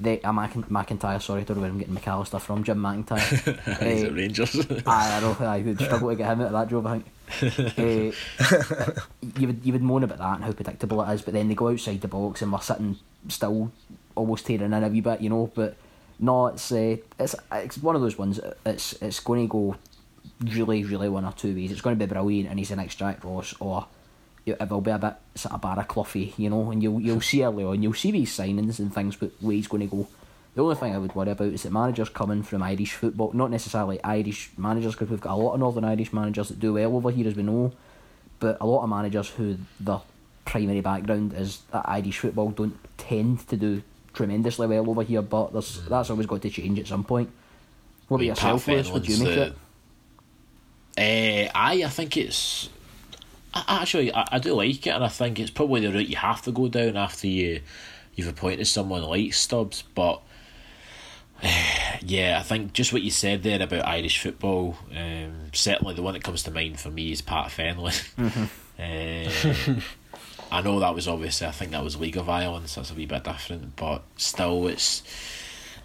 they 0.00 0.20
a 0.22 0.32
Mac- 0.32 0.54
McIntyre, 0.54 1.20
sorry, 1.20 1.40
I 1.40 1.44
don't 1.44 1.56
know 1.56 1.62
where 1.62 1.70
I'm 1.70 1.78
getting 1.78 1.94
McAllister 1.96 2.40
from, 2.40 2.62
Jim 2.62 2.78
McIntyre. 2.78 3.18
He's 3.82 4.02
Eh, 4.04 4.06
at 4.06 4.14
Rangers. 4.14 4.54
Aye, 4.86 5.16
I 5.16 5.20
know. 5.20 5.36
Aye, 5.40 5.60
who'd 5.60 5.80
struggle 5.80 6.10
to 6.10 6.14
get 6.16 6.30
him 6.32 6.40
out 6.42 6.46
of 6.46 6.52
that 6.52 6.68
job, 6.68 6.86
I 6.86 7.00
think. 7.00 7.78
uh, 7.78 9.00
you 9.38 9.46
would 9.48 9.60
you 9.64 9.72
would 9.72 9.82
moan 9.82 10.04
about 10.04 10.18
that 10.18 10.34
and 10.36 10.44
how 10.44 10.52
predictable 10.52 11.02
it 11.02 11.12
is, 11.14 11.22
but 11.22 11.34
then 11.34 11.48
they 11.48 11.54
go 11.54 11.68
outside 11.68 12.00
the 12.00 12.08
box 12.08 12.42
and 12.42 12.52
we're 12.52 12.60
sitting 12.60 12.96
still, 13.28 13.70
almost 14.14 14.46
tearing 14.46 14.72
in 14.72 14.84
a 14.84 14.88
wee 14.88 15.00
bit, 15.00 15.20
you 15.20 15.30
know. 15.30 15.50
But 15.52 15.76
no, 16.20 16.46
it's 16.48 16.70
uh, 16.70 16.96
it's 17.18 17.34
it's 17.52 17.78
one 17.78 17.96
of 17.96 18.00
those 18.02 18.16
ones. 18.16 18.38
It's 18.64 18.92
it's 19.02 19.18
going 19.20 19.46
to 19.48 19.50
go 19.50 19.76
really 20.40 20.84
really 20.84 21.08
one 21.08 21.24
or 21.24 21.32
two 21.32 21.54
ways. 21.54 21.72
It's 21.72 21.80
going 21.80 21.98
to 21.98 22.06
be 22.06 22.12
brilliant, 22.12 22.50
and 22.50 22.58
he's 22.58 22.68
the 22.68 22.76
next 22.76 22.96
Jack 22.96 23.24
Ross, 23.24 23.54
or 23.60 23.86
it 24.46 24.58
will 24.70 24.80
be 24.80 24.90
a 24.90 24.98
bit 24.98 25.14
sort 25.34 25.54
of 25.54 25.60
Barra 25.60 25.84
Cloughy, 25.84 26.32
you 26.38 26.50
know. 26.50 26.70
And 26.70 26.82
you'll 26.82 27.00
you'll 27.00 27.20
see 27.20 27.44
early 27.44 27.64
on, 27.64 27.82
you'll 27.82 27.94
see 27.94 28.10
these 28.10 28.36
signings 28.36 28.78
and 28.78 28.92
things, 28.92 29.16
but 29.16 29.32
where 29.40 29.54
he's 29.54 29.68
going 29.68 29.88
to 29.88 29.96
go. 29.96 30.08
The 30.54 30.62
only 30.64 30.76
thing 30.76 30.94
I 30.94 30.98
would 30.98 31.14
worry 31.14 31.30
about 31.30 31.52
is 31.52 31.62
that 31.62 31.72
managers 31.72 32.08
coming 32.08 32.42
from 32.42 32.62
Irish 32.62 32.92
football, 32.92 33.30
not 33.32 33.50
necessarily 33.50 34.02
Irish 34.02 34.50
managers, 34.56 34.94
because 34.94 35.10
we've 35.10 35.20
got 35.20 35.34
a 35.34 35.36
lot 35.36 35.54
of 35.54 35.60
Northern 35.60 35.84
Irish 35.84 36.12
managers 36.12 36.48
that 36.48 36.58
do 36.58 36.72
well 36.72 36.96
over 36.96 37.10
here, 37.10 37.28
as 37.28 37.36
we 37.36 37.44
know, 37.44 37.72
but 38.40 38.56
a 38.60 38.66
lot 38.66 38.82
of 38.82 38.88
managers 38.88 39.28
who 39.28 39.56
their 39.78 40.00
primary 40.44 40.80
background 40.80 41.34
is 41.34 41.60
that 41.70 41.88
Irish 41.88 42.18
football 42.18 42.50
don't 42.50 42.76
tend 42.96 43.46
to 43.48 43.56
do 43.56 43.82
tremendously 44.14 44.66
well 44.66 44.90
over 44.90 45.02
here, 45.02 45.22
but 45.22 45.52
there's, 45.52 45.84
that's 45.86 46.10
always 46.10 46.26
got 46.26 46.42
to 46.42 46.50
change 46.50 46.80
at 46.80 46.86
some 46.88 47.04
point. 47.04 47.30
What 48.08 48.16
about 48.16 48.18
I 48.18 48.20
mean, 48.20 48.28
yourself, 48.28 48.68
Lewis? 48.68 48.90
What 48.90 49.08
you 49.08 49.24
make 49.24 49.36
it? 49.36 49.54
Uh, 50.98 51.48
aye, 51.54 51.82
I 51.84 51.88
think 51.88 52.16
it's. 52.16 52.68
Actually, 53.54 54.12
I, 54.12 54.24
I 54.32 54.38
do 54.38 54.54
like 54.54 54.86
it, 54.86 54.90
and 54.90 55.04
I 55.04 55.08
think 55.08 55.38
it's 55.38 55.50
probably 55.50 55.80
the 55.80 55.92
route 55.92 56.08
you 56.08 56.16
have 56.16 56.42
to 56.42 56.52
go 56.52 56.68
down 56.68 56.96
after 56.96 57.26
you 57.26 57.60
you've 58.14 58.28
appointed 58.28 58.66
someone 58.66 59.02
like 59.02 59.32
Stubbs. 59.32 59.84
But 59.94 60.20
yeah, 62.02 62.38
I 62.40 62.42
think 62.42 62.72
just 62.72 62.92
what 62.92 63.02
you 63.02 63.10
said 63.10 63.42
there 63.42 63.62
about 63.62 63.86
Irish 63.86 64.20
football. 64.20 64.76
Um, 64.94 65.50
certainly, 65.52 65.94
the 65.94 66.02
one 66.02 66.14
that 66.14 66.24
comes 66.24 66.42
to 66.44 66.50
mind 66.50 66.80
for 66.80 66.90
me 66.90 67.12
is 67.12 67.22
Pat 67.22 67.46
Fenlon. 67.50 68.48
Uh, 68.78 69.80
I 70.50 70.62
know 70.62 70.80
that 70.80 70.94
was 70.94 71.06
obviously. 71.08 71.46
I 71.46 71.52
think 71.52 71.72
that 71.72 71.84
was 71.84 71.96
League 71.96 72.16
of 72.16 72.28
Ireland. 72.28 72.66
That's 72.66 72.90
a 72.90 72.94
wee 72.94 73.06
bit 73.06 73.24
different, 73.24 73.76
but 73.76 74.02
still, 74.16 74.66
it's 74.66 75.02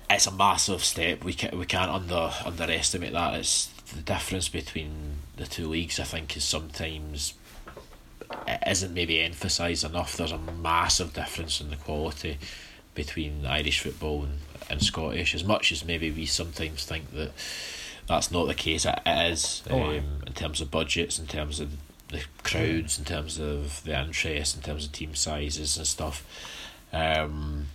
it's 0.10 0.28
a 0.28 0.32
massive 0.32 0.84
step. 0.84 1.24
We 1.24 1.34
can 1.34 1.58
we 1.58 1.66
can't 1.66 1.92
under 1.92 2.32
underestimate 2.46 3.14
that. 3.14 3.36
It's 3.36 3.70
the 3.94 4.02
difference 4.02 4.50
between 4.50 5.18
the 5.38 5.46
two 5.46 5.68
leagues. 5.68 6.00
I 6.00 6.04
think 6.04 6.36
is 6.38 6.44
sometimes 6.44 7.34
it 8.48 8.64
isn't 8.68 8.94
maybe 8.94 9.22
emphasised 9.22 9.84
enough. 9.84 10.18
There's 10.18 10.32
a 10.32 10.38
massive 10.38 11.14
difference 11.14 11.62
in 11.62 11.70
the 11.70 11.76
quality 11.76 12.38
between 12.96 13.46
Irish 13.46 13.80
football 13.82 14.24
and, 14.24 14.40
and 14.70 14.82
Scottish. 14.82 15.34
As 15.34 15.44
much 15.44 15.72
as 15.72 15.86
maybe 15.86 16.12
we 16.12 16.26
sometimes 16.26 16.86
think 16.86 17.12
that 17.12 17.32
that's 18.08 18.32
not 18.32 18.48
the 18.48 18.54
case, 18.54 18.86
it, 18.86 19.00
it 19.06 19.32
is 19.32 19.64
Oh, 19.70 19.82
um, 19.82 20.24
in 20.26 20.34
terms 20.34 20.62
of 20.62 20.72
budgets, 20.72 21.20
in 21.20 21.28
terms 21.28 21.60
of 21.60 21.72
the 22.10 22.24
crowds, 22.44 23.00
in 23.00 23.06
terms 23.06 23.40
of 23.40 23.84
the 23.84 24.00
interest, 24.00 24.56
in 24.56 24.62
terms 24.62 24.86
of 24.86 24.92
team 24.92 25.16
sizes 25.16 25.78
and 25.78 25.88
stuff. 25.88 26.26
Um, 26.92 27.68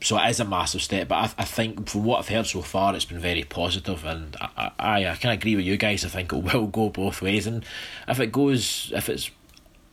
so 0.00 0.16
it 0.18 0.30
is 0.30 0.40
a 0.40 0.44
massive 0.44 0.82
step, 0.82 1.08
but 1.08 1.16
I, 1.16 1.42
I 1.42 1.44
think 1.44 1.88
from 1.88 2.04
what 2.04 2.20
I've 2.20 2.28
heard 2.28 2.46
so 2.46 2.62
far, 2.62 2.94
it's 2.94 3.04
been 3.04 3.18
very 3.18 3.44
positive, 3.44 4.04
and 4.04 4.36
I 4.40 4.70
I, 4.78 5.06
I 5.08 5.14
can 5.16 5.30
agree 5.30 5.56
with 5.56 5.64
you 5.64 5.76
guys. 5.76 6.04
I 6.04 6.08
think 6.08 6.32
it 6.32 6.42
will 6.54 6.66
go 6.66 6.88
both 6.88 7.20
ways, 7.20 7.46
and 7.46 7.64
if 8.06 8.20
it 8.20 8.32
goes, 8.32 8.92
if 8.94 9.08
it's 9.08 9.30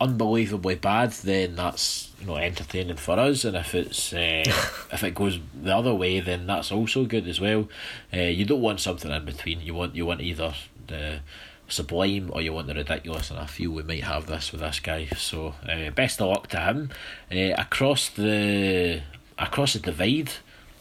unbelievably 0.00 0.76
bad, 0.76 1.10
then 1.12 1.56
that's 1.56 2.12
you 2.20 2.26
know 2.26 2.36
entertaining 2.36 2.96
for 2.96 3.18
us, 3.18 3.44
and 3.44 3.56
if 3.56 3.74
it's 3.74 4.12
uh, 4.12 4.44
if 4.92 5.02
it 5.02 5.14
goes 5.14 5.40
the 5.60 5.74
other 5.74 5.94
way, 5.94 6.20
then 6.20 6.46
that's 6.46 6.70
also 6.70 7.04
good 7.04 7.26
as 7.26 7.40
well. 7.40 7.68
Uh, 8.14 8.20
you 8.20 8.44
don't 8.44 8.60
want 8.60 8.80
something 8.80 9.10
in 9.10 9.24
between. 9.24 9.60
You 9.60 9.74
want 9.74 9.96
you 9.96 10.06
want 10.06 10.20
either 10.20 10.54
the 10.86 11.20
sublime 11.68 12.30
or 12.32 12.40
you 12.40 12.52
want 12.52 12.68
the 12.68 12.74
ridiculous, 12.74 13.30
and 13.30 13.40
I 13.40 13.46
feel 13.46 13.72
we 13.72 13.82
might 13.82 14.04
have 14.04 14.26
this 14.26 14.52
with 14.52 14.60
this 14.60 14.78
guy. 14.78 15.06
So 15.16 15.54
uh, 15.68 15.90
best 15.90 16.20
of 16.20 16.28
luck 16.28 16.46
to 16.48 16.60
him. 16.60 16.90
Uh, 17.30 17.54
across 17.58 18.08
the 18.10 19.02
across 19.38 19.72
the 19.74 19.78
divide, 19.80 20.30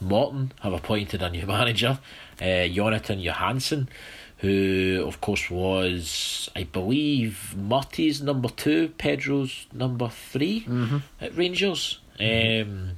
Morton 0.02 0.52
have 0.62 0.74
appointed 0.74 1.22
a 1.22 1.30
new 1.30 1.46
manager, 1.56 2.00
uh, 2.42 2.68
Jonathan 2.68 3.20
Johansson, 3.20 3.88
who 4.40 5.04
of 5.08 5.22
course 5.22 5.50
was, 5.50 6.50
I 6.56 6.64
believe, 6.64 7.56
Murty's 7.58 8.22
number 8.22 8.50
two, 8.50 8.90
Pedro's 8.98 9.66
number 9.74 10.10
3 10.10 11.02
at 11.22 11.36
Rangers. 11.38 12.00
Um, 12.20 12.92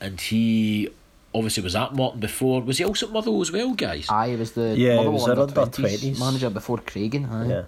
and 0.00 0.20
he 0.20 0.88
obviously 1.34 1.62
was 1.62 1.76
at 1.76 1.92
Morton 1.94 2.20
before. 2.20 2.62
Was 2.62 2.78
he 2.78 2.84
also 2.84 3.06
at 3.06 3.12
Motherwell 3.12 3.42
as 3.42 3.52
well, 3.52 3.74
guys? 3.74 4.06
Aye, 4.08 4.30
he 4.30 4.36
was 4.36 4.52
the 4.52 4.74
Yeah, 4.76 4.96
Motherwell 4.96 5.12
was 5.12 5.28
under 5.28 5.42
under 5.42 5.52
20s 5.52 5.98
20s. 6.14 6.18
manager 6.20 6.50
before 6.50 6.78
Craigan. 6.78 7.30
Aye. 7.30 7.48
Yeah. 7.48 7.62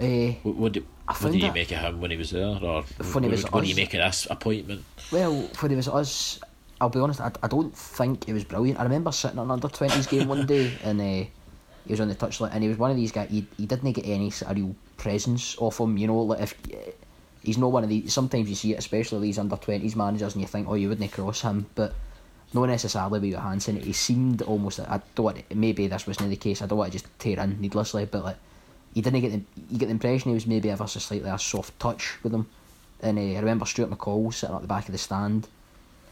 Eh, 0.00 0.34
What, 0.42 0.56
what, 0.56 0.72
did, 0.72 0.86
I 1.08 1.12
what 1.12 1.16
found 1.20 1.32
did 1.32 1.42
you 1.42 1.52
make 1.52 1.72
of 1.72 1.78
him 1.78 2.00
when 2.00 2.10
he 2.10 2.16
was 2.16 2.30
there? 2.30 2.46
Or 2.46 2.82
When 3.12 3.24
he 3.24 3.30
was 3.30 3.44
what, 3.44 3.54
what 3.54 3.60
do 3.62 3.66
you 3.66 3.72
us- 3.72 3.76
make 3.76 3.94
of 3.94 4.00
this 4.00 4.26
appointment? 4.30 4.84
Well, 5.10 5.32
when 5.60 5.72
it 5.72 5.76
was 5.76 5.88
us, 5.88 6.38
I'll 6.80 6.90
be 6.90 7.00
honest, 7.00 7.20
I, 7.20 7.32
I 7.42 7.48
don't 7.48 7.74
think 7.76 8.28
it 8.28 8.34
was 8.34 8.44
brilliant. 8.44 8.78
I 8.78 8.82
remember 8.82 9.10
sitting 9.10 9.38
on 9.38 9.46
an 9.46 9.50
under 9.52 9.68
20s 9.68 10.08
game 10.08 10.28
one 10.28 10.46
day 10.46 10.72
and 10.84 11.00
uh, 11.00 11.04
he 11.04 11.30
was 11.88 12.00
on 12.00 12.08
the 12.08 12.14
touchline 12.14 12.50
and 12.52 12.62
he 12.62 12.68
was 12.68 12.78
one 12.78 12.90
of 12.90 12.96
these 12.96 13.10
guys, 13.10 13.30
he, 13.30 13.46
he 13.56 13.66
didn't 13.66 13.92
get 13.92 14.06
any 14.06 14.30
sort 14.30 14.50
of 14.52 14.58
real 14.58 14.76
presence 14.98 15.56
off 15.58 15.80
him. 15.80 15.96
You 15.96 16.08
know, 16.08 16.20
like 16.20 16.40
if 16.42 16.54
he's 17.42 17.58
not 17.58 17.72
one 17.72 17.84
of 17.84 17.88
these. 17.88 18.12
Sometimes 18.12 18.48
you 18.48 18.54
see 18.54 18.74
it, 18.74 18.78
especially 18.78 19.20
these 19.20 19.38
under 19.38 19.56
twenties 19.56 19.96
managers, 19.96 20.34
and 20.34 20.42
you 20.42 20.48
think, 20.48 20.68
oh, 20.68 20.74
you 20.74 20.88
wouldn't 20.88 21.10
cross 21.10 21.40
him, 21.40 21.66
but 21.74 21.94
not 22.52 22.66
necessarily 22.66 23.20
with 23.20 23.32
Johansson. 23.32 23.80
He 23.80 23.92
seemed 23.92 24.42
almost. 24.42 24.80
I 24.80 25.00
don't 25.14 25.24
want. 25.24 25.54
Maybe 25.54 25.86
this 25.86 26.06
wasn't 26.06 26.30
the 26.30 26.36
case. 26.36 26.62
I 26.62 26.66
don't 26.66 26.78
want 26.78 26.92
to 26.92 26.98
just 26.98 27.18
tear 27.18 27.38
in 27.40 27.60
needlessly, 27.60 28.04
but 28.04 28.24
like 28.24 28.36
he 28.98 29.02
didn't 29.02 29.20
get 29.20 29.30
the. 29.30 29.42
You 29.70 29.78
get 29.78 29.86
the 29.86 29.92
impression 29.92 30.30
he 30.30 30.34
was 30.34 30.48
maybe 30.48 30.70
ever 30.70 30.88
so 30.88 30.98
slightly 30.98 31.30
a 31.30 31.38
soft 31.38 31.78
touch 31.78 32.20
with 32.24 32.34
him. 32.34 32.48
And 33.00 33.16
uh, 33.16 33.22
I 33.22 33.38
remember 33.38 33.64
Stuart 33.64 33.90
McCall 33.90 34.34
sitting 34.34 34.56
at 34.56 34.60
the 34.60 34.66
back 34.66 34.86
of 34.86 34.92
the 34.92 34.98
stand, 34.98 35.46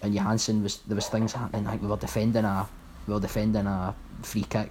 and 0.02 0.14
Johansson 0.14 0.62
was 0.62 0.76
there 0.86 0.94
was 0.94 1.08
things 1.08 1.32
happening. 1.32 1.64
Like 1.64 1.82
we 1.82 1.88
were 1.88 1.96
defending 1.96 2.44
a 2.44 2.68
we 3.08 3.14
were 3.14 3.18
defending 3.18 3.66
a 3.66 3.92
free 4.22 4.44
kick, 4.44 4.70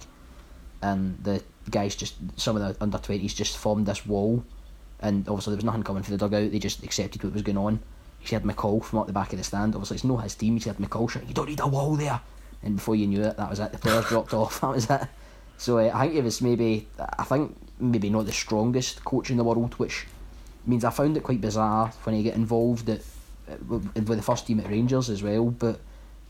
and 0.80 1.22
the 1.24 1.42
guys 1.70 1.94
just 1.94 2.14
some 2.36 2.56
of 2.56 2.62
the 2.62 2.82
under 2.82 2.96
twenties 2.96 3.34
just 3.34 3.58
formed 3.58 3.84
this 3.84 4.06
wall, 4.06 4.42
and 5.00 5.28
obviously 5.28 5.50
there 5.50 5.58
was 5.58 5.64
nothing 5.64 5.82
coming 5.82 6.02
for 6.02 6.12
the 6.12 6.16
dugout. 6.16 6.52
They 6.52 6.58
just 6.58 6.82
accepted 6.84 7.22
what 7.22 7.34
was 7.34 7.42
going 7.42 7.58
on. 7.58 7.80
He 8.20 8.34
had 8.34 8.44
McCall 8.44 8.82
from 8.82 9.00
up 9.00 9.08
the 9.08 9.12
back 9.12 9.34
of 9.34 9.38
the 9.38 9.44
stand. 9.44 9.74
Obviously 9.74 9.96
it's 9.96 10.04
not 10.04 10.22
his 10.22 10.34
team. 10.34 10.56
He 10.56 10.70
had 10.70 10.78
McCall 10.78 11.10
shouting, 11.10 11.28
"You 11.28 11.34
don't 11.34 11.50
need 11.50 11.60
a 11.60 11.66
wall 11.66 11.96
there," 11.96 12.22
and 12.62 12.76
before 12.76 12.96
you 12.96 13.08
knew 13.08 13.24
it, 13.24 13.36
that 13.36 13.50
was 13.50 13.60
it. 13.60 13.72
The 13.72 13.78
players 13.78 14.06
dropped 14.06 14.32
off. 14.40 14.62
That 14.62 14.70
was 14.70 14.88
it. 14.88 15.02
So 15.58 15.78
uh, 15.78 15.90
I 15.92 16.06
think 16.06 16.14
it 16.14 16.24
was 16.24 16.40
maybe 16.40 16.88
I 17.18 17.24
think 17.24 17.54
maybe 17.78 18.10
not 18.10 18.26
the 18.26 18.32
strongest 18.32 19.04
coach 19.04 19.30
in 19.30 19.36
the 19.36 19.44
world, 19.44 19.74
which 19.74 20.06
means 20.66 20.84
I 20.84 20.90
found 20.90 21.16
it 21.16 21.22
quite 21.22 21.40
bizarre 21.40 21.92
when 22.04 22.16
he 22.16 22.22
get 22.22 22.34
involved 22.34 22.88
at, 22.88 23.00
with 23.68 24.06
the 24.06 24.22
first 24.22 24.46
team 24.46 24.60
at 24.60 24.70
Rangers 24.70 25.10
as 25.10 25.22
well. 25.22 25.46
But 25.46 25.80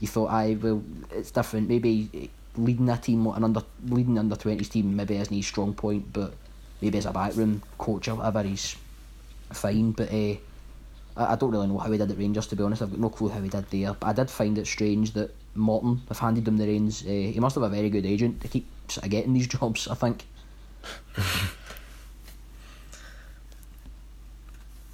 you 0.01 0.09
thought, 0.09 0.31
I 0.31 0.57
well, 0.61 0.83
it's 1.11 1.31
different. 1.31 1.69
Maybe 1.69 2.31
leading 2.57 2.89
a 2.89 2.97
team, 2.97 3.27
an 3.27 3.45
under 3.45 3.63
leading 3.87 4.19
under 4.19 4.37
twenties 4.37 4.69
team, 4.69 4.95
maybe 4.97 5.17
isn't 5.17 5.35
his 5.35 5.47
strong 5.47 5.75
point, 5.75 6.13
but 6.13 6.35
maybe 6.81 6.99
as 6.99 7.07
a 7.07 7.13
backroom 7.13 7.63
coach 7.79 8.09
or 8.09 8.17
whatever, 8.17 8.43
he's 8.43 8.77
fine. 9.53 9.93
But 9.93 10.13
uh, 10.13 10.35
I, 11.17 11.33
I 11.33 11.37
don't 11.37 11.51
really 11.51 11.67
know 11.67 11.79
how 11.79 11.91
he 11.91 11.99
did 11.99 12.11
at 12.11 12.19
Rangers. 12.19 12.47
To 12.49 12.57
be 12.57 12.63
honest, 12.63 12.83
I've 12.83 12.91
got 12.91 13.01
no 13.01 13.09
clue 13.09 13.29
how 13.29 13.41
he 13.41 13.49
did 13.49 13.71
there. 13.71 13.95
But 13.95 14.07
I 14.07 14.13
did 14.13 14.31
find 14.31 14.59
it 14.59 14.67
strange 14.67 15.13
that 15.13 15.35
Morton 15.55 16.03
have 16.09 16.19
handed 16.19 16.47
him 16.47 16.57
the 16.57 16.67
reins. 16.67 17.03
Uh, 17.03 17.09
he 17.09 17.41
must 17.41 17.55
have 17.55 17.65
a 17.65 17.69
very 17.69 17.91
good 17.91 18.05
agent 18.05 18.41
to 18.43 18.49
keep 18.49 18.67
sort 18.89 19.05
of 19.05 19.11
getting 19.11 19.33
these 19.33 19.47
jobs. 19.59 19.89
I 19.89 19.95
think. 19.95 20.25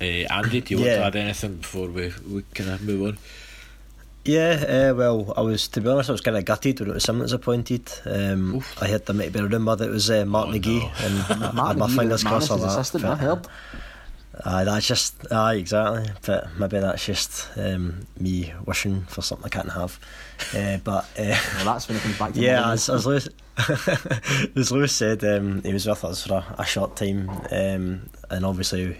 Uh, 0.00 0.04
Andy, 0.30 0.60
do 0.60 0.74
you 0.74 0.84
yeah. 0.84 1.00
want 1.00 1.14
to 1.14 1.18
add 1.18 1.24
anything 1.24 1.56
before 1.56 1.88
we, 1.88 2.12
we 2.28 2.42
kind 2.54 2.70
of 2.70 2.82
move 2.82 3.08
on? 3.08 3.18
Yeah, 4.24 4.90
uh, 4.92 4.94
well, 4.94 5.34
I 5.36 5.40
was 5.40 5.66
to 5.68 5.80
be 5.80 5.88
honest, 5.88 6.08
I 6.08 6.12
was 6.12 6.20
kind 6.20 6.36
of 6.36 6.44
gutted 6.44 6.78
when 6.78 6.90
it 6.90 6.94
was 6.94 7.02
Simmons 7.02 7.32
appointed. 7.32 7.90
Um, 8.04 8.62
I 8.80 8.86
had 8.86 9.04
the 9.06 9.14
maybe 9.14 9.40
rumour 9.40 9.74
that 9.74 9.88
it 9.88 9.90
was 9.90 10.10
uh, 10.10 10.24
Mark 10.24 10.48
oh, 10.48 10.52
McGhee, 10.52 10.80
no. 10.80 11.40
and 11.40 11.54
Mark 11.54 11.58
I 11.58 11.68
had 11.68 11.78
my 11.78 11.88
fingers 11.88 12.22
crossed 12.22 12.50
on 12.52 12.60
that. 12.60 12.68
Assistant, 12.68 13.02
but, 13.02 13.12
I 13.12 13.16
heard. 13.16 13.46
Aye, 14.44 14.64
that's 14.64 14.86
just 14.86 15.32
aye 15.32 15.54
exactly. 15.54 16.08
But 16.24 16.56
maybe 16.56 16.78
that's 16.78 17.04
just 17.04 17.50
um, 17.56 18.06
me 18.18 18.52
wishing 18.64 19.02
for 19.02 19.22
something 19.22 19.46
I 19.46 19.48
can't 19.48 19.72
have. 19.72 19.98
Uh, 20.54 20.78
but 20.78 21.04
uh, 21.18 21.36
well, 21.56 21.64
that's 21.64 21.88
when 21.88 21.98
it 21.98 22.02
comes 22.02 22.18
back. 22.18 22.32
to 22.32 22.40
Yeah, 22.40 22.70
as, 22.70 22.88
as 22.88 23.04
Lewis, 23.04 23.28
as 24.56 24.72
Lewis 24.72 24.94
said, 24.94 25.24
um, 25.24 25.62
he 25.62 25.72
was 25.72 25.86
with 25.86 26.04
us 26.04 26.26
for 26.26 26.34
a, 26.34 26.54
a 26.58 26.64
short 26.64 26.96
time, 26.96 27.28
um, 27.50 28.08
and 28.30 28.44
obviously 28.44 28.96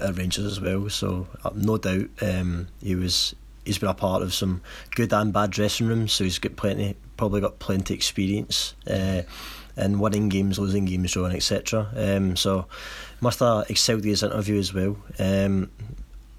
at 0.00 0.16
Rangers 0.16 0.44
as 0.44 0.60
well. 0.60 0.88
So 0.88 1.26
uh, 1.44 1.50
no 1.54 1.78
doubt 1.78 2.08
um, 2.22 2.68
he 2.82 2.94
was. 2.94 3.34
He's 3.64 3.78
been 3.78 3.88
a 3.88 3.94
part 3.94 4.22
of 4.22 4.32
some 4.32 4.62
good 4.94 5.12
and 5.12 5.32
bad 5.32 5.50
dressing 5.50 5.88
rooms, 5.88 6.12
so 6.12 6.22
he's 6.22 6.38
got 6.38 6.54
plenty, 6.54 6.94
probably 7.16 7.40
got 7.40 7.58
plenty 7.58 7.94
experience 7.94 8.76
uh, 8.88 9.22
in 9.76 9.98
winning 9.98 10.28
games, 10.28 10.56
losing 10.56 10.84
games, 10.84 11.10
drawing, 11.10 11.34
etc. 11.34 11.88
Um, 11.96 12.36
so 12.36 12.66
must 13.20 13.40
have 13.40 13.68
excelled 13.68 14.04
his 14.04 14.22
interview 14.22 14.60
as 14.60 14.72
well. 14.72 14.96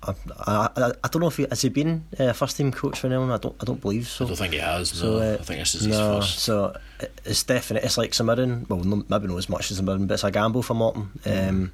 I, 0.03 0.13
I, 0.39 0.91
I 1.03 1.07
don't 1.07 1.21
know 1.21 1.27
if 1.27 1.37
he 1.37 1.47
has 1.49 1.61
he 1.61 1.69
been 1.69 2.05
uh, 2.19 2.31
first 2.33 2.57
team 2.57 2.71
coach 2.71 2.99
for 2.99 3.07
anyone. 3.07 3.31
I 3.31 3.37
don't 3.37 3.55
I 3.59 3.65
don't 3.65 3.81
believe 3.81 4.07
so. 4.07 4.25
I 4.25 4.27
don't 4.27 4.37
think 4.37 4.53
he 4.53 4.59
has. 4.59 4.89
So, 4.89 5.17
no, 5.17 5.17
uh, 5.19 5.37
I 5.39 5.43
think 5.43 5.59
this 5.59 5.75
is 5.75 5.85
his 5.85 5.97
first. 5.97 6.39
So 6.39 6.77
it's 7.25 7.43
definitely 7.43 7.85
it's 7.85 7.97
like 7.97 8.13
St 8.13 8.25
Mirren. 8.25 8.65
Well, 8.69 8.79
no, 8.79 9.03
maybe 9.09 9.27
not 9.27 9.37
as 9.37 9.49
much 9.49 9.71
as 9.71 9.77
St 9.77 9.85
Mirren, 9.85 10.05
but 10.07 10.15
it's 10.15 10.23
a 10.23 10.31
gamble 10.31 10.61
for 10.61 10.75
Morton. 10.75 11.09
Mm. 11.23 11.49
Um, 11.49 11.71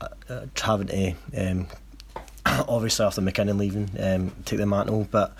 uh, 0.00 0.40
having 0.60 0.88
to 0.88 1.14
um, 1.36 1.66
obviously 2.68 3.06
after 3.06 3.22
McKinnon 3.22 3.58
leaving 3.58 3.90
um, 3.98 4.32
take 4.44 4.58
the 4.58 4.66
mantle, 4.66 5.08
but 5.10 5.34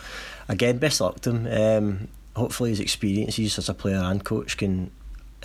again, 0.49 0.79
best 0.79 1.01
luck 1.01 1.21
to 1.21 1.31
him. 1.31 1.47
Um, 1.47 2.09
hopefully 2.35 2.71
his 2.71 2.81
experiences 2.81 3.59
as 3.59 3.69
a 3.69 3.75
player 3.75 3.99
and 3.99 4.25
coach 4.25 4.57
can 4.57 4.91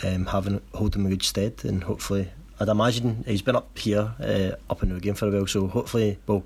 um, 0.04 0.26
have 0.28 0.62
hold 0.74 0.96
him 0.96 1.06
in 1.06 1.10
good 1.12 1.24
stead, 1.24 1.62
and 1.64 1.84
hopefully 1.84 2.30
I'd 2.60 2.68
imagine 2.68 3.24
he's 3.26 3.42
been 3.42 3.56
up 3.56 3.78
here, 3.78 4.14
uh, 4.20 4.52
up 4.70 4.84
in 4.84 4.94
the 4.94 5.00
game 5.00 5.14
for 5.14 5.28
a 5.28 5.32
while. 5.32 5.48
So 5.48 5.68
hopefully, 5.68 6.18
well, 6.28 6.44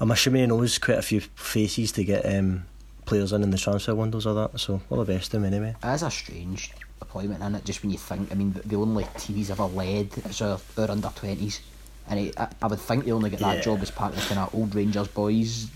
I'm 0.00 0.10
assuming 0.10 0.42
he 0.42 0.46
knows 0.46 0.78
quite 0.78 0.98
a 0.98 1.02
few 1.02 1.20
faces 1.20 1.92
to 1.92 2.04
get 2.04 2.24
um, 2.24 2.64
players 3.04 3.32
in 3.32 3.42
in 3.42 3.50
the 3.50 3.58
transfer 3.58 3.94
windows 3.94 4.26
or 4.26 4.34
that. 4.34 4.58
So 4.58 4.80
all 4.88 5.04
the 5.04 5.12
best 5.12 5.30
to 5.32 5.36
him 5.36 5.44
anyway. 5.44 5.74
It 5.82 5.88
is 5.88 6.02
a 6.02 6.10
strange 6.10 6.72
appointment, 7.00 7.42
isn't 7.42 7.54
it? 7.56 7.64
Just 7.64 7.82
when 7.82 7.90
you 7.90 7.98
think, 7.98 8.32
I 8.32 8.34
mean, 8.34 8.54
the 8.64 8.76
only 8.76 9.06
team 9.18 9.36
he's 9.36 9.50
ever 9.50 9.64
led 9.64 10.08
is 10.26 10.40
our, 10.40 10.58
our 10.78 10.90
under 10.90 11.10
twenties, 11.14 11.60
and 12.08 12.18
he, 12.18 12.32
I, 12.38 12.48
I, 12.62 12.66
would 12.68 12.80
think 12.80 13.04
they 13.04 13.12
only 13.12 13.30
get 13.30 13.40
that 13.40 13.56
yeah. 13.56 13.62
job 13.62 13.80
as 13.82 13.90
part 13.90 14.14
of 14.14 14.20
the 14.20 14.34
kind 14.34 14.40
of 14.40 14.54
old 14.54 14.74
Rangers 14.74 15.08
boys 15.08 15.68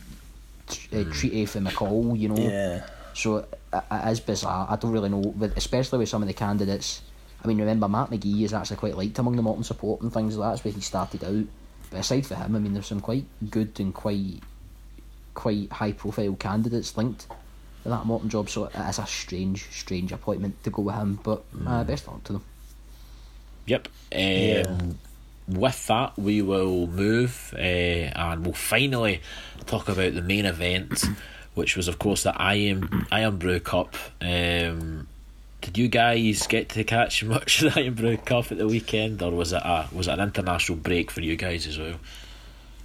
uh, 0.68 0.96
mm. 0.96 1.12
treaty 1.12 1.44
for 1.44 1.60
McCall, 1.60 2.18
you 2.18 2.28
know. 2.30 2.36
Yeah. 2.36 2.86
So 3.12 3.38
it, 3.38 3.58
it 3.74 4.08
is 4.08 4.20
bizarre. 4.20 4.66
I 4.70 4.76
don't 4.76 4.92
really 4.92 5.10
know, 5.10 5.34
but 5.36 5.56
especially 5.56 5.98
with 5.98 6.08
some 6.08 6.22
of 6.22 6.28
the 6.28 6.34
candidates 6.34 7.02
I 7.42 7.48
mean, 7.48 7.58
remember 7.58 7.88
Matt 7.88 8.10
McGhee 8.10 8.42
is 8.42 8.52
actually 8.52 8.78
quite 8.78 8.96
liked 8.96 9.18
among 9.18 9.36
the 9.36 9.42
Morton 9.42 9.64
support 9.64 10.00
and 10.00 10.12
things 10.12 10.36
like 10.36 10.46
that. 10.46 10.50
That's 10.52 10.64
where 10.64 10.74
he 10.74 10.80
started 10.80 11.24
out. 11.24 11.44
But 11.90 12.00
aside 12.00 12.26
from 12.26 12.38
him, 12.38 12.56
I 12.56 12.58
mean, 12.58 12.72
there's 12.72 12.86
some 12.86 13.00
quite 13.00 13.26
good 13.50 13.78
and 13.78 13.94
quite 13.94 14.40
quite 15.34 15.70
high 15.70 15.92
profile 15.92 16.34
candidates 16.34 16.96
linked 16.96 17.26
to 17.82 17.88
that 17.90 18.06
Morton 18.06 18.28
job. 18.28 18.48
So 18.48 18.70
it's 18.74 18.98
a 18.98 19.06
strange, 19.06 19.68
strange 19.70 20.10
appointment 20.12 20.62
to 20.64 20.70
go 20.70 20.82
with 20.82 20.96
him. 20.96 21.20
But 21.22 21.44
uh, 21.54 21.84
mm. 21.84 21.86
best 21.86 22.08
luck 22.08 22.24
to 22.24 22.34
them. 22.34 22.44
Yep. 23.66 23.88
Um, 24.12 24.20
yeah. 24.20 24.76
With 25.48 25.86
that, 25.86 26.18
we 26.18 26.42
will 26.42 26.88
move 26.88 27.54
uh, 27.56 27.60
and 27.60 28.44
we'll 28.44 28.54
finally 28.54 29.20
talk 29.66 29.88
about 29.88 30.14
the 30.14 30.22
main 30.22 30.44
event, 30.44 31.04
which 31.54 31.76
was, 31.76 31.86
of 31.86 32.00
course, 32.00 32.24
the 32.24 32.34
Iron 32.40 33.06
Irn-Bru 33.12 33.60
Cup. 33.60 33.94
Um, 34.20 35.06
did 35.66 35.78
you 35.78 35.88
guys 35.88 36.46
get 36.46 36.68
to 36.70 36.84
catch 36.84 37.24
much 37.24 37.60
of 37.60 37.74
the 37.74 37.86
Irn-Bru 37.88 38.18
Cup 38.18 38.52
at 38.52 38.58
the 38.58 38.68
weekend, 38.68 39.20
or 39.20 39.32
was 39.32 39.52
it 39.52 39.62
a 39.64 39.88
was 39.92 40.06
it 40.06 40.12
an 40.12 40.20
international 40.20 40.78
break 40.78 41.10
for 41.10 41.20
you 41.20 41.34
guys 41.34 41.66
as 41.66 41.76
well? 41.76 41.96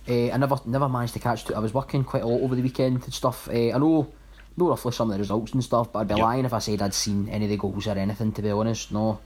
Uh, 0.10 0.32
I 0.32 0.38
never 0.38 0.56
never 0.65 0.89
managed 0.89 1.13
to 1.13 1.20
catch 1.20 1.48
it. 1.48 1.56
I 1.56 1.60
was 1.60 1.76
working 1.76 2.04
quite 2.04 2.24
a 2.24 2.28
lot 2.28 2.41
over 2.41 2.56
the 2.56 2.63
weekend 2.63 3.04
and 3.04 3.13
stuff. 3.13 3.48
Uh, 3.48 3.72
I 3.72 3.78
know 3.78 4.12
know 4.58 4.70
roughly 4.70 4.91
some 4.94 5.12
of 5.12 5.13
the 5.13 5.20
results 5.20 5.54
and 5.54 5.63
stuff, 5.63 5.94
but 5.94 6.00
I'd 6.00 6.08
be 6.08 6.15
yep. 6.15 6.24
lying 6.24 6.46
if 6.46 6.54
I 6.54 6.60
said 6.60 6.82
I'd 6.82 6.96
seen 6.96 7.30
any 7.30 7.46
of 7.46 7.52
the 7.52 7.58
goals 7.58 7.86
or 7.86 7.91
anything. 7.91 8.32
To 8.32 8.41
be 8.41 8.50
honest, 8.50 8.91
no. 8.91 9.20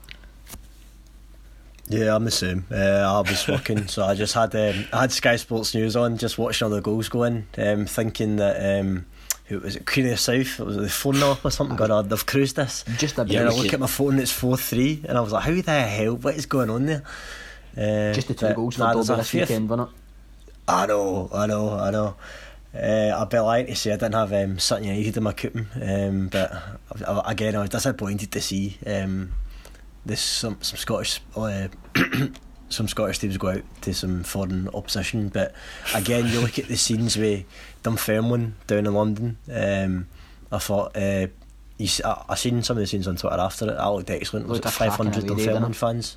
Yeah, 1.88 2.14
I'm 2.14 2.24
the 2.24 2.30
same. 2.30 2.66
Uh, 2.70 2.76
I 2.76 3.20
was 3.20 3.48
working, 3.48 3.88
so 3.88 4.04
I 4.04 4.14
just 4.14 4.34
had 4.34 4.54
um, 4.54 4.84
I 4.92 5.00
had 5.00 5.12
Sky 5.12 5.36
Sports 5.36 5.74
News 5.74 5.96
on, 5.96 6.18
just 6.18 6.36
watching 6.36 6.66
all 6.66 6.74
the 6.74 6.82
goals 6.82 7.08
going, 7.08 7.46
um, 7.56 7.86
thinking 7.86 8.36
that 8.36 8.80
um, 8.80 9.06
who 9.46 9.60
was 9.60 9.76
it 9.76 9.86
Queen 9.86 10.06
of 10.06 10.12
the 10.12 10.16
South? 10.16 10.60
It 10.60 10.66
was 10.66 10.76
the 10.76 10.88
phone 10.88 11.22
off 11.22 11.44
or 11.44 11.50
something? 11.50 11.80
On 11.80 12.08
they've 12.08 12.26
cruised 12.26 12.56
this. 12.56 12.84
Just 12.98 13.18
a 13.18 13.24
bit. 13.24 13.34
yeah 13.34 13.42
I 13.42 13.48
look 13.48 13.72
at 13.72 13.80
my 13.80 13.86
phone 13.86 14.18
it's 14.18 14.32
4-3 14.32 15.04
and 15.04 15.16
I 15.16 15.20
was 15.20 15.32
like 15.32 15.44
how 15.44 15.54
the 15.54 15.82
hell 15.82 16.16
what 16.16 16.34
is 16.34 16.46
going 16.46 16.70
on 16.70 16.86
there? 16.86 17.02
Uh, 17.76 18.12
just 18.12 18.28
the 18.28 18.34
two 18.34 18.54
goals 18.54 18.74
for 18.74 18.80
nah, 18.80 18.92
Dobbie 18.94 19.16
this 19.16 19.32
weekend 19.32 19.68
wasn't 19.68 19.90
it? 19.90 19.94
I 20.68 20.86
know 20.86 21.30
I 21.32 21.46
know 21.46 21.78
I 21.78 21.90
know. 21.90 22.16
Uh, 22.74 23.16
I'd 23.18 23.30
be 23.30 23.38
lying 23.38 23.66
to 23.66 23.76
say 23.76 23.92
I 23.92 23.96
didn't 23.96 24.14
have 24.14 24.32
um, 24.32 24.58
Sutton 24.58 24.84
United 24.84 25.16
in 25.16 25.22
my 25.22 25.32
coupon 25.32 25.68
um, 25.80 26.28
but 26.28 26.52
again 27.24 27.54
I 27.54 27.60
was 27.60 27.70
disappointed 27.70 28.32
to 28.32 28.40
see 28.40 28.78
um, 28.86 29.32
this 30.04 30.20
some, 30.20 30.58
some 30.60 30.76
Scottish 30.76 31.20
uh, 31.36 31.68
some 32.68 32.88
Scottish 32.88 33.18
teams 33.18 33.36
go 33.36 33.48
out 33.48 33.62
to 33.82 33.94
some 33.94 34.22
foreign 34.22 34.68
opposition. 34.68 35.28
But 35.28 35.54
again, 35.94 36.26
you 36.26 36.40
look 36.40 36.58
at 36.58 36.68
the 36.68 36.76
scenes 36.76 37.16
with 37.16 37.44
Dunfermline 37.86 38.56
down 38.66 38.86
in 38.86 38.94
London. 38.94 39.38
Um, 39.48 40.08
I 40.50 40.58
thought 40.58 40.96
uh, 40.96 41.28
you, 41.78 41.88
I, 42.04 42.24
I 42.30 42.34
seen 42.34 42.64
some 42.64 42.76
of 42.76 42.80
the 42.80 42.86
scenes 42.86 43.06
on 43.06 43.14
Twitter 43.16 43.38
after 43.38 43.66
it. 43.66 43.76
That 43.76 43.86
looked 43.86 44.10
excellent. 44.10 44.48
Was 44.48 44.58
it 44.58 44.68
five 44.70 44.94
hundred 44.94 45.24
Dunfermline 45.26 45.72
fans? 45.72 46.16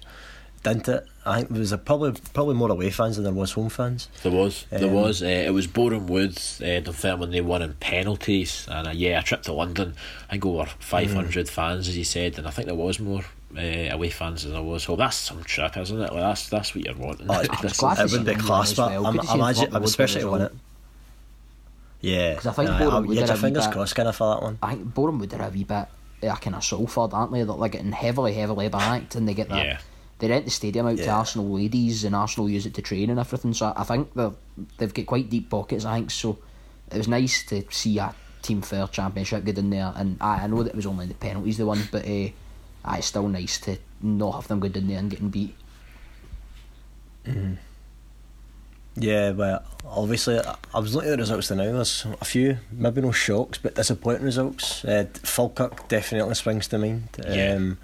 Didn't 0.64 0.88
it? 0.90 1.06
I 1.28 1.38
think 1.38 1.50
there 1.50 1.60
was 1.60 1.72
a, 1.72 1.78
probably 1.78 2.20
probably 2.34 2.56
more 2.56 2.72
away 2.72 2.90
fans 2.90 3.18
than 3.18 3.24
there 3.24 3.34
was 3.34 3.52
home 3.52 3.70
fans. 3.70 4.10
There 4.24 4.32
was, 4.32 4.66
there 4.72 4.90
um, 4.90 4.94
was. 4.94 5.22
Uh, 5.22 5.28
it 5.28 5.54
was 5.54 5.68
Boreham 5.68 6.08
Wood, 6.08 6.32
uh, 6.32 6.82
Dunfermline. 6.82 7.30
They 7.30 7.42
won 7.42 7.62
in 7.62 7.74
penalties, 7.74 8.68
and 8.70 8.88
uh, 8.88 8.92
yeah, 8.92 9.20
a 9.20 9.24
trip 9.24 9.44
to 9.44 9.54
London. 9.54 9.94
I 10.28 10.32
think 10.32 10.48
over 10.48 10.66
five 10.80 11.14
hundred 11.14 11.46
mm. 11.46 11.50
fans, 11.50 11.88
as 11.88 11.96
you 11.96 12.04
said, 12.04 12.40
and 12.40 12.48
I 12.48 12.50
think 12.50 12.66
there 12.66 12.76
was 12.76 13.00
more 13.00 13.24
uh, 13.56 13.62
away 13.92 14.10
fans 14.10 14.44
as 14.44 14.54
I 14.54 14.60
was. 14.60 14.84
So 14.84 14.96
that's 14.96 15.18
some 15.18 15.44
trip, 15.44 15.78
isn't 15.78 16.02
it? 16.02 16.12
Like 16.12 16.22
that's 16.22 16.50
that's 16.50 16.74
what 16.74 16.84
you're 16.84 16.96
wanting. 16.96 17.28
Oh, 17.30 17.42
it's, 17.42 17.84
it 17.84 18.12
would 18.12 18.26
be 18.26 18.34
class, 18.34 18.74
but 18.74 18.90
well. 18.90 19.06
I'm, 19.06 19.20
I'm, 19.20 19.40
imagine, 19.40 19.76
I'm 19.76 19.84
especially 19.84 20.26
win 20.26 20.42
it. 20.42 20.52
Yeah, 22.02 22.30
because 22.32 22.48
I 22.48 22.52
think 22.54 22.70
yeah, 22.70 22.80
Boreham 22.80 23.06
Wood 23.08 23.18
fingers 23.40 23.66
bit, 23.66 23.74
crossed 23.74 23.96
kind 23.96 24.08
of 24.08 24.16
for 24.16 24.34
that 24.34 24.42
one. 24.42 24.58
I 24.62 24.76
think 24.76 24.94
Boreham 24.94 25.20
Wood 25.20 25.34
are 25.34 25.48
a 25.48 25.50
wee 25.50 25.64
bit 25.66 25.88
uh, 26.24 26.36
kind 26.36 26.56
of 26.56 26.64
Salford, 26.64 27.14
aren't 27.14 27.32
they? 27.32 27.40
That 27.40 27.48
they're 27.48 27.56
like 27.56 27.74
getting 27.74 27.92
heavily, 27.92 28.34
heavily 28.34 28.70
backed, 28.70 29.16
and 29.16 29.28
they 29.28 29.34
get 29.34 29.50
that. 29.50 29.66
Yeah. 29.66 29.80
they 30.20 30.30
rent 30.30 30.46
the 30.46 30.52
stadium 30.52 30.88
out 30.88 30.98
to 30.98 31.10
Arsenal 31.10 31.50
ladies, 31.50 32.04
and 32.04 32.16
Arsenal 32.16 32.50
use 32.50 32.66
it 32.66 32.74
to 32.76 32.82
train 32.82 33.10
and 33.10 33.20
everything. 33.20 33.54
So 33.54 33.74
I 33.76 33.84
think 33.84 34.14
they've 34.14 34.34
they've 34.78 34.94
got 34.94 35.06
quite 35.06 35.30
deep 35.30 35.50
pockets. 35.50 35.86
I 35.86 35.96
think 35.96 36.12
so. 36.12 36.38
It 36.92 36.98
was 36.98 37.08
nice 37.08 37.44
to 37.48 37.64
see 37.70 38.00
a 38.00 38.14
team 38.42 38.62
fair 38.62 38.88
championship 38.88 39.44
get 39.44 39.58
in 39.58 39.70
there, 39.70 39.92
and 39.96 40.18
I, 40.22 40.44
I 40.44 40.48
know 40.48 40.64
that 40.64 40.70
it 40.70 40.76
was 40.76 40.86
only 40.86 41.06
the 41.06 41.14
penalties 41.14 41.58
they 41.58 41.64
won, 41.64 41.82
but 41.92 42.06
uh, 42.06 42.30
it's 42.94 43.08
still 43.08 43.28
nice 43.28 43.60
to 43.62 43.78
not 44.02 44.32
have 44.36 44.48
them 44.48 44.60
go 44.62 44.68
in 44.68 44.88
there 44.88 45.00
and 45.00 45.10
getting 45.10 45.30
beat. 45.30 45.56
Yeah, 48.96 49.32
but 49.32 49.66
obviously, 49.86 50.40
I 50.74 50.80
was 50.80 50.94
looking 50.94 51.10
at 51.12 51.14
the 51.18 51.24
results 51.24 51.52
now. 51.52 51.58
There's 51.58 52.06
a 52.20 52.26
few, 52.26 52.58
maybe 52.72 53.02
no 53.02 53.12
shocks, 53.12 53.58
but 53.58 53.76
disappointing 53.76 54.24
results. 54.24 54.84
Uh, 54.84 55.06
Falkirk 55.24 55.88
definitely 55.88 56.36
springs 56.36 56.68
to 56.70 56.78
mind. 56.78 57.08
Yeah. 57.28 57.54
Um, 57.54 57.78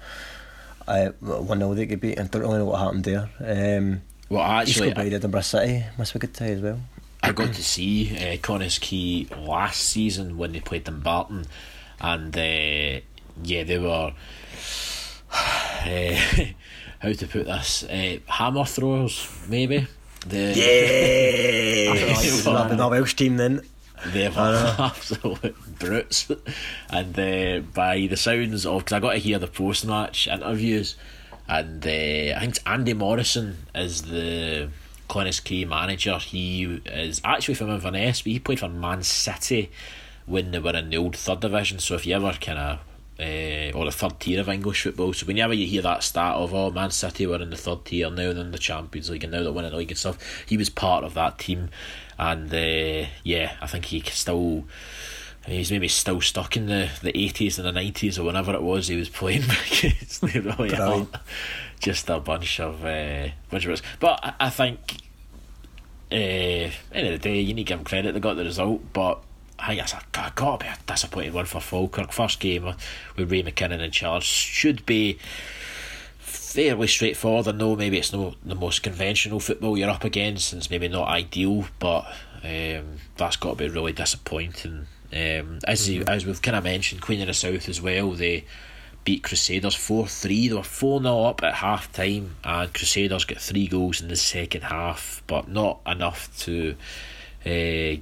I, 0.88 1.06
1 1.20 1.58
0 1.58 1.74
they 1.74 1.86
could 1.86 2.00
beat. 2.00 2.18
I 2.18 2.24
don't 2.24 2.42
really 2.42 2.58
know 2.58 2.66
what 2.66 2.78
happened 2.80 3.04
there. 3.04 3.30
Um, 3.40 4.02
Well, 4.28 4.42
actually, 4.42 4.88
Kilbride, 4.88 5.14
Edinburgh 5.14 5.40
City 5.40 5.84
must 5.98 6.12
be 6.12 6.18
good 6.18 6.34
tie 6.34 6.46
as 6.46 6.60
well. 6.60 6.80
I 7.22 7.32
got 7.32 7.54
to 7.54 7.64
see 7.64 8.14
uh, 8.16 8.36
Connah's 8.36 8.78
Quay 8.78 9.26
last 9.36 9.80
season 9.80 10.36
when 10.36 10.52
they 10.52 10.60
played 10.60 10.84
Dumbarton, 10.84 11.46
and 12.00 12.36
uh, 12.36 13.00
yeah, 13.42 13.64
they 13.64 13.78
were. 13.78 14.12
Uh, 15.86 16.16
how 16.98 17.12
to 17.12 17.26
put 17.28 17.44
this? 17.46 17.84
Uh, 17.84 18.18
hammer 18.26 18.64
throwers, 18.64 19.28
maybe. 19.48 19.86
The, 20.30 21.92
Yeah, 21.94 22.44
Well, 22.44 22.76
not 22.76 22.90
Welsh 22.90 23.14
team 23.14 23.36
then. 23.36 23.62
They 24.12 24.28
were 24.28 24.74
absolute 24.78 25.54
brutes. 25.78 26.30
And 26.90 27.18
uh, 27.18 27.60
by 27.72 28.06
the 28.08 28.16
sounds 28.16 28.66
of, 28.66 28.78
because 28.78 28.92
I 28.92 29.00
got 29.00 29.12
to 29.12 29.18
hear 29.18 29.38
the 29.38 29.46
post 29.46 29.86
match 29.86 30.26
interviews, 30.26 30.96
and 31.48 31.84
uh, 31.86 32.36
I 32.36 32.40
think 32.40 32.58
Andy 32.66 32.92
Morrison 32.92 33.56
is 33.74 34.02
the 34.02 34.68
Connah's 35.08 35.40
Quay 35.40 35.64
manager. 35.64 36.18
He 36.18 36.82
is 36.86 37.20
actually 37.24 37.54
from 37.54 37.70
Inverness, 37.70 38.22
but 38.22 38.32
he 38.32 38.38
played 38.40 38.60
for 38.60 38.68
Man 38.68 39.02
City 39.02 39.70
when 40.26 40.50
they 40.50 40.58
were 40.58 40.74
in 40.76 40.90
the 40.90 40.96
old 40.96 41.16
third 41.16 41.40
division. 41.40 41.78
So 41.78 41.94
if 41.94 42.06
you 42.06 42.16
ever 42.16 42.32
kind 42.32 42.58
of 42.58 42.78
uh, 43.18 43.72
or 43.76 43.84
the 43.84 43.92
third 43.92 44.20
tier 44.20 44.40
of 44.40 44.48
English 44.48 44.82
football. 44.82 45.12
So 45.12 45.26
whenever 45.26 45.54
you 45.54 45.66
hear 45.66 45.82
that 45.82 46.02
stat 46.02 46.34
of 46.34 46.54
oh 46.54 46.70
Man 46.70 46.90
City 46.90 47.26
were 47.26 47.40
in 47.40 47.50
the 47.50 47.56
third 47.56 47.84
tier 47.84 48.10
now 48.10 48.32
they're 48.32 48.44
in 48.44 48.52
the 48.52 48.58
Champions 48.58 49.10
League 49.10 49.24
and 49.24 49.32
now 49.32 49.42
they're 49.42 49.52
winning 49.52 49.70
the 49.70 49.76
league 49.76 49.90
and 49.90 49.98
stuff, 49.98 50.44
he 50.46 50.56
was 50.56 50.70
part 50.70 51.04
of 51.04 51.14
that 51.14 51.38
team, 51.38 51.70
and 52.18 52.52
uh, 52.52 53.08
yeah, 53.22 53.56
I 53.60 53.66
think 53.66 53.86
he 53.86 54.00
still. 54.00 54.64
He's 55.46 55.70
maybe 55.70 55.86
still 55.86 56.20
stuck 56.20 56.56
in 56.56 56.66
the, 56.66 56.90
the 57.02 57.12
80s 57.12 57.56
and 57.56 57.68
the 57.68 57.80
90s 57.80 58.18
or 58.18 58.24
whenever 58.24 58.52
it 58.52 58.62
was 58.62 58.88
he 58.88 58.96
was 58.96 59.08
playing 59.08 59.42
because 59.70 60.18
they 60.18 60.40
really 60.40 60.74
are 60.74 61.06
just 61.78 62.10
a 62.10 62.18
bunch 62.18 62.58
of 62.58 62.84
uh, 62.84 63.28
bunch 63.48 63.64
of 63.64 63.68
brutes. 63.68 63.82
But 64.00 64.18
I, 64.24 64.34
I 64.40 64.50
think 64.50 64.96
uh, 66.10 66.14
end 66.14 67.06
of 67.06 67.12
the 67.12 67.18
day, 67.18 67.40
you 67.40 67.54
need 67.54 67.64
to 67.64 67.68
give 67.68 67.78
them 67.78 67.84
credit. 67.84 68.12
They 68.12 68.20
got 68.20 68.34
the 68.34 68.44
result, 68.44 68.92
but 68.92 69.22
I 69.58 69.68
think 69.68 69.82
it's 69.82 69.94
a, 69.94 70.32
got 70.34 70.60
to 70.60 70.64
be 70.64 70.70
a 70.70 70.76
disappointing 70.86 71.32
one 71.32 71.46
for 71.46 71.60
Falkirk. 71.60 72.12
First 72.12 72.40
game 72.40 72.64
with 73.16 73.30
Ray 73.30 73.42
McKinnon 73.42 73.80
in 73.80 73.90
charge 73.90 74.24
should 74.24 74.84
be 74.86 75.18
fairly 76.18 76.86
straightforward. 76.86 77.48
I 77.48 77.52
know 77.52 77.76
maybe 77.76 77.98
it's 77.98 78.12
not 78.12 78.36
the 78.44 78.54
most 78.54 78.82
conventional 78.82 79.40
football 79.40 79.76
you're 79.76 79.90
up 79.90 80.04
against, 80.04 80.52
and 80.52 80.60
it's 80.60 80.70
maybe 80.70 80.88
not 80.88 81.08
ideal, 81.08 81.66
but 81.78 82.06
um, 82.42 82.96
that's 83.16 83.36
got 83.36 83.52
to 83.52 83.56
be 83.56 83.68
really 83.68 83.92
disappointing. 83.92 84.86
Um, 85.12 85.58
as 85.66 85.88
you, 85.88 86.04
as 86.06 86.26
we've 86.26 86.42
kind 86.42 86.56
of 86.56 86.64
mentioned, 86.64 87.00
Queen 87.00 87.20
of 87.20 87.28
the 87.28 87.34
South 87.34 87.68
as 87.68 87.80
well. 87.80 88.10
They 88.12 88.44
beat 89.04 89.22
Crusaders 89.22 89.74
four 89.74 90.06
three. 90.06 90.48
They 90.48 90.54
were 90.54 90.62
four 90.62 91.00
0 91.00 91.24
up 91.24 91.42
at 91.42 91.54
half 91.54 91.92
time, 91.92 92.36
and 92.44 92.72
Crusaders 92.74 93.24
got 93.24 93.38
three 93.38 93.68
goals 93.68 94.00
in 94.00 94.08
the 94.08 94.16
second 94.16 94.62
half, 94.62 95.22
but 95.26 95.48
not 95.48 95.80
enough 95.86 96.36
to. 96.40 96.74
Uh, 97.44 98.00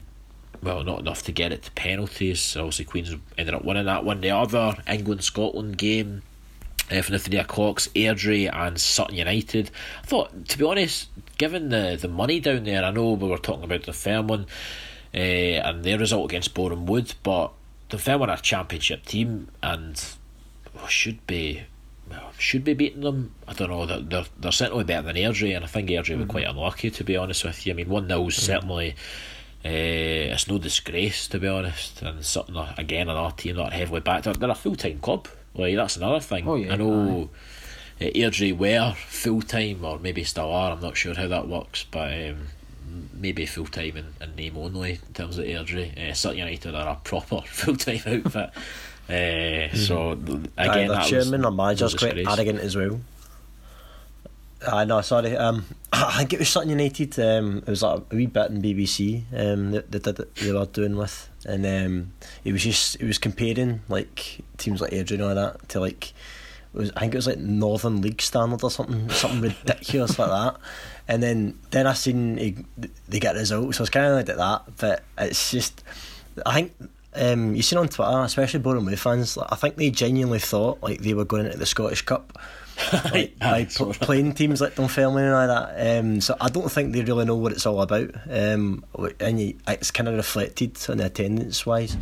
well, 0.65 0.83
not 0.83 1.01
enough 1.01 1.23
to 1.25 1.33
get 1.33 1.53
it 1.53 1.63
to 1.65 1.71
penalties. 1.73 2.57
Obviously, 2.57 2.85
Queens 2.85 3.15
ended 3.39 3.55
up 3.55 3.65
winning 3.65 3.87
that 3.87 4.05
one. 4.05 4.21
The 4.21 4.31
other 4.31 4.77
England 4.89 5.23
Scotland 5.23 5.79
game 5.79 6.23
uh, 6.91 7.03
from 7.03 7.13
the 7.13 7.19
three 7.19 7.39
o'clocks, 7.39 7.89
Airdrie 7.95 8.53
and 8.53 8.81
Sutton 8.81 9.17
United. 9.17 9.71
I 10.03 10.07
thought, 10.07 10.49
to 10.49 10.59
be 10.59 10.65
honest, 10.65 11.09
given 11.39 11.69
the, 11.69 11.99
the 12.01 12.09
money 12.09 12.41
down 12.41 12.65
there, 12.65 12.85
I 12.85 12.91
know 12.91 13.13
we 13.13 13.29
were 13.29 13.39
talking 13.39 13.65
about 13.65 13.85
the 13.85 13.93
Fairmont 13.93 14.49
uh, 15.15 15.19
and 15.19 15.85
their 15.85 15.99
result 15.99 16.31
against 16.31 16.55
Boreham 16.55 16.87
Wood, 16.87 17.15
but 17.23 17.53
the 17.91 17.99
Fairmont 17.99 18.31
are 18.31 18.39
a 18.39 18.41
championship 18.41 19.05
team 19.07 19.49
and 19.63 20.03
should 20.89 21.27
be 21.27 21.63
well, 22.11 22.33
should 22.39 22.65
be 22.65 22.75
beating 22.75 23.01
them. 23.01 23.35
I 23.49 23.55
don't 23.55 23.71
know. 23.71 23.87
They're, 23.87 24.01
they're, 24.01 24.27
they're 24.39 24.53
certainly 24.53 24.85
better 24.85 25.07
than 25.07 25.17
Airdrie, 25.17 25.57
and 25.57 25.65
I 25.65 25.69
think 25.69 25.89
Airdrie 25.89 26.19
were 26.19 26.27
quite 26.27 26.47
unlucky, 26.47 26.91
to 26.91 27.05
be 27.05 27.17
honest 27.17 27.45
with 27.45 27.67
you. 27.67 27.73
I 27.73 27.77
mean, 27.77 27.89
1 27.89 28.09
0 28.09 28.29
is 28.29 28.37
certainly. 28.37 28.95
Uh, 29.65 30.35
it's 30.35 30.47
no 30.47 30.59
disgrace 30.59 31.27
to 31.29 31.39
be 31.39 31.49
honest, 31.49 32.03
and 32.03 32.23
something 32.25 32.57
again 32.77 33.09
another 33.09 33.35
team 33.35 33.57
that 33.57 33.73
are 33.73 33.77
heavily 33.77 34.01
backed. 34.01 34.25
They're, 34.25 34.35
they're 34.35 34.51
a 34.51 34.55
full 34.55 34.77
time 34.77 34.99
club. 34.99 35.27
Like 35.55 35.77
that's 35.77 35.97
another 35.97 36.21
thing. 36.21 36.47
Oh, 36.47 36.57
yeah, 36.57 36.75
I 36.75 36.77
know 36.77 37.31
uh, 38.01 38.05
Airdrie 38.05 38.57
were 38.57 38.95
full 38.95 39.41
time, 39.41 39.85
or 39.85 39.99
maybe 39.99 40.25
still 40.25 40.53
are. 40.53 40.73
I'm 40.73 40.81
not 40.81 40.97
sure 40.97 41.15
how 41.15 41.29
that 41.29 41.49
works, 41.49 41.87
but 41.91 42.13
um, 42.13 42.49
maybe 43.15 43.47
full 43.47 43.67
time 43.67 43.97
in, 43.97 44.07
in 44.21 44.37
name 44.37 44.57
only 44.59 45.01
in 45.07 45.13
terms 45.15 45.39
of 45.39 45.45
Airdrie. 45.45 46.11
Uh, 46.11 46.13
Sutton 46.13 46.39
United 46.39 46.75
are 46.75 46.89
a 46.89 46.97
proper 46.97 47.41
full 47.47 47.77
time 47.77 48.01
outfit. 48.07 48.51
Uh, 49.09 49.75
so 49.77 50.13
again, 50.13 50.49
Aye, 50.59 50.89
their 50.89 51.03
chairman 51.03 51.43
was 51.43 51.47
or 51.47 51.53
manager's 51.53 51.95
no 51.95 51.99
quite 51.99 52.27
arrogant 52.27 52.61
as 52.61 52.77
well. 52.77 53.01
I 54.67 54.85
know, 54.85 55.01
sorry. 55.01 55.37
Um, 55.37 55.65
I 55.93 56.19
think 56.19 56.33
it 56.33 56.39
was 56.39 56.49
Sutton 56.49 56.71
United. 56.71 57.19
Um, 57.19 57.59
it 57.59 57.69
was 57.69 57.83
like 57.83 58.03
a 58.11 58.17
wee 58.17 58.27
bit 58.27 58.51
in 58.51 58.63
BBC. 58.63 59.23
Um, 59.33 59.73
that, 59.73 59.91
that, 59.91 60.17
that 60.17 60.35
they 60.37 60.53
were 60.53 60.67
doing 60.67 60.97
with, 60.97 61.29
and 61.47 61.65
um, 61.67 62.13
it 62.45 62.53
was 62.53 62.63
just 62.63 62.97
it 62.97 63.07
was 63.07 63.19
comparing 63.19 63.81
like 63.89 64.41
teams 64.59 64.81
like 64.81 64.93
Airdrie 64.93 65.13
and 65.13 65.23
all 65.23 65.35
that 65.35 65.69
to 65.71 65.81
like. 65.81 66.13
Was, 66.73 66.91
I 66.97 67.01
think 67.01 67.15
it 67.15 67.19
was 67.19 67.29
like 67.29 67.39
Northern 67.39 68.01
League 68.01 68.21
standard 68.21 68.65
or 68.65 68.71
something, 68.71 69.09
something 69.11 69.41
ridiculous 69.43 70.19
like 70.19 70.31
that. 70.31 70.57
And 71.07 71.23
then 71.23 71.57
then 71.71 71.87
I 71.87 71.93
seen 71.93 72.37
he, 72.37 72.57
they 73.09 73.21
get 73.21 73.37
results, 73.37 73.77
so 73.77 73.83
I 73.83 73.85
was 73.85 73.91
kind 73.91 74.07
of 74.07 74.15
like 74.15 74.29
at 74.29 74.39
that. 74.39 74.77
But 74.79 75.05
it's 75.19 75.53
just, 75.53 75.85
I 76.45 76.55
think 76.55 76.73
um, 77.17 77.55
you 77.55 77.63
seen 77.63 77.79
on 77.79 77.89
Twitter, 77.89 78.21
especially 78.21 78.61
Wood 78.61 78.99
fans, 78.99 79.37
like, 79.37 79.53
I 79.53 79.57
think 79.57 79.77
they 79.77 79.91
genuinely 79.91 80.39
thought 80.39 80.83
like 80.83 81.01
they 81.01 81.15
were 81.15 81.25
going 81.25 81.47
into 81.47 81.59
the 81.59 81.67
Scottish 81.67 82.03
Cup. 82.03 82.39
like, 83.13 83.39
by 83.39 83.67
pl- 83.67 83.95
playing 83.95 84.35
teams 84.35 84.61
like 84.61 84.75
Dunfermline 84.75 85.27
and 85.27 85.35
all 85.35 85.47
that. 85.47 85.99
Um, 85.99 86.21
so 86.21 86.37
I 86.41 86.49
don't 86.49 86.71
think 86.71 86.93
they 86.93 87.03
really 87.03 87.25
know 87.25 87.37
what 87.37 87.53
it's 87.53 87.67
all 87.67 87.81
about. 87.81 88.11
Um, 88.29 88.85
and 89.21 89.41
you, 89.41 89.57
it's 89.69 89.93
kind 89.93 90.09
of 90.09 90.17
reflected 90.17 90.77
on 90.89 90.97
the 90.97 91.07
attendance 91.07 91.65
wise. 91.65 91.97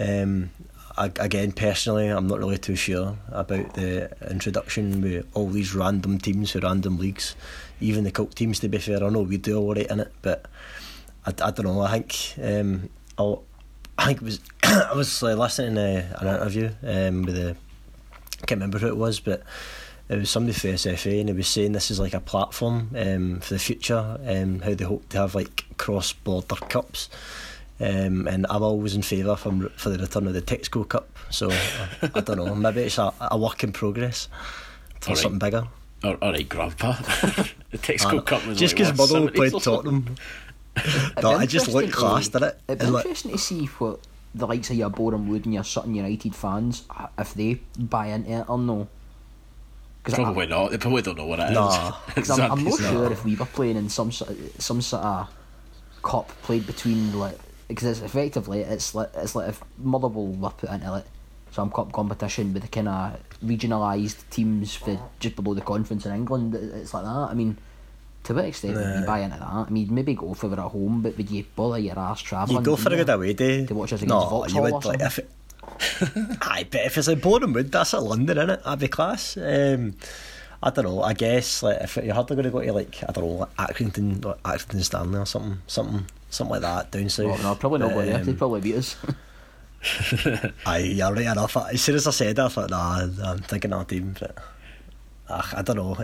Um, 0.00 0.50
I, 0.96 1.06
again, 1.20 1.52
personally, 1.52 2.08
I'm 2.08 2.26
not 2.26 2.40
really 2.40 2.58
too 2.58 2.74
sure 2.74 3.16
about 3.28 3.74
the 3.74 4.10
introduction 4.30 5.00
with 5.00 5.26
all 5.34 5.48
these 5.48 5.74
random 5.74 6.18
teams 6.18 6.50
for 6.50 6.58
random 6.58 6.98
leagues. 6.98 7.36
Even 7.80 8.04
the 8.04 8.10
colt 8.10 8.34
teams, 8.34 8.58
to 8.60 8.68
be 8.68 8.78
fair, 8.78 9.02
I 9.02 9.08
know 9.08 9.22
we 9.22 9.38
do 9.38 9.58
all 9.58 9.74
right 9.74 9.86
in 9.86 10.00
it, 10.00 10.12
but 10.22 10.46
I, 11.24 11.30
I 11.30 11.50
don't 11.52 11.64
know. 11.64 11.80
I 11.80 12.00
think 12.00 12.34
um, 12.42 12.90
I'll, 13.16 13.44
I 14.00 14.06
think 14.06 14.22
it 14.22 14.24
was 14.24 14.40
I 14.62 14.92
was 14.94 15.22
uh, 15.22 15.34
listening 15.34 15.74
to 15.74 16.16
an 16.20 16.26
interview 16.26 16.70
um, 16.82 17.22
with 17.22 17.34
the 17.36 17.50
I 18.42 18.46
can't 18.46 18.58
remember 18.58 18.78
who 18.78 18.86
it 18.88 18.96
was, 18.96 19.20
but 19.20 19.42
it 20.08 20.16
was 20.18 20.30
somebody 20.30 20.58
for 20.58 20.68
SFA, 20.68 21.20
and 21.20 21.28
he 21.28 21.34
was 21.34 21.46
saying 21.46 21.72
this 21.72 21.90
is 21.90 22.00
like 22.00 22.14
a 22.14 22.20
platform 22.20 22.90
um, 22.96 23.40
for 23.40 23.52
the 23.54 23.60
future, 23.60 24.18
um, 24.26 24.60
how 24.60 24.72
they 24.74 24.84
hope 24.84 25.06
to 25.10 25.18
have 25.18 25.34
like 25.34 25.66
cross 25.76 26.14
border 26.14 26.56
cups. 26.56 27.10
Um, 27.78 28.26
and 28.26 28.46
I'm 28.48 28.62
always 28.62 28.94
in 28.94 29.02
favour 29.02 29.36
for, 29.36 29.68
for 29.76 29.90
the 29.90 29.98
return 29.98 30.26
of 30.26 30.32
the 30.34 30.42
Texaco 30.42 30.88
Cup. 30.88 31.08
So 31.30 31.50
I, 31.50 32.10
I 32.14 32.20
don't 32.20 32.36
know, 32.38 32.54
maybe 32.54 32.80
it's 32.82 32.98
a, 32.98 33.12
a 33.20 33.38
work 33.38 33.62
in 33.62 33.72
progress 33.72 34.28
for 35.00 35.10
Alright. 35.10 35.22
something 35.22 35.38
bigger. 35.38 35.66
All 36.02 36.16
right, 36.16 36.48
Grandpa. 36.48 36.92
the 37.70 37.78
Texaco 37.78 38.18
Uh, 38.18 38.22
Cup 38.22 38.46
was 38.46 38.58
just 38.58 38.74
because 38.74 38.96
Motherwell 38.96 39.28
70s 39.28 39.34
played? 39.34 39.52
Tottenham. 39.62 40.14
no, 41.22 41.32
I 41.32 41.46
just 41.46 41.68
look 41.68 41.90
classed 41.90 42.34
at 42.36 42.42
it. 42.42 42.60
It'd 42.68 42.78
be 42.78 42.84
And 42.86 42.94
like, 42.94 43.04
interesting 43.04 43.32
to 43.32 43.38
see 43.38 43.66
what 43.66 44.00
the 44.34 44.46
likes 44.46 44.70
of 44.70 44.76
your 44.76 44.90
Boreham 44.90 45.28
Wood 45.28 45.44
and 45.44 45.54
your 45.54 45.64
Sutton 45.64 45.94
United 45.94 46.34
fans, 46.34 46.84
uh, 46.90 47.08
if 47.18 47.34
they 47.34 47.54
buy 47.78 48.06
into 48.08 48.30
it 48.30 48.48
or 48.48 48.58
no. 48.58 48.88
Because 50.02 50.14
Probably 50.14 50.46
not. 50.46 50.70
They 50.70 50.78
probably 50.78 51.02
don't 51.02 51.18
know 51.18 51.26
what 51.26 51.40
it 51.40 51.50
is. 51.50 51.54
Nah. 51.54 51.96
I'm, 52.16 52.52
I'm 52.52 52.64
not 52.64 52.74
Exactly. 52.74 52.86
sure 52.86 53.12
if 53.12 53.24
we 53.24 53.36
were 53.36 53.46
playing 53.46 53.76
in 53.76 53.88
some 53.88 54.10
sort 54.12 54.30
of, 54.30 54.52
some 54.58 54.80
sort 54.80 55.04
of 55.04 55.28
cup 56.02 56.28
played 56.42 56.66
between 56.66 57.18
like 57.18 57.38
because 57.68 57.84
it's 57.86 58.00
effectively 58.00 58.60
it's 58.60 58.94
like 58.94 59.10
it's 59.16 59.34
like 59.34 59.50
if 59.50 59.62
Motherwell 59.76 60.28
were 60.28 60.48
put 60.48 60.70
into 60.70 60.94
it 60.96 61.04
some 61.50 61.70
cup 61.70 61.92
competition 61.92 62.54
with 62.54 62.62
the 62.62 62.68
kind 62.68 62.88
of 62.88 63.20
regionalised 63.44 64.22
teams 64.30 64.74
for 64.74 64.98
just 65.18 65.36
below 65.36 65.52
the 65.52 65.60
conference 65.60 66.06
in 66.06 66.14
England. 66.14 66.54
It's 66.54 66.94
like 66.94 67.04
that. 67.04 67.10
I 67.10 67.34
mean, 67.34 67.58
to 68.30 68.34
what 68.36 68.44
extent 68.44 68.76
would 68.76 69.00
you 69.00 69.04
buy 69.04 69.18
into 69.20 69.38
that? 69.38 69.48
I 69.48 69.68
mean, 69.70 69.92
maybe 69.92 70.14
go 70.14 70.34
for 70.34 70.46
it 70.46 70.52
at 70.52 70.58
home, 70.58 71.02
but 71.02 71.16
would 71.16 71.28
you 71.28 71.44
bother 71.56 71.80
your 71.80 71.98
ass 71.98 72.20
travelling? 72.22 72.60
you 72.60 72.64
go 72.64 72.76
for 72.76 72.92
a 72.92 72.96
good 72.96 73.08
away 73.08 73.32
day. 73.32 73.66
To 73.66 73.74
watch 73.74 73.92
us 73.92 74.02
against 74.02 74.14
no, 74.14 74.28
Vauxhall 74.28 74.68
you 74.68 74.68
or 74.68 74.72
would 74.72 74.84
like 74.84 75.00
if 75.00 75.18
it. 75.18 75.30
Aye, 76.42 76.66
but 76.70 76.82
if 76.82 76.96
it's 76.96 77.08
like 77.08 77.20
Boreham 77.20 77.52
Wood, 77.52 77.72
that's 77.72 77.92
at 77.92 78.04
London, 78.04 78.36
innit? 78.36 78.62
That'd 78.62 78.78
be 78.78 78.86
class. 78.86 79.36
Um, 79.36 79.94
I 80.62 80.70
don't 80.70 80.84
know. 80.84 81.02
I 81.02 81.12
guess 81.12 81.62
like 81.64 81.78
if 81.80 81.96
you're 81.96 82.14
hardly 82.14 82.36
going 82.36 82.44
to 82.44 82.50
go 82.50 82.60
to 82.60 82.72
like 82.72 83.02
I 83.08 83.10
don't 83.10 83.24
know 83.24 83.30
like 83.30 83.56
Accrington 83.56 84.24
or 84.24 84.36
Accrington 84.44 84.84
Stanley 84.84 85.18
or 85.18 85.26
something, 85.26 85.58
something, 85.66 86.06
something 86.30 86.52
like 86.52 86.62
that 86.62 86.92
down 86.92 87.08
south. 87.08 87.26
Well, 87.26 87.38
no, 87.42 87.54
probably 87.56 87.80
not 87.80 87.94
going 87.94 88.06
there. 88.06 88.20
um, 88.20 88.24
They'd 88.24 88.38
probably 88.38 88.60
beat 88.60 88.76
us. 88.76 88.96
Aye, 90.66 90.78
you're 90.78 91.12
right 91.12 91.26
enough. 91.26 91.56
As 91.56 91.80
soon 91.82 91.96
as 91.96 92.06
I 92.06 92.10
said 92.12 92.36
that, 92.36 92.46
I 92.46 92.48
thought, 92.48 92.70
nah, 92.70 93.00
I'm 93.24 93.38
thinking 93.38 93.70
that 93.70 93.88
team, 93.88 94.14
but 94.20 94.36
ugh, 95.28 95.54
I 95.56 95.62
don't 95.62 95.76
know. 95.76 95.96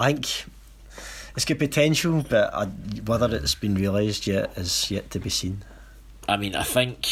I 0.00 0.12
think 0.12 0.46
it's 1.38 1.44
got 1.44 1.60
potential, 1.60 2.24
but 2.28 2.52
I, 2.52 2.64
whether 2.64 3.32
it's 3.32 3.54
been 3.54 3.76
realised 3.76 4.26
yet 4.26 4.58
is 4.58 4.90
yet 4.90 5.08
to 5.12 5.20
be 5.20 5.30
seen. 5.30 5.62
I 6.28 6.36
mean, 6.36 6.56
I 6.56 6.64
think 6.64 7.06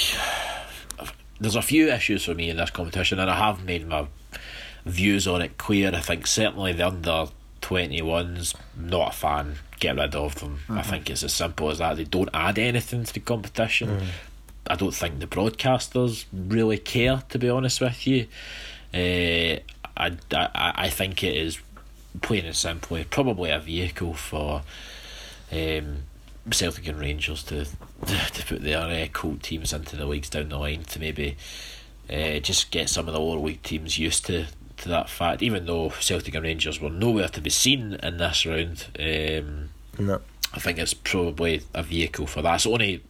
there's 1.39 1.55
a 1.55 1.63
few 1.63 1.93
issues 1.93 2.25
for 2.25 2.35
me 2.35 2.51
in 2.51 2.57
this 2.57 2.71
competition, 2.71 3.21
and 3.21 3.31
I 3.31 3.37
have 3.37 3.65
made 3.65 3.87
my 3.87 4.09
views 4.85 5.29
on 5.29 5.43
it 5.43 5.59
clear. 5.59 5.95
I 5.95 6.01
think 6.01 6.27
certainly 6.27 6.73
the 6.73 6.89
under 6.89 7.27
21s, 7.63 8.57
not 8.77 9.13
a 9.13 9.17
fan, 9.17 9.55
get 9.79 9.95
rid 9.95 10.17
of 10.17 10.35
them. 10.41 10.59
I 10.69 10.83
think 10.83 11.09
it's 11.09 11.23
as 11.23 11.33
simple 11.33 11.71
as 11.71 11.79
that. 11.79 11.97
They 11.97 12.03
don't 12.03 12.31
add 12.35 12.59
anything 12.59 13.05
to 13.05 13.15
the 13.15 13.21
competition. 13.21 14.09
I 14.67 14.75
don't 14.75 14.93
think 14.93 15.21
the 15.21 15.29
broadcasters 15.29 16.25
really 16.33 16.79
care, 16.79 17.23
to 17.29 17.39
be 17.39 17.49
honest 17.49 17.81
with 17.81 18.05
you. 18.09 18.27
Uh, 18.93 19.61
I, 19.97 20.17
I, 20.33 20.73
I 20.75 20.89
think 20.91 21.23
it 21.23 21.37
is 21.37 21.61
plain 22.23 22.45
and 22.45 22.57
simply 22.57 23.05
probably 23.05 23.51
a 23.51 23.59
vehicle 23.59 24.15
for 24.15 24.63
um, 25.53 26.03
Celtic 26.51 26.87
and 26.87 26.99
Rangers 26.99 27.43
to 27.45 27.65
to 28.07 28.47
put 28.47 28.63
their 28.63 28.81
uh, 28.81 29.07
colt 29.13 29.43
teams 29.43 29.73
into 29.73 29.97
the 29.97 30.07
leagues 30.07 30.31
down 30.31 30.49
the 30.49 30.59
line 30.59 30.83
to 30.85 31.01
maybe 31.01 31.37
uh, 32.11 32.39
just 32.39 32.71
get 32.71 32.89
some 32.89 33.09
of 33.09 33.15
the 33.15 33.21
lower 33.21 33.39
league 33.39 33.63
teams 33.63 33.99
used 33.99 34.27
to 34.27 34.47
to 34.79 34.89
that 34.89 35.09
fact. 35.09 35.43
Even 35.43 35.67
though 35.67 35.91
Celtic 35.91 36.35
and 36.35 36.45
Rangers 36.45 36.81
were 36.81 36.91
nowhere 36.91 37.29
to 37.29 37.41
be 37.41 37.51
seen 37.51 37.95
in 37.95 38.17
this 38.19 38.47
round, 38.47 38.87
um, 38.99 39.71
No. 39.99 40.21
I 40.53 40.59
think 40.61 40.79
it's 40.79 40.95
probably 40.95 41.63
a 41.75 41.83
vehicle 41.83 42.27
for 42.27 42.43
that. 42.43 42.55
It's 42.57 42.65
the 42.65 42.71
only 42.71 43.03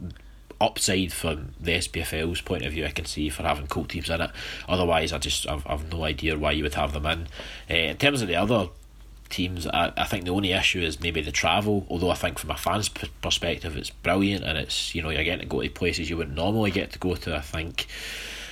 upside 0.61 1.13
from 1.13 1.51
the 1.61 1.73
SPFL's 1.73 2.41
point 2.41 2.65
of 2.65 2.73
view 2.73 2.87
I 2.87 2.91
can 2.91 3.05
see 3.05 3.29
for 3.29 3.43
having 3.43 3.67
colt 3.67 3.91
teams 3.91 4.09
in 4.09 4.21
it. 4.21 4.31
Otherwise, 4.69 5.13
I 5.13 5.19
just 5.19 5.47
I've, 5.49 5.67
I've 5.67 5.93
no 5.93 6.05
idea 6.05 6.39
why 6.39 6.53
you 6.53 6.63
would 6.63 6.75
have 6.75 6.93
them 6.93 7.07
in. 7.07 7.27
Uh, 7.71 7.75
in 7.75 7.97
terms 7.99 8.23
of 8.23 8.29
the 8.29 8.37
other 8.37 8.69
teams, 9.29 9.67
I, 9.67 9.93
I 9.97 10.05
think 10.05 10.25
the 10.25 10.31
only 10.33 10.53
issue 10.53 10.81
is 10.81 11.01
maybe 11.01 11.21
the 11.21 11.33
travel. 11.33 11.87
Although 11.91 12.11
I 12.11 12.15
think 12.15 12.39
from 12.39 12.51
a 12.51 12.57
fan's 12.57 12.89
p- 12.89 13.11
perspective, 13.23 13.77
it's 13.77 13.91
brilliant 13.91 14.45
and 14.45 14.59
it's 14.59 14.95
you 14.95 15.03
know 15.03 15.11
you're 15.11 15.25
getting 15.25 15.41
to 15.41 15.47
go 15.47 15.63
to 15.63 15.69
places 15.71 16.11
you 16.11 16.17
wouldn't 16.17 16.37
normally 16.37 16.71
get 16.71 16.93
to 16.93 16.99
go 16.99 17.15
to. 17.17 17.37
I 17.37 17.41
think 17.41 17.87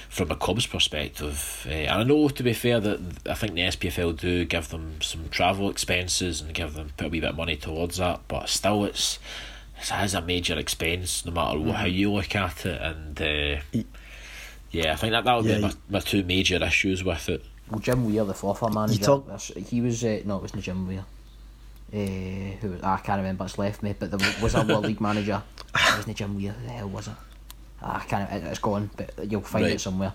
from 0.09 0.31
a 0.31 0.37
Cubs 0.37 0.67
perspective, 0.67 1.67
uh, 1.69 1.73
and 1.73 1.91
I 1.91 2.03
know 2.05 2.29
to 2.29 2.43
be 2.43 2.53
fair 2.53 2.81
that 2.81 3.01
I 3.29 3.35
think 3.35 3.55
the 3.55 3.63
SPFL 3.63 4.17
do 4.19 4.45
give 4.45 4.69
them 4.69 5.01
some 5.03 5.29
travel 5.29 5.69
expenses 5.71 6.41
and 6.41 6.55
give 6.55 6.75
them 6.75 6.91
put 6.97 7.07
a 7.07 7.11
wee 7.11 7.21
bit 7.21 7.31
of 7.31 7.37
money 7.37 7.57
towards 7.57 7.97
that, 7.99 8.21
but 8.29 8.49
still 8.49 8.85
it's 8.85 9.19
it 9.79 9.89
has 9.89 10.15
a 10.15 10.23
major 10.23 10.59
expense 10.59 11.25
no 11.27 11.33
matter 11.33 11.59
what 11.59 11.77
how 11.77 11.87
you 11.87 12.13
look 12.13 12.35
at 12.37 12.65
it, 12.67 12.81
and 12.81 13.21
uh, 13.21 13.61
yeah, 14.71 14.93
I 14.93 14.97
think 14.97 15.13
that 15.13 15.25
that 15.25 15.35
would 15.37 15.47
Yeah, 15.47 15.47
be 15.47 15.57
my, 15.57 15.73
my 15.89 16.01
two 16.01 16.23
major 16.25 16.63
issues 16.63 17.05
with 17.05 17.29
it. 17.29 17.45
Well, 17.71 17.81
Jim 17.81 18.05
Weir, 18.07 18.25
the 18.25 18.35
Forfar 18.35 18.73
manager, 18.73 19.03
talk- 19.05 19.41
he 19.41 19.81
was 19.81 20.05
uh, 20.05 20.21
no, 20.25 20.37
it 20.37 20.43
wasn't 20.43 20.63
Jim 20.63 20.87
Weir. 20.87 21.05
Uh, 21.93 22.57
who 22.61 22.71
was, 22.71 22.83
I 22.83 22.99
can't 22.99 23.19
remember. 23.19 23.45
It's 23.45 23.57
left 23.59 23.83
me, 23.83 23.95
but 23.99 24.11
there 24.11 24.33
was- 24.43 24.55
a 24.55 24.63
World 24.63 24.85
League 24.87 25.01
manager. 25.01 25.43
It 25.75 25.97
wasn't 25.97 26.17
Jim 26.17 26.37
Weir. 26.37 26.53
Who 26.53 26.67
the 26.67 26.73
hell 26.73 26.89
was 26.89 27.09
it? 27.09 27.15
Ah, 27.83 28.03
I 28.03 28.05
can't. 28.07 28.31
It, 28.31 28.45
it's 28.45 28.59
gone, 28.59 28.91
but 28.97 29.31
you'll 29.31 29.41
find 29.43 29.65
Right. 29.65 29.75
it 29.75 29.81
somewhere. 29.81 30.13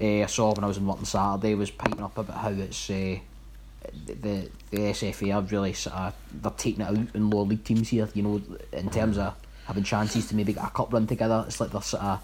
Uh, 0.00 0.22
I 0.22 0.26
saw 0.26 0.52
when 0.54 0.64
I 0.64 0.66
was 0.68 0.76
in 0.78 0.86
work 0.86 0.98
on 0.98 1.04
Saturday 1.04 1.54
was 1.54 1.70
piping 1.70 2.02
up 2.02 2.16
about 2.18 2.36
how 2.38 2.48
it's 2.50 2.90
uh, 2.90 3.16
the 4.06 4.48
the 4.70 4.76
SFA 4.78 5.34
are 5.36 5.42
really 5.42 5.72
sort 5.72 5.96
of 5.96 6.14
they're 6.32 6.50
taking 6.52 6.80
it 6.82 6.88
out 6.88 6.96
in 7.14 7.30
lower 7.30 7.44
league 7.44 7.64
teams 7.64 7.88
here. 7.88 8.08
You 8.14 8.22
know, 8.22 8.42
in 8.72 8.90
terms 8.90 9.16
of 9.18 9.34
having 9.66 9.84
chances 9.84 10.28
to 10.28 10.36
maybe 10.36 10.52
get 10.52 10.64
a 10.64 10.70
cup 10.70 10.92
run 10.92 11.06
together. 11.06 11.44
It's 11.46 11.60
like 11.60 11.70
they're 11.72 11.82
sort 11.82 12.02
of. 12.04 12.20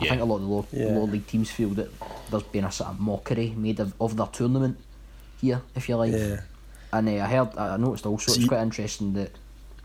I 0.00 0.04
Yeah. 0.04 0.10
think 0.10 0.22
a 0.22 0.24
lot 0.24 0.36
of 0.36 0.42
the 0.42 0.48
low, 0.48 0.66
Yeah. 0.72 0.86
lower 0.96 1.06
league 1.06 1.26
teams 1.26 1.50
feel 1.50 1.70
that 1.70 1.88
there's 2.30 2.42
been 2.44 2.64
a 2.64 2.72
sort 2.72 2.90
of 2.90 3.00
mockery 3.00 3.50
made 3.56 3.78
of, 3.80 3.94
of 4.00 4.16
their 4.16 4.26
tournament 4.26 4.76
here, 5.40 5.62
if 5.76 5.88
you 5.88 5.96
like. 5.96 6.12
Yeah. 6.12 6.40
And 6.92 7.08
uh, 7.08 7.12
I 7.12 7.26
heard, 7.26 7.56
I 7.56 7.76
noticed 7.76 8.06
also 8.06 8.32
See- 8.32 8.40
it's 8.40 8.48
quite 8.48 8.62
interesting 8.62 9.12
that 9.14 9.30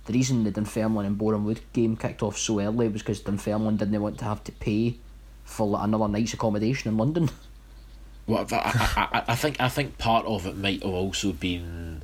the 0.05 0.13
reason 0.13 0.43
the 0.43 0.51
Dunfermline 0.51 1.05
and 1.05 1.17
Boreham 1.17 1.45
Wood 1.45 1.59
game 1.73 1.95
kicked 1.95 2.23
off 2.23 2.37
so 2.37 2.59
early 2.59 2.87
was 2.87 3.01
because 3.03 3.19
Dunfermline 3.21 3.77
didn't 3.77 4.01
want 4.01 4.17
to 4.19 4.25
have 4.25 4.43
to 4.45 4.51
pay 4.53 4.97
for 5.43 5.67
like, 5.67 5.83
another 5.83 6.07
night's 6.07 6.33
accommodation 6.33 6.89
in 6.91 6.97
London. 6.97 7.29
Well, 8.27 8.45
I, 8.51 8.55
I, 8.55 9.07
I, 9.19 9.23
I 9.29 9.35
think 9.35 9.59
I 9.59 9.69
think 9.69 9.97
part 9.97 10.23
of 10.27 10.45
it 10.45 10.55
might 10.55 10.83
have 10.83 10.93
also 10.93 11.31
been 11.33 12.03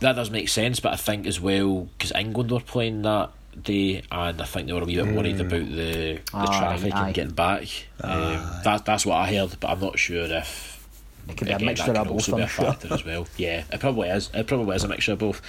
that 0.00 0.14
does 0.16 0.30
make 0.30 0.48
sense, 0.48 0.80
but 0.80 0.94
I 0.94 0.96
think 0.96 1.26
as 1.26 1.38
well 1.38 1.88
because 1.98 2.10
England 2.12 2.50
were 2.50 2.60
playing 2.60 3.02
that 3.02 3.30
day, 3.60 4.02
and 4.10 4.40
I 4.40 4.44
think 4.44 4.66
they 4.66 4.72
were 4.72 4.82
a 4.82 4.84
wee 4.84 4.96
bit 4.96 5.14
worried 5.14 5.40
about 5.40 5.50
the 5.50 6.14
the 6.14 6.20
Ah, 6.34 6.58
traffic 6.58 6.94
aye. 6.94 7.06
and 7.06 7.14
getting 7.14 7.34
back. 7.34 7.68
Um, 8.02 8.50
that 8.64 8.84
that's 8.84 9.06
what 9.06 9.16
I 9.16 9.32
heard, 9.34 9.56
but 9.60 9.68
I'm 9.70 9.80
not 9.80 9.98
sure 9.98 10.24
if 10.24 10.86
It 11.28 11.36
could 11.36 11.48
be 11.48 11.52
a 11.54 11.58
mixture 11.58 11.92
of 11.92 12.08
both, 12.08 12.26
be 12.34 12.42
I'm 12.42 12.48
sure. 12.48 12.76
as 12.90 13.04
well. 13.04 13.26
Yeah, 13.36 13.64
it 13.72 13.80
probably 13.80 14.08
is. 14.08 14.30
It 14.34 14.46
probably 14.46 14.76
is 14.76 14.84
a 14.84 14.88
mixture 14.88 15.12
of 15.12 15.18
both. 15.18 15.42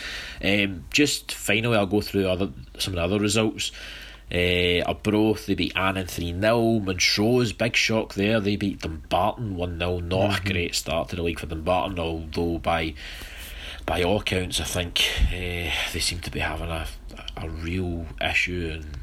Um, 0.43 0.85
just 0.91 1.31
finally, 1.33 1.77
I'll 1.77 1.85
go 1.85 2.01
through 2.01 2.27
other 2.27 2.49
some 2.77 2.93
of 2.93 2.97
the 2.97 3.03
other 3.03 3.19
results. 3.19 3.71
Uh, 4.33 4.81
Arbroath 4.87 5.45
they 5.45 5.55
beat 5.55 5.75
Annan 5.75 6.07
3 6.07 6.39
0. 6.39 6.79
Montrose, 6.79 7.51
big 7.51 7.75
shock 7.75 8.13
there. 8.13 8.39
They 8.39 8.55
beat 8.55 8.79
Dumbarton 8.81 9.55
1 9.57 9.77
0. 9.79 9.99
Not 9.99 10.39
a 10.39 10.53
great 10.53 10.73
start 10.73 11.09
to 11.09 11.17
the 11.17 11.21
league 11.23 11.39
for 11.39 11.47
Dumbarton, 11.47 11.99
although 11.99 12.57
by 12.59 12.93
by 13.85 14.03
all 14.03 14.19
accounts, 14.21 14.61
I 14.61 14.63
think 14.65 15.01
uh, 15.27 15.71
they 15.91 15.99
seem 15.99 16.19
to 16.19 16.31
be 16.31 16.39
having 16.39 16.69
a, 16.69 16.87
a 17.38 17.49
real 17.49 18.05
issue 18.21 18.71
and 18.73 18.97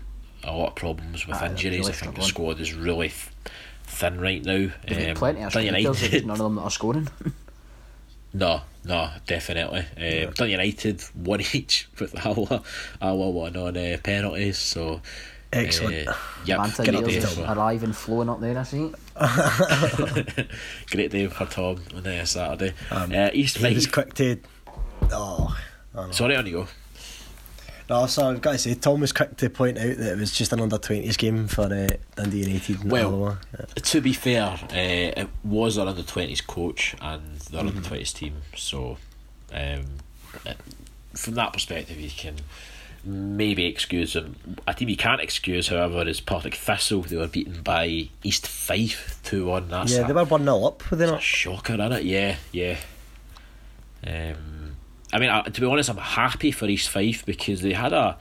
a 0.45 0.53
lot 0.57 0.69
of 0.69 0.75
problems 0.77 1.27
with 1.27 1.37
Aye, 1.37 1.47
injuries. 1.49 1.79
really 1.81 1.93
I 1.93 1.93
think 1.93 2.15
the 2.17 2.23
struggling. 2.23 2.57
squad 2.57 2.61
is 2.61 2.75
really 2.75 3.09
th- 3.09 3.29
thin 3.85 4.21
right 4.21 4.45
now. 4.45 4.71
They've 4.87 5.09
Um, 5.11 5.17
plenty 5.17 5.43
of 5.43 5.53
Dun 5.53 5.65
United- 5.67 6.27
none 6.27 6.35
of 6.41 6.45
them 6.45 6.55
that 6.57 6.63
are 6.63 6.71
scoring. 6.71 7.09
no, 8.33 8.61
no, 8.85 9.11
definitely. 9.27 9.81
Um, 10.27 10.33
Dun 10.35 10.51
United 10.51 11.01
one 11.15 11.41
each 11.53 11.89
with 11.99 12.15
Alloa, 12.25 12.63
Alloa 13.03 13.31
one 13.31 13.57
on 13.57 13.77
uh, 13.77 13.97
penalties. 14.03 14.59
So 14.59 15.01
Excellent. 15.51 16.07
Uh, 16.09 16.15
yep, 16.45 16.59
Manta 16.59 16.85
great 16.85 17.05
Raiders 17.07 17.35
day, 17.37 17.45
arriving, 17.49 17.93
flowing 17.95 18.29
up 18.29 18.39
there, 18.41 18.59
I 18.59 18.63
see. 18.65 18.93
great 20.91 21.11
day 21.11 21.27
for 21.27 21.47
Tom 21.47 21.81
on 21.97 22.07
uh, 22.07 22.25
Saturday. 22.25 22.75
Um, 22.91 23.13
uh, 23.13 23.31
East 23.33 23.57
He 23.59 23.75
was 23.75 23.87
quick 23.87 24.13
to. 24.15 24.39
Oh. 25.11 25.59
I 25.95 26.07
know. 26.07 26.13
Sorry, 26.13 26.37
on 26.37 26.47
you 26.47 26.53
go. 26.53 26.67
No, 27.91 28.07
so 28.07 28.29
I've 28.31 28.43
got 28.43 28.53
to 28.53 28.59
say, 28.59 28.75
Tom 28.75 29.01
was 29.01 29.13
quick 29.13 29.37
to 29.39 29.49
point 29.49 29.79
out 29.79 29.97
that 29.97 30.13
it 30.13 30.19
was 30.19 30.31
just 30.33 30.53
an 30.53 30.61
under 30.61 30.77
20s 30.77 31.17
game 31.17 31.49
for 31.49 31.63
uh, 31.73 31.89
Dundee 32.17 32.41
United. 32.45 32.85
Well, 32.91 33.39
Yeah. 33.59 33.65
To 33.77 34.01
be 34.03 34.13
fair, 34.13 34.43
uh, 34.43 34.67
it 34.73 35.29
was 35.43 35.79
our 35.79 35.87
under 35.89 36.03
twenties 36.03 36.43
coach 36.43 36.95
and 37.01 37.39
their 37.39 37.61
Mm-hmm. 37.63 37.69
under 37.77 37.89
twenties 37.89 38.13
team. 38.13 38.43
So, 38.55 38.99
um, 39.53 39.85
uh, 40.47 40.53
from 41.15 41.35
that 41.35 41.55
perspective, 41.55 41.99
you 41.99 42.11
can 42.11 42.37
maybe 43.05 43.65
excuse 43.65 44.13
them. 44.13 44.37
A 44.67 44.75
team 44.75 44.91
you 44.91 44.97
can't 44.97 45.23
excuse, 45.23 45.69
however, 45.69 46.07
is 46.07 46.21
Partick 46.21 46.57
Thistle. 46.57 47.03
They 47.03 47.17
were 47.17 47.27
beaten 47.29 47.63
by 47.63 48.11
East 48.23 48.47
Fife 48.47 49.19
two 49.25 49.47
one. 49.47 49.69
That's 49.71 49.93
Yeah, 49.95 50.05
a, 50.05 50.07
they 50.09 50.13
were 50.13 50.25
1 50.25 50.45
0 50.45 50.65
up, 50.67 50.91
were 50.91 50.97
they 50.99 51.07
a 51.07 51.13
not? 51.13 51.23
shocker, 51.23 51.73
isn't 51.75 51.93
it? 51.93 52.05
Yeah, 52.05 52.37
yeah. 52.53 52.77
Um, 54.07 54.58
I 55.13 55.19
mean, 55.19 55.31
I, 55.31 55.43
to 55.43 55.61
be 55.61 55.67
honest, 55.67 55.89
I'm 55.89 55.97
happy 55.97 56.51
for 56.51 56.67
East 56.67 56.91
Fife 56.91 57.25
because 57.25 57.63
they 57.63 57.73
had 57.73 57.93
a 57.93 58.19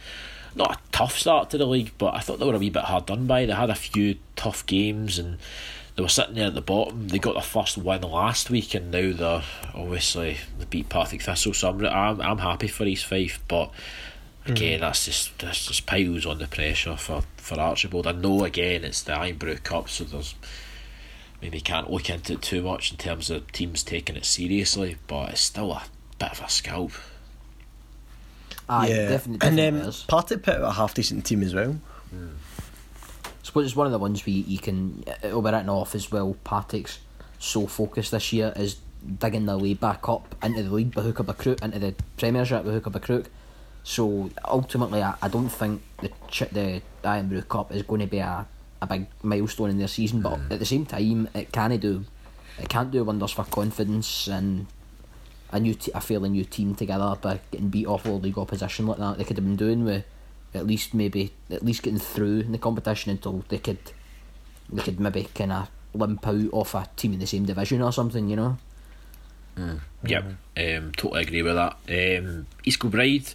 not 0.56 0.72
a 0.72 0.80
tough 0.92 1.18
start 1.18 1.50
to 1.52 1.58
the 1.58 1.68
league, 1.68 1.92
but 1.98 2.16
I 2.16 2.20
thought 2.20 2.40
they 2.40 2.46
were 2.46 2.56
a 2.56 2.60
wee 2.60 2.70
bit 2.70 2.84
hard 2.84 3.06
done 3.06 3.28
by. 3.28 3.46
They 3.46 3.54
had 3.54 3.70
a 3.70 3.76
few 3.76 4.16
tough 4.36 4.66
games 4.66 5.20
and 5.20 5.38
they 5.96 6.02
were 6.02 6.10
sitting 6.10 6.36
there 6.36 6.48
at 6.48 6.56
the 6.56 6.62
bottom. 6.62 7.08
They 7.08 7.20
got 7.20 7.34
their 7.34 7.42
first 7.42 7.78
win 7.78 8.02
last 8.02 8.50
week, 8.50 8.74
and 8.76 8.92
now 8.92 9.14
they're 9.14 9.44
obviously 9.74 10.38
they 10.60 10.66
beat 10.66 10.90
Partick 10.90 11.22
Thistle. 11.22 11.54
So 11.54 11.70
I'm, 11.70 11.86
I'm, 11.86 12.22
I'm 12.22 12.38
happy 12.38 12.68
for 12.68 12.86
East 12.86 13.06
Fife, 13.06 13.40
but 13.48 13.72
again, 14.46 14.78
mm. 14.78 14.82
that's 14.82 15.06
just 15.06 15.38
that's 15.40 15.66
just 15.66 15.86
piles 15.86 16.26
on 16.26 16.38
the 16.38 16.48
pressure 16.48 16.96
for 16.98 17.24
for 17.38 17.60
Archibald. 17.60 18.08
I 18.08 18.12
know 18.12 18.44
again 18.44 18.84
it's 18.84 19.04
the 19.04 19.20
Irn-Bru 19.20 19.58
Cup, 19.58 19.90
so 19.90 20.04
there's 20.04 20.36
maybe 21.42 21.60
can't 21.60 21.90
look 21.90 22.10
into 22.10 22.34
it 22.34 22.42
too 22.42 22.62
much 22.62 22.92
in 22.92 22.98
terms 22.98 23.30
of 23.30 23.52
teams 23.52 23.84
taking 23.84 24.16
it 24.16 24.26
seriously, 24.26 24.98
but 25.08 25.32
it's 25.32 25.42
still 25.42 25.72
a 25.72 25.84
bit 26.20 26.32
of 26.32 26.42
a 26.42 26.50
scalp. 26.50 26.92
Aye, 28.70 28.90
yeah. 28.90 29.10
definitely, 29.10 29.48
and 29.48 29.58
then 29.58 29.82
um, 29.82 29.88
is. 29.88 30.04
Partick 30.04 30.44
put 30.44 30.56
out 30.56 30.64
a 30.64 30.72
half 30.72 30.94
decent 30.94 31.26
team 31.26 31.42
as 31.42 31.54
well. 31.54 31.80
suppose 33.44 33.66
it's 33.66 33.76
one 33.76 33.88
of 33.88 33.94
the 33.94 34.00
ones 34.00 34.26
where 34.26 34.36
you 34.36 34.60
can 34.60 35.04
it'll 35.24 35.42
be 35.42 35.52
written 35.52 35.70
off 35.70 35.96
as 35.96 36.12
well. 36.12 36.36
Partick's 36.44 37.00
sole 37.40 37.68
focus 37.68 38.10
this 38.10 38.34
year 38.34 38.52
is 38.56 38.78
digging 39.20 39.46
their 39.46 39.58
way 39.58 39.74
back 39.74 40.10
up 40.10 40.36
into 40.44 40.64
the 40.64 40.74
league 40.74 40.94
by 40.94 41.02
hook 41.02 41.20
or 41.20 41.24
by 41.24 41.34
crook, 41.34 41.62
into 41.62 41.80
the 41.80 41.96
Premiership 42.18 42.66
by 42.66 42.72
hook 42.72 42.88
or 42.88 42.90
by 42.90 43.00
crook. 43.00 43.30
So 43.84 44.30
ultimately, 44.44 45.02
I, 45.02 45.16
I 45.22 45.30
don't 45.30 45.50
think 45.50 45.82
the 46.02 46.10
ch- 46.30 46.50
the 46.52 46.82
Irn-Bru 47.06 47.44
Cup 47.44 47.72
is 47.72 47.84
going 47.84 48.02
to 48.02 48.08
be 48.08 48.18
a, 48.18 48.46
a 48.82 48.88
big 48.88 49.08
milestone 49.24 49.70
in 49.70 49.78
their 49.78 49.88
season. 49.88 50.22
But 50.22 50.40
at 50.52 50.60
the 50.60 50.66
same 50.66 50.86
time, 50.86 51.30
it 51.34 51.54
can 51.54 51.78
do 51.78 52.04
it 52.60 52.70
can't 52.70 52.92
do 52.92 53.04
wonders 53.04 53.32
for 53.32 53.44
confidence 53.46 54.28
and 54.28 54.66
a 55.52 55.60
new 55.60 55.74
t- 55.74 55.92
a 55.94 56.02
fairly 56.02 56.30
new 56.30 56.44
team 56.44 56.76
together 56.76 57.18
by 57.22 57.40
getting 57.52 57.70
beat 57.70 57.88
off 57.88 58.06
low 58.06 58.16
league 58.16 58.38
opposition 58.38 58.88
like 58.88 58.98
that. 58.98 59.18
They 59.18 59.24
could 59.24 59.38
have 59.38 59.46
been 59.46 59.56
doing 59.56 59.86
with 59.86 60.06
at 60.54 60.66
least 60.66 60.94
maybe 60.94 61.34
at 61.50 61.64
least 61.64 61.84
getting 61.84 62.00
through 62.00 62.40
in 62.42 62.52
the 62.52 62.58
competition 62.58 63.12
until 63.12 63.44
they 63.50 63.58
could 63.58 63.80
they 64.72 64.82
could 64.82 65.00
maybe 65.00 65.28
kind 65.36 65.52
of 65.52 65.70
limp 65.94 66.28
out 66.28 66.50
off 66.52 66.76
a 66.76 66.90
team 66.96 67.14
in 67.14 67.20
the 67.20 67.28
same 67.28 67.46
division 67.46 67.82
or 67.82 67.92
something, 67.92 68.30
you 68.30 68.36
know. 68.36 68.58
Yep, 70.04 70.26
um, 70.58 70.92
totally 70.96 71.24
agree 71.24 71.42
with 71.42 71.56
that. 71.56 71.78
Um, 71.90 72.46
East 72.64 72.80
Kilbride, 72.80 73.34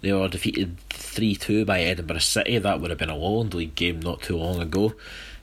they 0.00 0.12
were 0.12 0.28
defeated 0.28 0.78
3 0.90 1.34
2 1.34 1.64
by 1.64 1.80
Edinburgh 1.80 2.18
City. 2.18 2.58
That 2.58 2.80
would 2.80 2.90
have 2.90 2.98
been 2.98 3.10
a 3.10 3.16
Lowland 3.16 3.54
League 3.54 3.74
game 3.74 4.00
not 4.00 4.22
too 4.22 4.36
long 4.36 4.60
ago. 4.60 4.94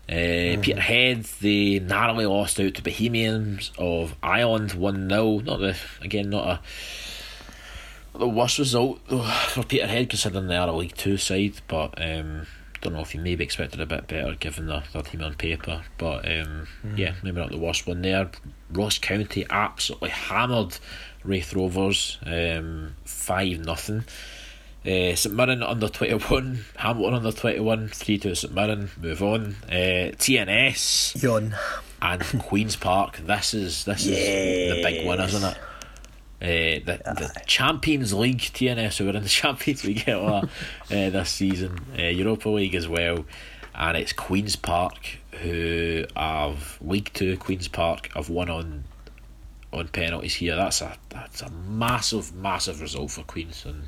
Uh, 0.09 0.59
Peterhead, 0.61 1.23
they 1.41 1.79
narrowly 1.79 2.25
lost 2.25 2.59
out 2.59 2.73
to 2.73 2.83
Bohemians 2.83 3.71
of 3.77 4.15
Ireland 4.21 4.73
1 4.73 5.09
0. 5.09 5.39
Not 5.39 5.59
the, 5.59 5.77
again, 6.01 6.29
not 6.29 6.47
a 6.47 6.59
not 8.13 8.19
the 8.19 8.27
worst 8.27 8.59
result 8.59 8.99
though, 9.07 9.23
for 9.23 9.63
Peterhead 9.63 10.09
considering 10.09 10.47
they 10.47 10.57
are 10.57 10.67
a 10.67 10.73
League 10.73 10.95
Two 10.95 11.17
side, 11.17 11.61
but 11.67 11.93
um, 12.01 12.45
don't 12.83 12.93
know 12.93 12.99
if 12.99 13.15
you 13.15 13.21
maybe 13.21 13.43
expected 13.43 13.79
a 13.79 13.85
bit 13.85 14.07
better 14.07 14.35
given 14.35 14.67
their, 14.67 14.83
their 14.91 15.01
team 15.01 15.23
on 15.23 15.33
paper. 15.35 15.83
But 15.97 16.29
um, 16.29 16.67
yeah, 16.95 17.15
maybe 17.23 17.39
not 17.39 17.51
the 17.51 17.57
worst 17.57 17.87
one 17.87 18.01
there. 18.01 18.29
Ross 18.71 18.99
County 18.99 19.45
absolutely 19.49 20.09
hammered 20.09 20.77
Raith 21.23 21.53
Rovers 21.53 22.17
um, 22.25 22.95
5 23.05 23.65
nothing. 23.65 24.03
Uh, 24.85 25.15
St 25.15 25.33
Mirren 25.33 25.63
under 25.63 25.87
21, 25.87 26.65
Hamilton 26.75 27.13
under 27.13 27.31
21, 27.31 27.87
3 27.87 28.17
2 28.17 28.35
St 28.35 28.53
Mirren, 28.53 28.89
move 29.01 29.23
on. 29.23 29.55
Uh, 29.69 30.11
TNS 30.19 31.21
Yawn. 31.23 31.55
and 32.01 32.21
Queen's 32.41 32.75
Park. 32.75 33.17
This 33.17 33.53
is 33.53 33.85
this 33.85 34.05
is 34.05 34.17
the 34.17 34.83
big 34.83 35.05
one, 35.05 35.21
isn't 35.21 35.43
it? 35.43 35.57
Uh, 36.41 36.83
the, 36.85 37.01
the 37.05 37.41
Champions 37.45 38.13
League 38.13 38.39
TNS, 38.41 38.97
who 38.97 39.05
were 39.05 39.11
in 39.15 39.23
the 39.23 39.29
Champions 39.41 39.85
League 39.85 40.09
uh, 40.09 40.41
this 40.89 41.29
season, 41.29 41.79
uh, 41.97 42.01
Europa 42.03 42.49
League 42.49 42.75
as 42.75 42.85
well, 42.85 43.23
and 43.73 43.95
it's 43.95 44.11
Queen's 44.11 44.57
Park 44.57 45.19
who 45.41 46.03
have 46.17 46.77
League 46.81 47.09
Two. 47.13 47.37
Queen's 47.37 47.69
Park 47.69 48.09
have 48.15 48.29
won 48.29 48.49
on 48.49 48.83
on 49.71 49.87
penalties 49.87 50.35
here. 50.35 50.57
That's 50.57 50.81
a 50.81 50.97
that's 51.07 51.41
a 51.41 51.49
massive 51.49 52.35
massive 52.35 52.81
result 52.81 53.11
for 53.11 53.23
Queens, 53.23 53.63
and 53.65 53.83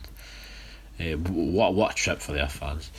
uh, 0.99 1.03
what 1.31 1.73
what 1.73 1.91
a 1.91 1.95
trip 1.95 2.19
for 2.21 2.33
their 2.33 2.47
fans. 2.47 2.91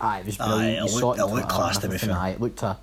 Aye, 0.00 0.20
it 0.20 0.26
was 0.26 0.40
Aye, 0.40 0.46
brilliant. 0.46 0.78
it 0.78 0.92
looked- 0.94 1.18
it, 1.18 1.20
it 1.20 1.24
in 1.24 1.30
looked 1.30 1.32
Twitter 1.32 1.46
class, 1.48 1.74
and 1.76 1.82
to 1.82 1.88
be 1.90 1.98
fair. 1.98 2.16
Aye, 2.16 2.28
it 2.30 2.40
looked 2.40 2.62
a 2.62 2.76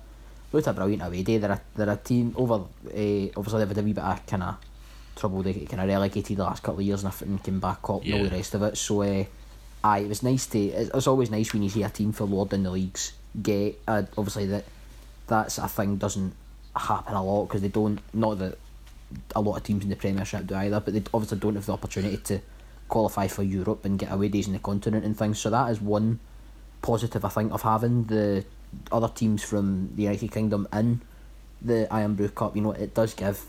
looked 0.52 0.66
a 0.66 0.72
brilliant 0.72 1.02
away 1.02 1.22
day. 1.22 1.38
They're 1.38 1.50
a, 1.52 1.60
they're 1.76 1.90
a 1.90 1.96
team 1.96 2.34
over. 2.36 2.54
Uh, 2.54 3.28
obviously, 3.36 3.58
they've 3.60 3.68
had 3.68 3.78
a 3.78 3.82
wee 3.82 3.92
bit 3.92 4.04
of 4.04 4.26
kind 4.26 4.42
of 4.42 4.56
trouble. 5.16 5.42
They 5.42 5.54
kind 5.54 5.80
of 5.82 5.88
relegated 5.88 6.36
the 6.36 6.44
last 6.44 6.62
couple 6.62 6.80
of 6.80 6.86
years 6.86 7.02
and 7.02 7.12
everything 7.12 7.38
came 7.38 7.60
back 7.60 7.88
up 7.90 8.04
and 8.04 8.14
all 8.14 8.24
the 8.24 8.30
rest 8.30 8.54
of 8.54 8.62
it. 8.62 8.76
So, 8.78 9.02
uh, 9.02 9.24
aye, 9.84 9.98
it 10.00 10.08
was 10.08 10.22
nice 10.22 10.46
to. 10.46 10.58
It's, 10.58 10.90
it's 10.94 11.06
always 11.06 11.30
nice 11.30 11.52
when 11.52 11.62
you 11.62 11.68
see 11.70 11.82
a 11.82 11.88
team 11.90 12.12
for 12.12 12.24
Lord 12.24 12.50
down 12.50 12.62
the 12.62 12.70
leagues 12.70 13.12
get. 13.42 13.80
Uh, 13.88 14.02
obviously, 14.16 14.46
that 14.46 14.64
that's 15.26 15.58
a 15.58 15.68
thing 15.68 15.96
doesn't 15.96 16.34
happen 16.76 17.14
a 17.14 17.22
lot 17.24 17.46
because 17.46 17.62
they 17.62 17.68
don't. 17.68 17.98
Not 18.14 18.38
that 18.38 18.58
a 19.34 19.40
lot 19.40 19.56
of 19.56 19.64
teams 19.64 19.82
in 19.82 19.90
the 19.90 19.96
Premiership 19.96 20.46
do 20.46 20.54
either, 20.54 20.78
but 20.80 20.94
they 20.94 21.02
obviously 21.12 21.38
don't 21.38 21.54
have 21.56 21.66
the 21.66 21.72
opportunity 21.72 22.18
to 22.18 22.40
qualify 22.88 23.28
for 23.28 23.42
Europe 23.42 23.84
and 23.84 23.98
get 23.98 24.12
away 24.12 24.28
days 24.28 24.46
in 24.46 24.52
the 24.52 24.58
continent 24.58 25.04
and 25.04 25.16
things. 25.16 25.38
So 25.38 25.50
that 25.50 25.70
is 25.70 25.80
one 25.80 26.20
positive 26.82 27.24
I 27.24 27.28
think 27.28 27.52
of 27.52 27.62
having 27.62 28.04
the 28.04 28.44
other 28.92 29.08
teams 29.08 29.42
from 29.42 29.90
the 29.94 30.04
United 30.04 30.32
Kingdom 30.32 30.68
in 30.72 31.00
the 31.60 31.92
Irn-Bru 31.94 32.28
Cup. 32.30 32.56
You 32.56 32.62
know, 32.62 32.72
it 32.72 32.94
does 32.94 33.14
give 33.14 33.44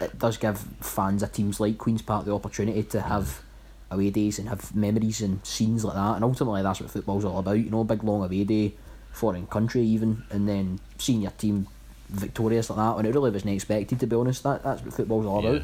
it 0.00 0.18
does 0.18 0.36
give 0.36 0.58
fans 0.80 1.22
of 1.22 1.32
teams 1.32 1.60
like 1.60 1.78
Queens 1.78 2.02
Park 2.02 2.24
the 2.24 2.34
opportunity 2.34 2.82
to 2.82 3.00
have 3.00 3.42
away 3.90 4.10
days 4.10 4.38
and 4.38 4.48
have 4.48 4.74
memories 4.74 5.20
and 5.20 5.44
scenes 5.46 5.84
like 5.84 5.94
that. 5.94 6.16
And 6.16 6.24
ultimately, 6.24 6.62
that's 6.62 6.80
what 6.80 6.90
football's 6.90 7.24
all 7.24 7.38
about. 7.38 7.58
You 7.58 7.70
know, 7.70 7.84
big 7.84 8.02
long 8.02 8.24
away 8.24 8.44
day, 8.44 8.74
foreign 9.12 9.46
country 9.46 9.82
even, 9.82 10.24
and 10.30 10.48
then 10.48 10.80
seeing 10.98 11.22
your 11.22 11.30
team 11.32 11.68
victorious 12.08 12.68
like 12.68 12.78
that 12.78 12.96
when 12.96 13.06
it 13.06 13.14
really 13.14 13.30
wasn't 13.30 13.54
expected. 13.54 14.00
To 14.00 14.06
be 14.06 14.16
honest, 14.16 14.42
that 14.42 14.62
that's 14.62 14.82
what 14.82 14.94
football's 14.94 15.26
all 15.26 15.46
about. 15.46 15.62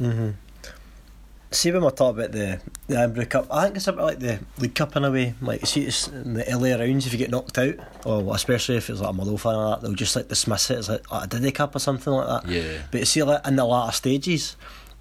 Mm-hmm. 0.00 0.30
See 1.50 1.72
when 1.72 1.82
we 1.82 1.90
talk 1.92 2.14
about 2.14 2.32
the 2.32 2.60
the 2.88 2.96
Irn-Bru 2.98 3.24
Cup, 3.24 3.46
I 3.50 3.64
think 3.64 3.76
it's 3.76 3.88
a 3.88 3.92
bit 3.94 4.02
like 4.02 4.18
the 4.18 4.38
League 4.58 4.74
Cup 4.74 4.94
in 4.96 5.04
a 5.04 5.10
way. 5.10 5.34
Like 5.40 5.66
see, 5.66 5.86
it's 5.86 6.06
in 6.08 6.34
the 6.34 6.52
earlier 6.52 6.76
rounds 6.78 7.06
if 7.06 7.12
you 7.12 7.18
get 7.18 7.30
knocked 7.30 7.56
out, 7.56 7.74
or 8.04 8.34
especially 8.34 8.76
if 8.76 8.90
it's 8.90 9.00
like 9.00 9.10
a 9.10 9.12
Motherwell 9.14 9.38
fan 9.38 9.54
or 9.54 9.70
that, 9.70 9.80
they'll 9.82 9.94
just 9.94 10.14
like 10.14 10.28
dismiss 10.28 10.70
it 10.70 10.76
as 10.78 10.88
like 10.90 11.04
a 11.10 11.26
Diddy 11.26 11.50
Cup 11.52 11.74
or 11.74 11.78
something 11.78 12.12
like 12.12 12.42
that. 12.44 12.50
Yeah. 12.52 12.82
But 12.90 13.00
you 13.00 13.06
see, 13.06 13.22
like 13.22 13.46
in 13.46 13.56
the 13.56 13.64
latter 13.64 13.92
stages, 13.92 14.56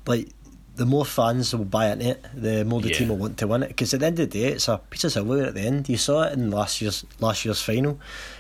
like 0.06 0.30
the 0.78 0.86
more 0.86 1.04
fans 1.04 1.54
will 1.54 1.66
buy 1.66 1.88
into 1.92 2.12
it, 2.12 2.26
the 2.34 2.64
more 2.64 2.80
the 2.80 2.90
Yeah. 2.90 2.98
team 2.98 3.10
will 3.10 3.18
want 3.18 3.38
to 3.40 3.48
win 3.48 3.64
it. 3.64 3.68
Because 3.70 3.94
at 3.94 4.00
the 4.00 4.06
end 4.06 4.20
of 4.20 4.30
the 4.30 4.40
day, 4.42 4.48
it's 4.54 4.70
a 4.70 4.78
piece 4.90 5.04
of 5.04 5.12
silver 5.12 5.42
at 5.44 5.54
the 5.56 5.62
end. 5.62 5.90
You 5.90 5.98
saw 5.98 6.24
it 6.24 6.34
in 6.34 6.50
last 6.52 6.82
year's 6.82 7.04
last 7.20 7.44
year's 7.44 7.62
final. 7.62 8.00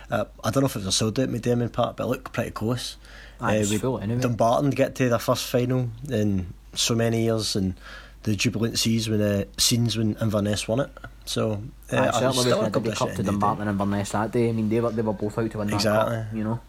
Uh, 0.09 0.25
I 0.45 0.51
don't 0.51 0.61
know 0.63 0.67
if 0.67 0.75
it 0.77 0.79
was 0.79 0.87
a 0.87 0.91
sold 0.93 1.19
out 1.19 1.27
McDiarmid 1.27 1.73
Park, 1.73 1.97
but 1.97 2.05
it 2.05 2.07
looked 2.07 2.31
pretty 2.31 2.51
close. 2.51 2.95
Aye, 3.41 3.55
it 3.55 3.59
was 3.59 3.71
we- 3.71 3.77
full 3.79 3.99
anyway. 3.99 4.21
Dumbarton 4.21 4.69
to 4.69 4.77
get 4.77 4.95
to 4.95 5.09
their 5.09 5.19
first 5.19 5.43
final 5.45 5.89
in 6.09 6.53
so 6.77 6.95
many 6.95 7.23
years, 7.23 7.55
and 7.55 7.75
the 8.23 8.35
jubilant 8.35 8.77
scenes 8.79 9.09
when 9.09 9.21
uh, 9.21 9.45
scenes 9.57 9.97
when 9.97 10.15
Inverness 10.21 10.67
won 10.67 10.81
it. 10.81 10.89
So 11.25 11.61
uh, 11.91 11.97
I 11.97 12.11
certainly 12.11 12.11
still 12.11 12.27
was 12.33 12.45
a 12.45 12.49
going 12.49 12.71
to 12.71 12.79
be 12.79 12.89
couple 12.89 12.91
cup 12.91 13.01
of 13.01 13.07
to 13.07 13.09
shit 13.09 13.19
in 13.19 13.25
the. 13.25 13.31
Dumbarton 13.31 13.67
and 13.67 13.71
Inverness 13.71 14.09
that 14.11 14.31
day. 14.31 14.49
I 14.49 14.51
mean, 14.51 14.69
they 14.69 14.79
were 14.79 14.91
they 14.91 15.01
were 15.01 15.13
both 15.13 15.37
out 15.37 15.51
to 15.51 15.57
win 15.57 15.67
that 15.67 15.75
Exactly. 15.75 16.15
cup. 16.15 16.33
You 16.33 16.43
know. 16.43 16.59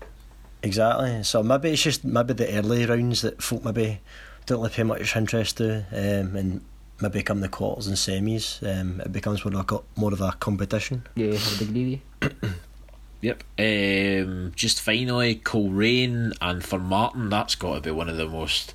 Exactly. 0.63 1.23
So 1.23 1.43
maybe 1.43 1.71
it's 1.71 1.83
just 1.83 2.05
maybe 2.05 2.35
the 2.35 2.53
early 2.59 2.85
rounds 2.87 3.23
that 3.23 3.43
folk 3.43 3.65
maybe 3.65 4.01
don't 4.47 4.59
really 4.59 4.71
pay 4.71 4.83
much 4.83 5.15
interest 5.15 5.59
to, 5.59 5.85
um, 5.93 6.35
and 6.35 6.61
maybe 7.01 7.23
come 7.23 7.41
the 7.41 7.49
quarters 7.49 7.87
and 7.87 7.97
semis, 7.97 8.61
um, 8.63 9.01
it 9.01 9.13
becomes 9.13 9.45
more 9.45 9.61
of 9.61 9.71
a, 9.71 10.01
more 10.01 10.13
of 10.13 10.21
a 10.21 10.33
competition. 10.41 11.07
Yeah, 11.15 11.27
I 11.27 11.31
would 11.31 11.69
agree 11.69 12.01
with 12.21 12.33
you. 12.43 12.51
Yep. 13.21 13.45
Um, 13.59 14.53
just 14.55 14.81
finally, 14.81 15.37
Coleraine 15.37 16.33
and 16.41 16.63
Formartine, 16.63 17.31
that's 17.31 17.55
got 17.57 17.75
to 17.75 17.81
be 17.81 17.91
one 17.91 18.09
of 18.09 18.17
the 18.17 18.27
most 18.29 18.75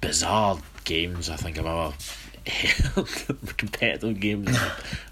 bizarre 0.00 0.58
games 0.84 1.28
I 1.30 1.36
think 1.36 1.58
I've 1.58 1.66
ever 1.66 1.92
competitive 3.56 4.18
games 4.18 4.50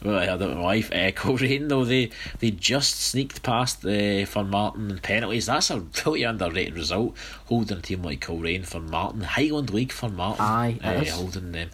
well, 0.03 0.15
really 0.15 0.27
had 0.27 0.41
in 0.43 0.55
my 0.57 0.61
life. 0.63 0.91
Uh, 0.91 1.11
Coleraine, 1.13 1.69
though, 1.69 1.85
they 1.85 2.11
they 2.41 2.51
just 2.51 2.99
sneaked 3.01 3.43
past 3.43 3.83
the 3.83 4.25
Formartine 4.25 4.91
in 4.91 4.99
penalties. 4.99 5.47
That's 5.47 5.71
a 5.71 5.81
really 6.07 6.23
underrated 6.23 6.75
result. 6.75 7.17
Holding 7.47 7.79
a 7.79 7.81
team 7.83 8.03
like 8.03 8.21
Coleraine 8.21 8.63
Formartine, 8.65 9.23
Highland 9.23 9.71
League 9.71 9.93
Formartine. 9.93 10.41
Aye, 10.41 10.79
uh, 10.83 11.05
holding 11.05 11.53
them. 11.53 11.69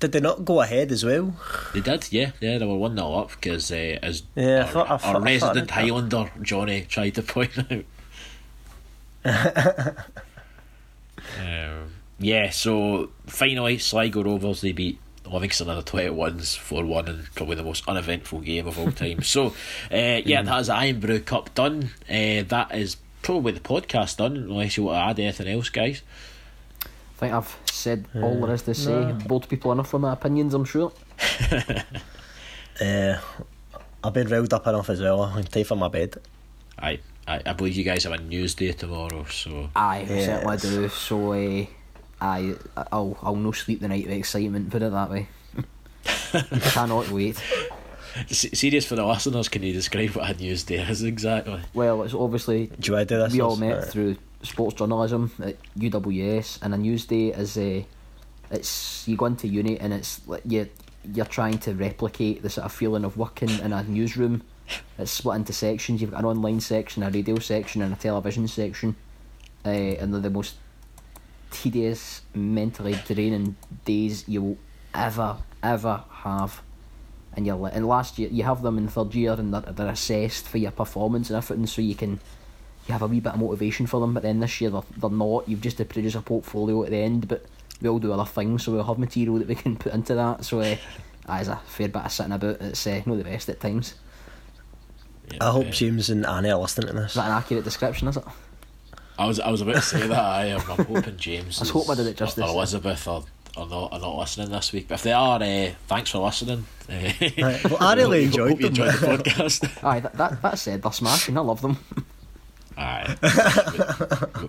Did 0.00 0.12
they 0.12 0.20
not 0.20 0.44
go 0.44 0.60
ahead 0.60 0.92
as 0.92 1.04
well? 1.04 1.34
They 1.74 1.80
did, 1.80 2.12
yeah, 2.12 2.30
yeah. 2.40 2.58
They 2.58 2.64
were 2.66 2.76
one 2.78 2.94
0 2.94 3.12
up 3.14 3.30
because 3.32 3.72
uh, 3.72 3.98
as 4.00 4.22
Yeah, 4.36 4.44
I 4.44 4.50
our, 4.60 4.62
I 4.62 4.66
thought- 4.68 4.90
I 4.90 4.96
thought 4.98 5.16
I 5.16 5.18
resident. 5.24 5.70
Highlander 5.72 6.30
Johnny 6.40 6.82
tried 6.88 7.16
to 7.16 7.22
point 7.24 7.58
out. 7.58 7.84
um, 11.40 11.87
yeah, 12.18 12.50
so 12.50 13.10
finally, 13.26 13.78
Sligo 13.78 14.22
Rovers 14.24 14.60
they 14.60 14.72
beat 14.72 14.98
Livingston 15.26 15.68
under 15.68 15.82
twenty 15.82 16.10
ones 16.10 16.54
four 16.54 16.84
one, 16.84 17.06
and 17.08 17.24
probably 17.34 17.56
the 17.56 17.62
most 17.62 17.86
uneventful 17.88 18.40
game 18.40 18.66
of 18.66 18.78
all 18.78 18.90
time. 18.92 19.22
so, 19.22 19.48
uh, 19.92 20.20
yeah, 20.24 20.42
that 20.42 20.60
is 20.60 20.70
Irn-Bru 20.70 21.20
Cup 21.20 21.54
done. 21.54 21.90
Uh, 22.08 22.42
that 22.48 22.68
is 22.74 22.96
probably 23.22 23.52
the 23.52 23.60
podcast 23.60 24.16
done, 24.16 24.36
unless 24.36 24.76
you 24.76 24.84
want 24.84 24.96
to 24.96 25.10
add 25.10 25.18
anything 25.20 25.48
else, 25.48 25.68
guys. 25.68 26.02
I 26.84 26.88
think 27.20 27.32
I've 27.34 27.56
said 27.66 28.06
all 28.14 28.40
there 28.46 28.54
is 28.54 28.62
to 28.62 28.74
say. 28.74 29.12
Bored 29.26 29.48
people 29.48 29.72
enough 29.72 29.88
for 29.90 29.98
my 29.98 30.12
opinions, 30.12 30.54
I'm 30.54 30.64
sure. 30.64 30.92
Uh, 32.80 33.18
I've 34.04 34.12
been 34.12 34.28
riled 34.28 34.54
up 34.54 34.64
enough 34.68 34.88
as 34.90 35.00
well. 35.00 35.22
I'm 35.24 35.42
time 35.42 35.64
for 35.64 35.74
my 35.76 35.88
bed. 35.88 36.14
I, 36.78 37.00
I 37.26 37.40
I 37.44 37.52
believe 37.54 37.74
you 37.74 37.82
guys 37.82 38.04
have 38.04 38.12
a 38.12 38.18
news 38.18 38.54
day 38.54 38.70
tomorrow, 38.70 39.24
so 39.24 39.68
Aye, 39.74 40.06
I 40.08 40.24
certainly 40.24 40.54
Yes. 40.54 40.62
do. 40.62 40.88
So, 40.88 41.66
uh, 42.20 42.24
aye, 42.24 42.54
I'll 42.92 43.16
I'll 43.22 43.36
no 43.36 43.52
sleep 43.52 43.80
the 43.80 43.88
night 43.88 44.04
of 44.06 44.10
excitement. 44.12 44.70
Put 44.70 44.82
it 44.82 44.92
that 44.92 45.10
way. 45.10 45.28
Cannot 46.72 47.08
wait. 47.10 47.40
S- 48.30 48.58
serious 48.58 48.84
for 48.86 48.96
the 48.96 49.04
listeners. 49.06 49.48
Can 49.48 49.62
you 49.62 49.72
describe 49.72 50.10
what 50.10 50.28
a 50.30 50.34
news 50.34 50.64
day 50.64 50.76
is 50.80 51.02
exactly? 51.02 51.60
Well, 51.74 52.02
it's 52.02 52.14
obviously 52.14 52.66
Do 52.80 52.90
you 52.90 52.96
want 52.96 53.08
to 53.08 53.14
do 53.14 53.20
this? 53.22 53.32
we 53.32 53.40
all 53.40 53.56
met 53.56 53.72
Alright. 53.74 53.88
through 53.88 54.16
sports 54.42 54.74
journalism 54.76 55.30
at 55.42 55.56
UWS, 55.78 56.60
and 56.62 56.74
a 56.74 56.78
news 56.78 57.06
day 57.06 57.28
is 57.28 57.56
a. 57.58 57.86
It's 58.50 59.06
you 59.06 59.16
go 59.16 59.26
into 59.26 59.46
uni 59.46 59.78
and 59.78 59.92
it's 59.92 60.26
like 60.26 60.42
you 60.46 60.68
you're 61.14 61.26
trying 61.26 61.58
to 61.58 61.74
replicate 61.74 62.42
the 62.42 62.50
sort 62.50 62.64
of 62.64 62.72
feeling 62.72 63.04
of 63.04 63.16
working 63.16 63.50
in 63.50 63.72
a 63.72 63.82
newsroom. 63.84 64.42
It's 64.98 65.10
split 65.10 65.36
into 65.36 65.52
sections. 65.52 66.00
You've 66.00 66.10
got 66.10 66.20
an 66.20 66.26
online 66.26 66.60
section, 66.60 67.02
a 67.02 67.10
radio 67.10 67.38
section, 67.38 67.82
and 67.82 67.92
a 67.92 67.96
television 67.96 68.48
section, 68.48 68.96
uh, 69.64 69.68
and 69.68 70.12
they're 70.12 70.20
the 70.20 70.30
most 70.30 70.56
tedious, 71.50 72.22
mentally 72.34 72.98
draining 73.06 73.56
days 73.84 74.28
you 74.28 74.42
will 74.42 74.58
ever 74.94 75.36
ever 75.62 76.04
have. 76.10 76.62
And 77.34 77.46
you're 77.46 77.68
and 77.68 77.86
last 77.86 78.18
year 78.18 78.28
you 78.30 78.44
have 78.44 78.62
them 78.62 78.78
in 78.78 78.88
third 78.88 79.14
year 79.14 79.32
and 79.32 79.52
they're, 79.54 79.60
they're 79.60 79.88
assessed 79.88 80.48
for 80.48 80.58
your 80.58 80.70
performance 80.70 81.30
and 81.30 81.36
everything, 81.36 81.66
so 81.66 81.82
you 81.82 81.94
can 81.94 82.20
you 82.86 82.92
have 82.92 83.02
a 83.02 83.06
wee 83.06 83.20
bit 83.20 83.34
of 83.34 83.40
motivation 83.40 83.86
for 83.86 84.00
them. 84.00 84.14
But 84.14 84.22
then 84.22 84.40
this 84.40 84.60
year 84.60 84.70
they're, 84.70 84.82
they're 84.96 85.10
not. 85.10 85.48
You've 85.48 85.60
just 85.60 85.76
to 85.76 85.84
produce 85.84 86.14
a 86.14 86.22
portfolio 86.22 86.82
at 86.84 86.90
the 86.90 86.96
end, 86.96 87.28
but 87.28 87.44
we 87.80 87.88
all 87.88 87.98
do 87.98 88.12
other 88.12 88.24
things, 88.24 88.64
so 88.64 88.72
we'll 88.72 88.84
have 88.84 88.98
material 88.98 89.38
that 89.38 89.48
we 89.48 89.54
can 89.54 89.76
put 89.76 89.92
into 89.92 90.14
that. 90.14 90.44
So 90.44 90.60
uh, 90.60 90.76
that 91.26 91.42
is 91.42 91.48
a 91.48 91.56
fair 91.66 91.88
bit 91.88 92.04
of 92.04 92.12
sitting 92.12 92.32
about. 92.32 92.60
It's 92.60 92.86
uh, 92.86 93.02
not 93.06 93.18
the 93.18 93.24
best 93.24 93.48
at 93.48 93.60
times. 93.60 93.94
Yeah, 95.30 95.48
I 95.48 95.50
hope 95.50 95.70
James 95.70 96.08
and 96.08 96.24
Annie 96.24 96.50
are 96.50 96.58
listening 96.58 96.88
to 96.88 96.94
this. 96.94 97.10
Is 97.10 97.14
that 97.16 97.26
an 97.26 97.32
accurate 97.32 97.64
description? 97.64 98.08
Is 98.08 98.16
it? 98.16 98.24
I 99.18 99.26
was 99.26 99.40
I 99.40 99.50
was 99.50 99.60
about 99.60 99.74
to 99.76 99.82
say 99.82 100.06
that. 100.06 100.18
I 100.18 100.46
am. 100.46 100.60
I'm 100.70 100.84
hoping 100.84 101.16
James. 101.16 101.58
I 101.60 101.62
was 101.62 101.70
hoping 101.70 101.90
I 101.90 101.94
did 101.96 102.06
it 102.06 102.16
justice. 102.16 102.44
Or 102.44 102.48
Elizabeth 102.50 103.06
are, 103.08 103.24
are 103.56 103.66
not 103.66 103.92
are 103.92 103.98
not 104.00 104.16
listening 104.16 104.50
this 104.50 104.72
week. 104.72 104.86
But 104.88 104.94
if 104.96 105.02
they 105.02 105.12
are, 105.12 105.42
uh, 105.42 105.70
thanks 105.88 106.10
for 106.10 106.18
listening. 106.18 106.66
Uh, 106.88 106.92
Right, 107.38 107.64
well, 107.64 107.76
I 107.80 107.94
really 107.94 108.24
enjoyed 108.24 108.50
hope 108.50 108.60
you 108.60 108.68
them. 108.68 108.86
enjoyed 108.88 109.00
the 109.00 109.06
podcast. 109.24 109.84
Aye, 109.84 110.00
that, 110.00 110.12
that 110.16 110.42
that 110.42 110.58
said, 110.58 110.82
they're 110.82 110.92
smashing. 110.92 111.36
I 111.36 111.40
love 111.40 111.60
them. 111.60 111.78
Aye, 112.76 113.16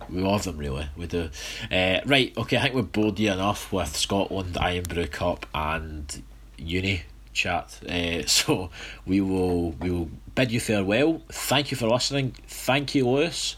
we, 0.10 0.18
we 0.18 0.22
love 0.22 0.44
them 0.44 0.58
really. 0.58 0.88
We 0.96 1.08
do. 1.08 1.30
Uh, 1.72 2.00
right, 2.06 2.32
okay. 2.38 2.58
I 2.58 2.62
think 2.62 2.76
we've 2.76 2.92
bored 2.92 3.18
you 3.20 3.32
enough 3.32 3.74
with 3.74 3.96
Scotland, 3.98 4.56
Irn-Bru 4.62 5.08
Cup, 5.08 5.48
and 5.56 6.22
Uni 6.58 7.04
chat. 7.34 7.80
Uh, 7.90 8.28
so 8.28 8.70
we 9.08 9.20
will 9.20 9.72
we 9.72 9.90
will 9.90 10.12
bid 10.36 10.52
you 10.52 10.60
farewell. 10.60 11.24
Thank 11.30 11.72
you 11.72 11.78
for 11.78 11.88
listening. 11.90 12.36
Thank 12.48 12.94
you, 12.94 13.08
Lewis, 13.10 13.56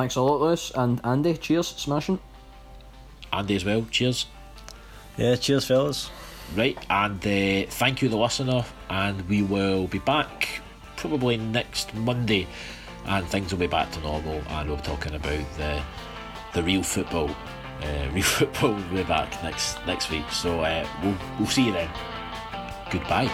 Thanks 0.00 0.16
a 0.16 0.22
lot, 0.22 0.40
Lewis 0.40 0.72
and 0.74 0.98
Andy. 1.04 1.36
Cheers, 1.36 1.66
smashing. 1.68 2.18
Andy 3.34 3.54
as 3.54 3.66
well. 3.66 3.86
Cheers. 3.90 4.24
Yeah, 5.18 5.36
cheers, 5.36 5.66
fellas. 5.66 6.08
Right, 6.56 6.78
and 6.88 7.18
uh, 7.18 7.66
thank 7.68 8.00
you, 8.00 8.08
the 8.08 8.16
listener, 8.16 8.64
and 8.88 9.28
we 9.28 9.42
will 9.42 9.88
be 9.88 9.98
back 9.98 10.62
probably 10.96 11.36
next 11.36 11.92
Monday, 11.92 12.46
and 13.04 13.26
things 13.26 13.52
will 13.52 13.58
be 13.58 13.66
back 13.66 13.92
to 13.92 14.00
normal, 14.00 14.40
and 14.48 14.68
we'll 14.68 14.78
be 14.78 14.84
talking 14.84 15.14
about 15.14 15.44
the 15.58 15.82
the 16.54 16.62
real 16.62 16.82
football. 16.82 17.28
Uh, 17.82 18.08
real 18.14 18.22
football 18.22 18.72
will 18.72 18.94
be 18.94 19.02
back 19.02 19.30
next 19.42 19.84
next 19.86 20.10
week, 20.10 20.30
so 20.30 20.60
uh, 20.60 20.88
we'll 21.02 21.18
we'll 21.38 21.46
see 21.46 21.66
you 21.66 21.72
then. 21.72 21.90
Goodbye. 22.90 23.28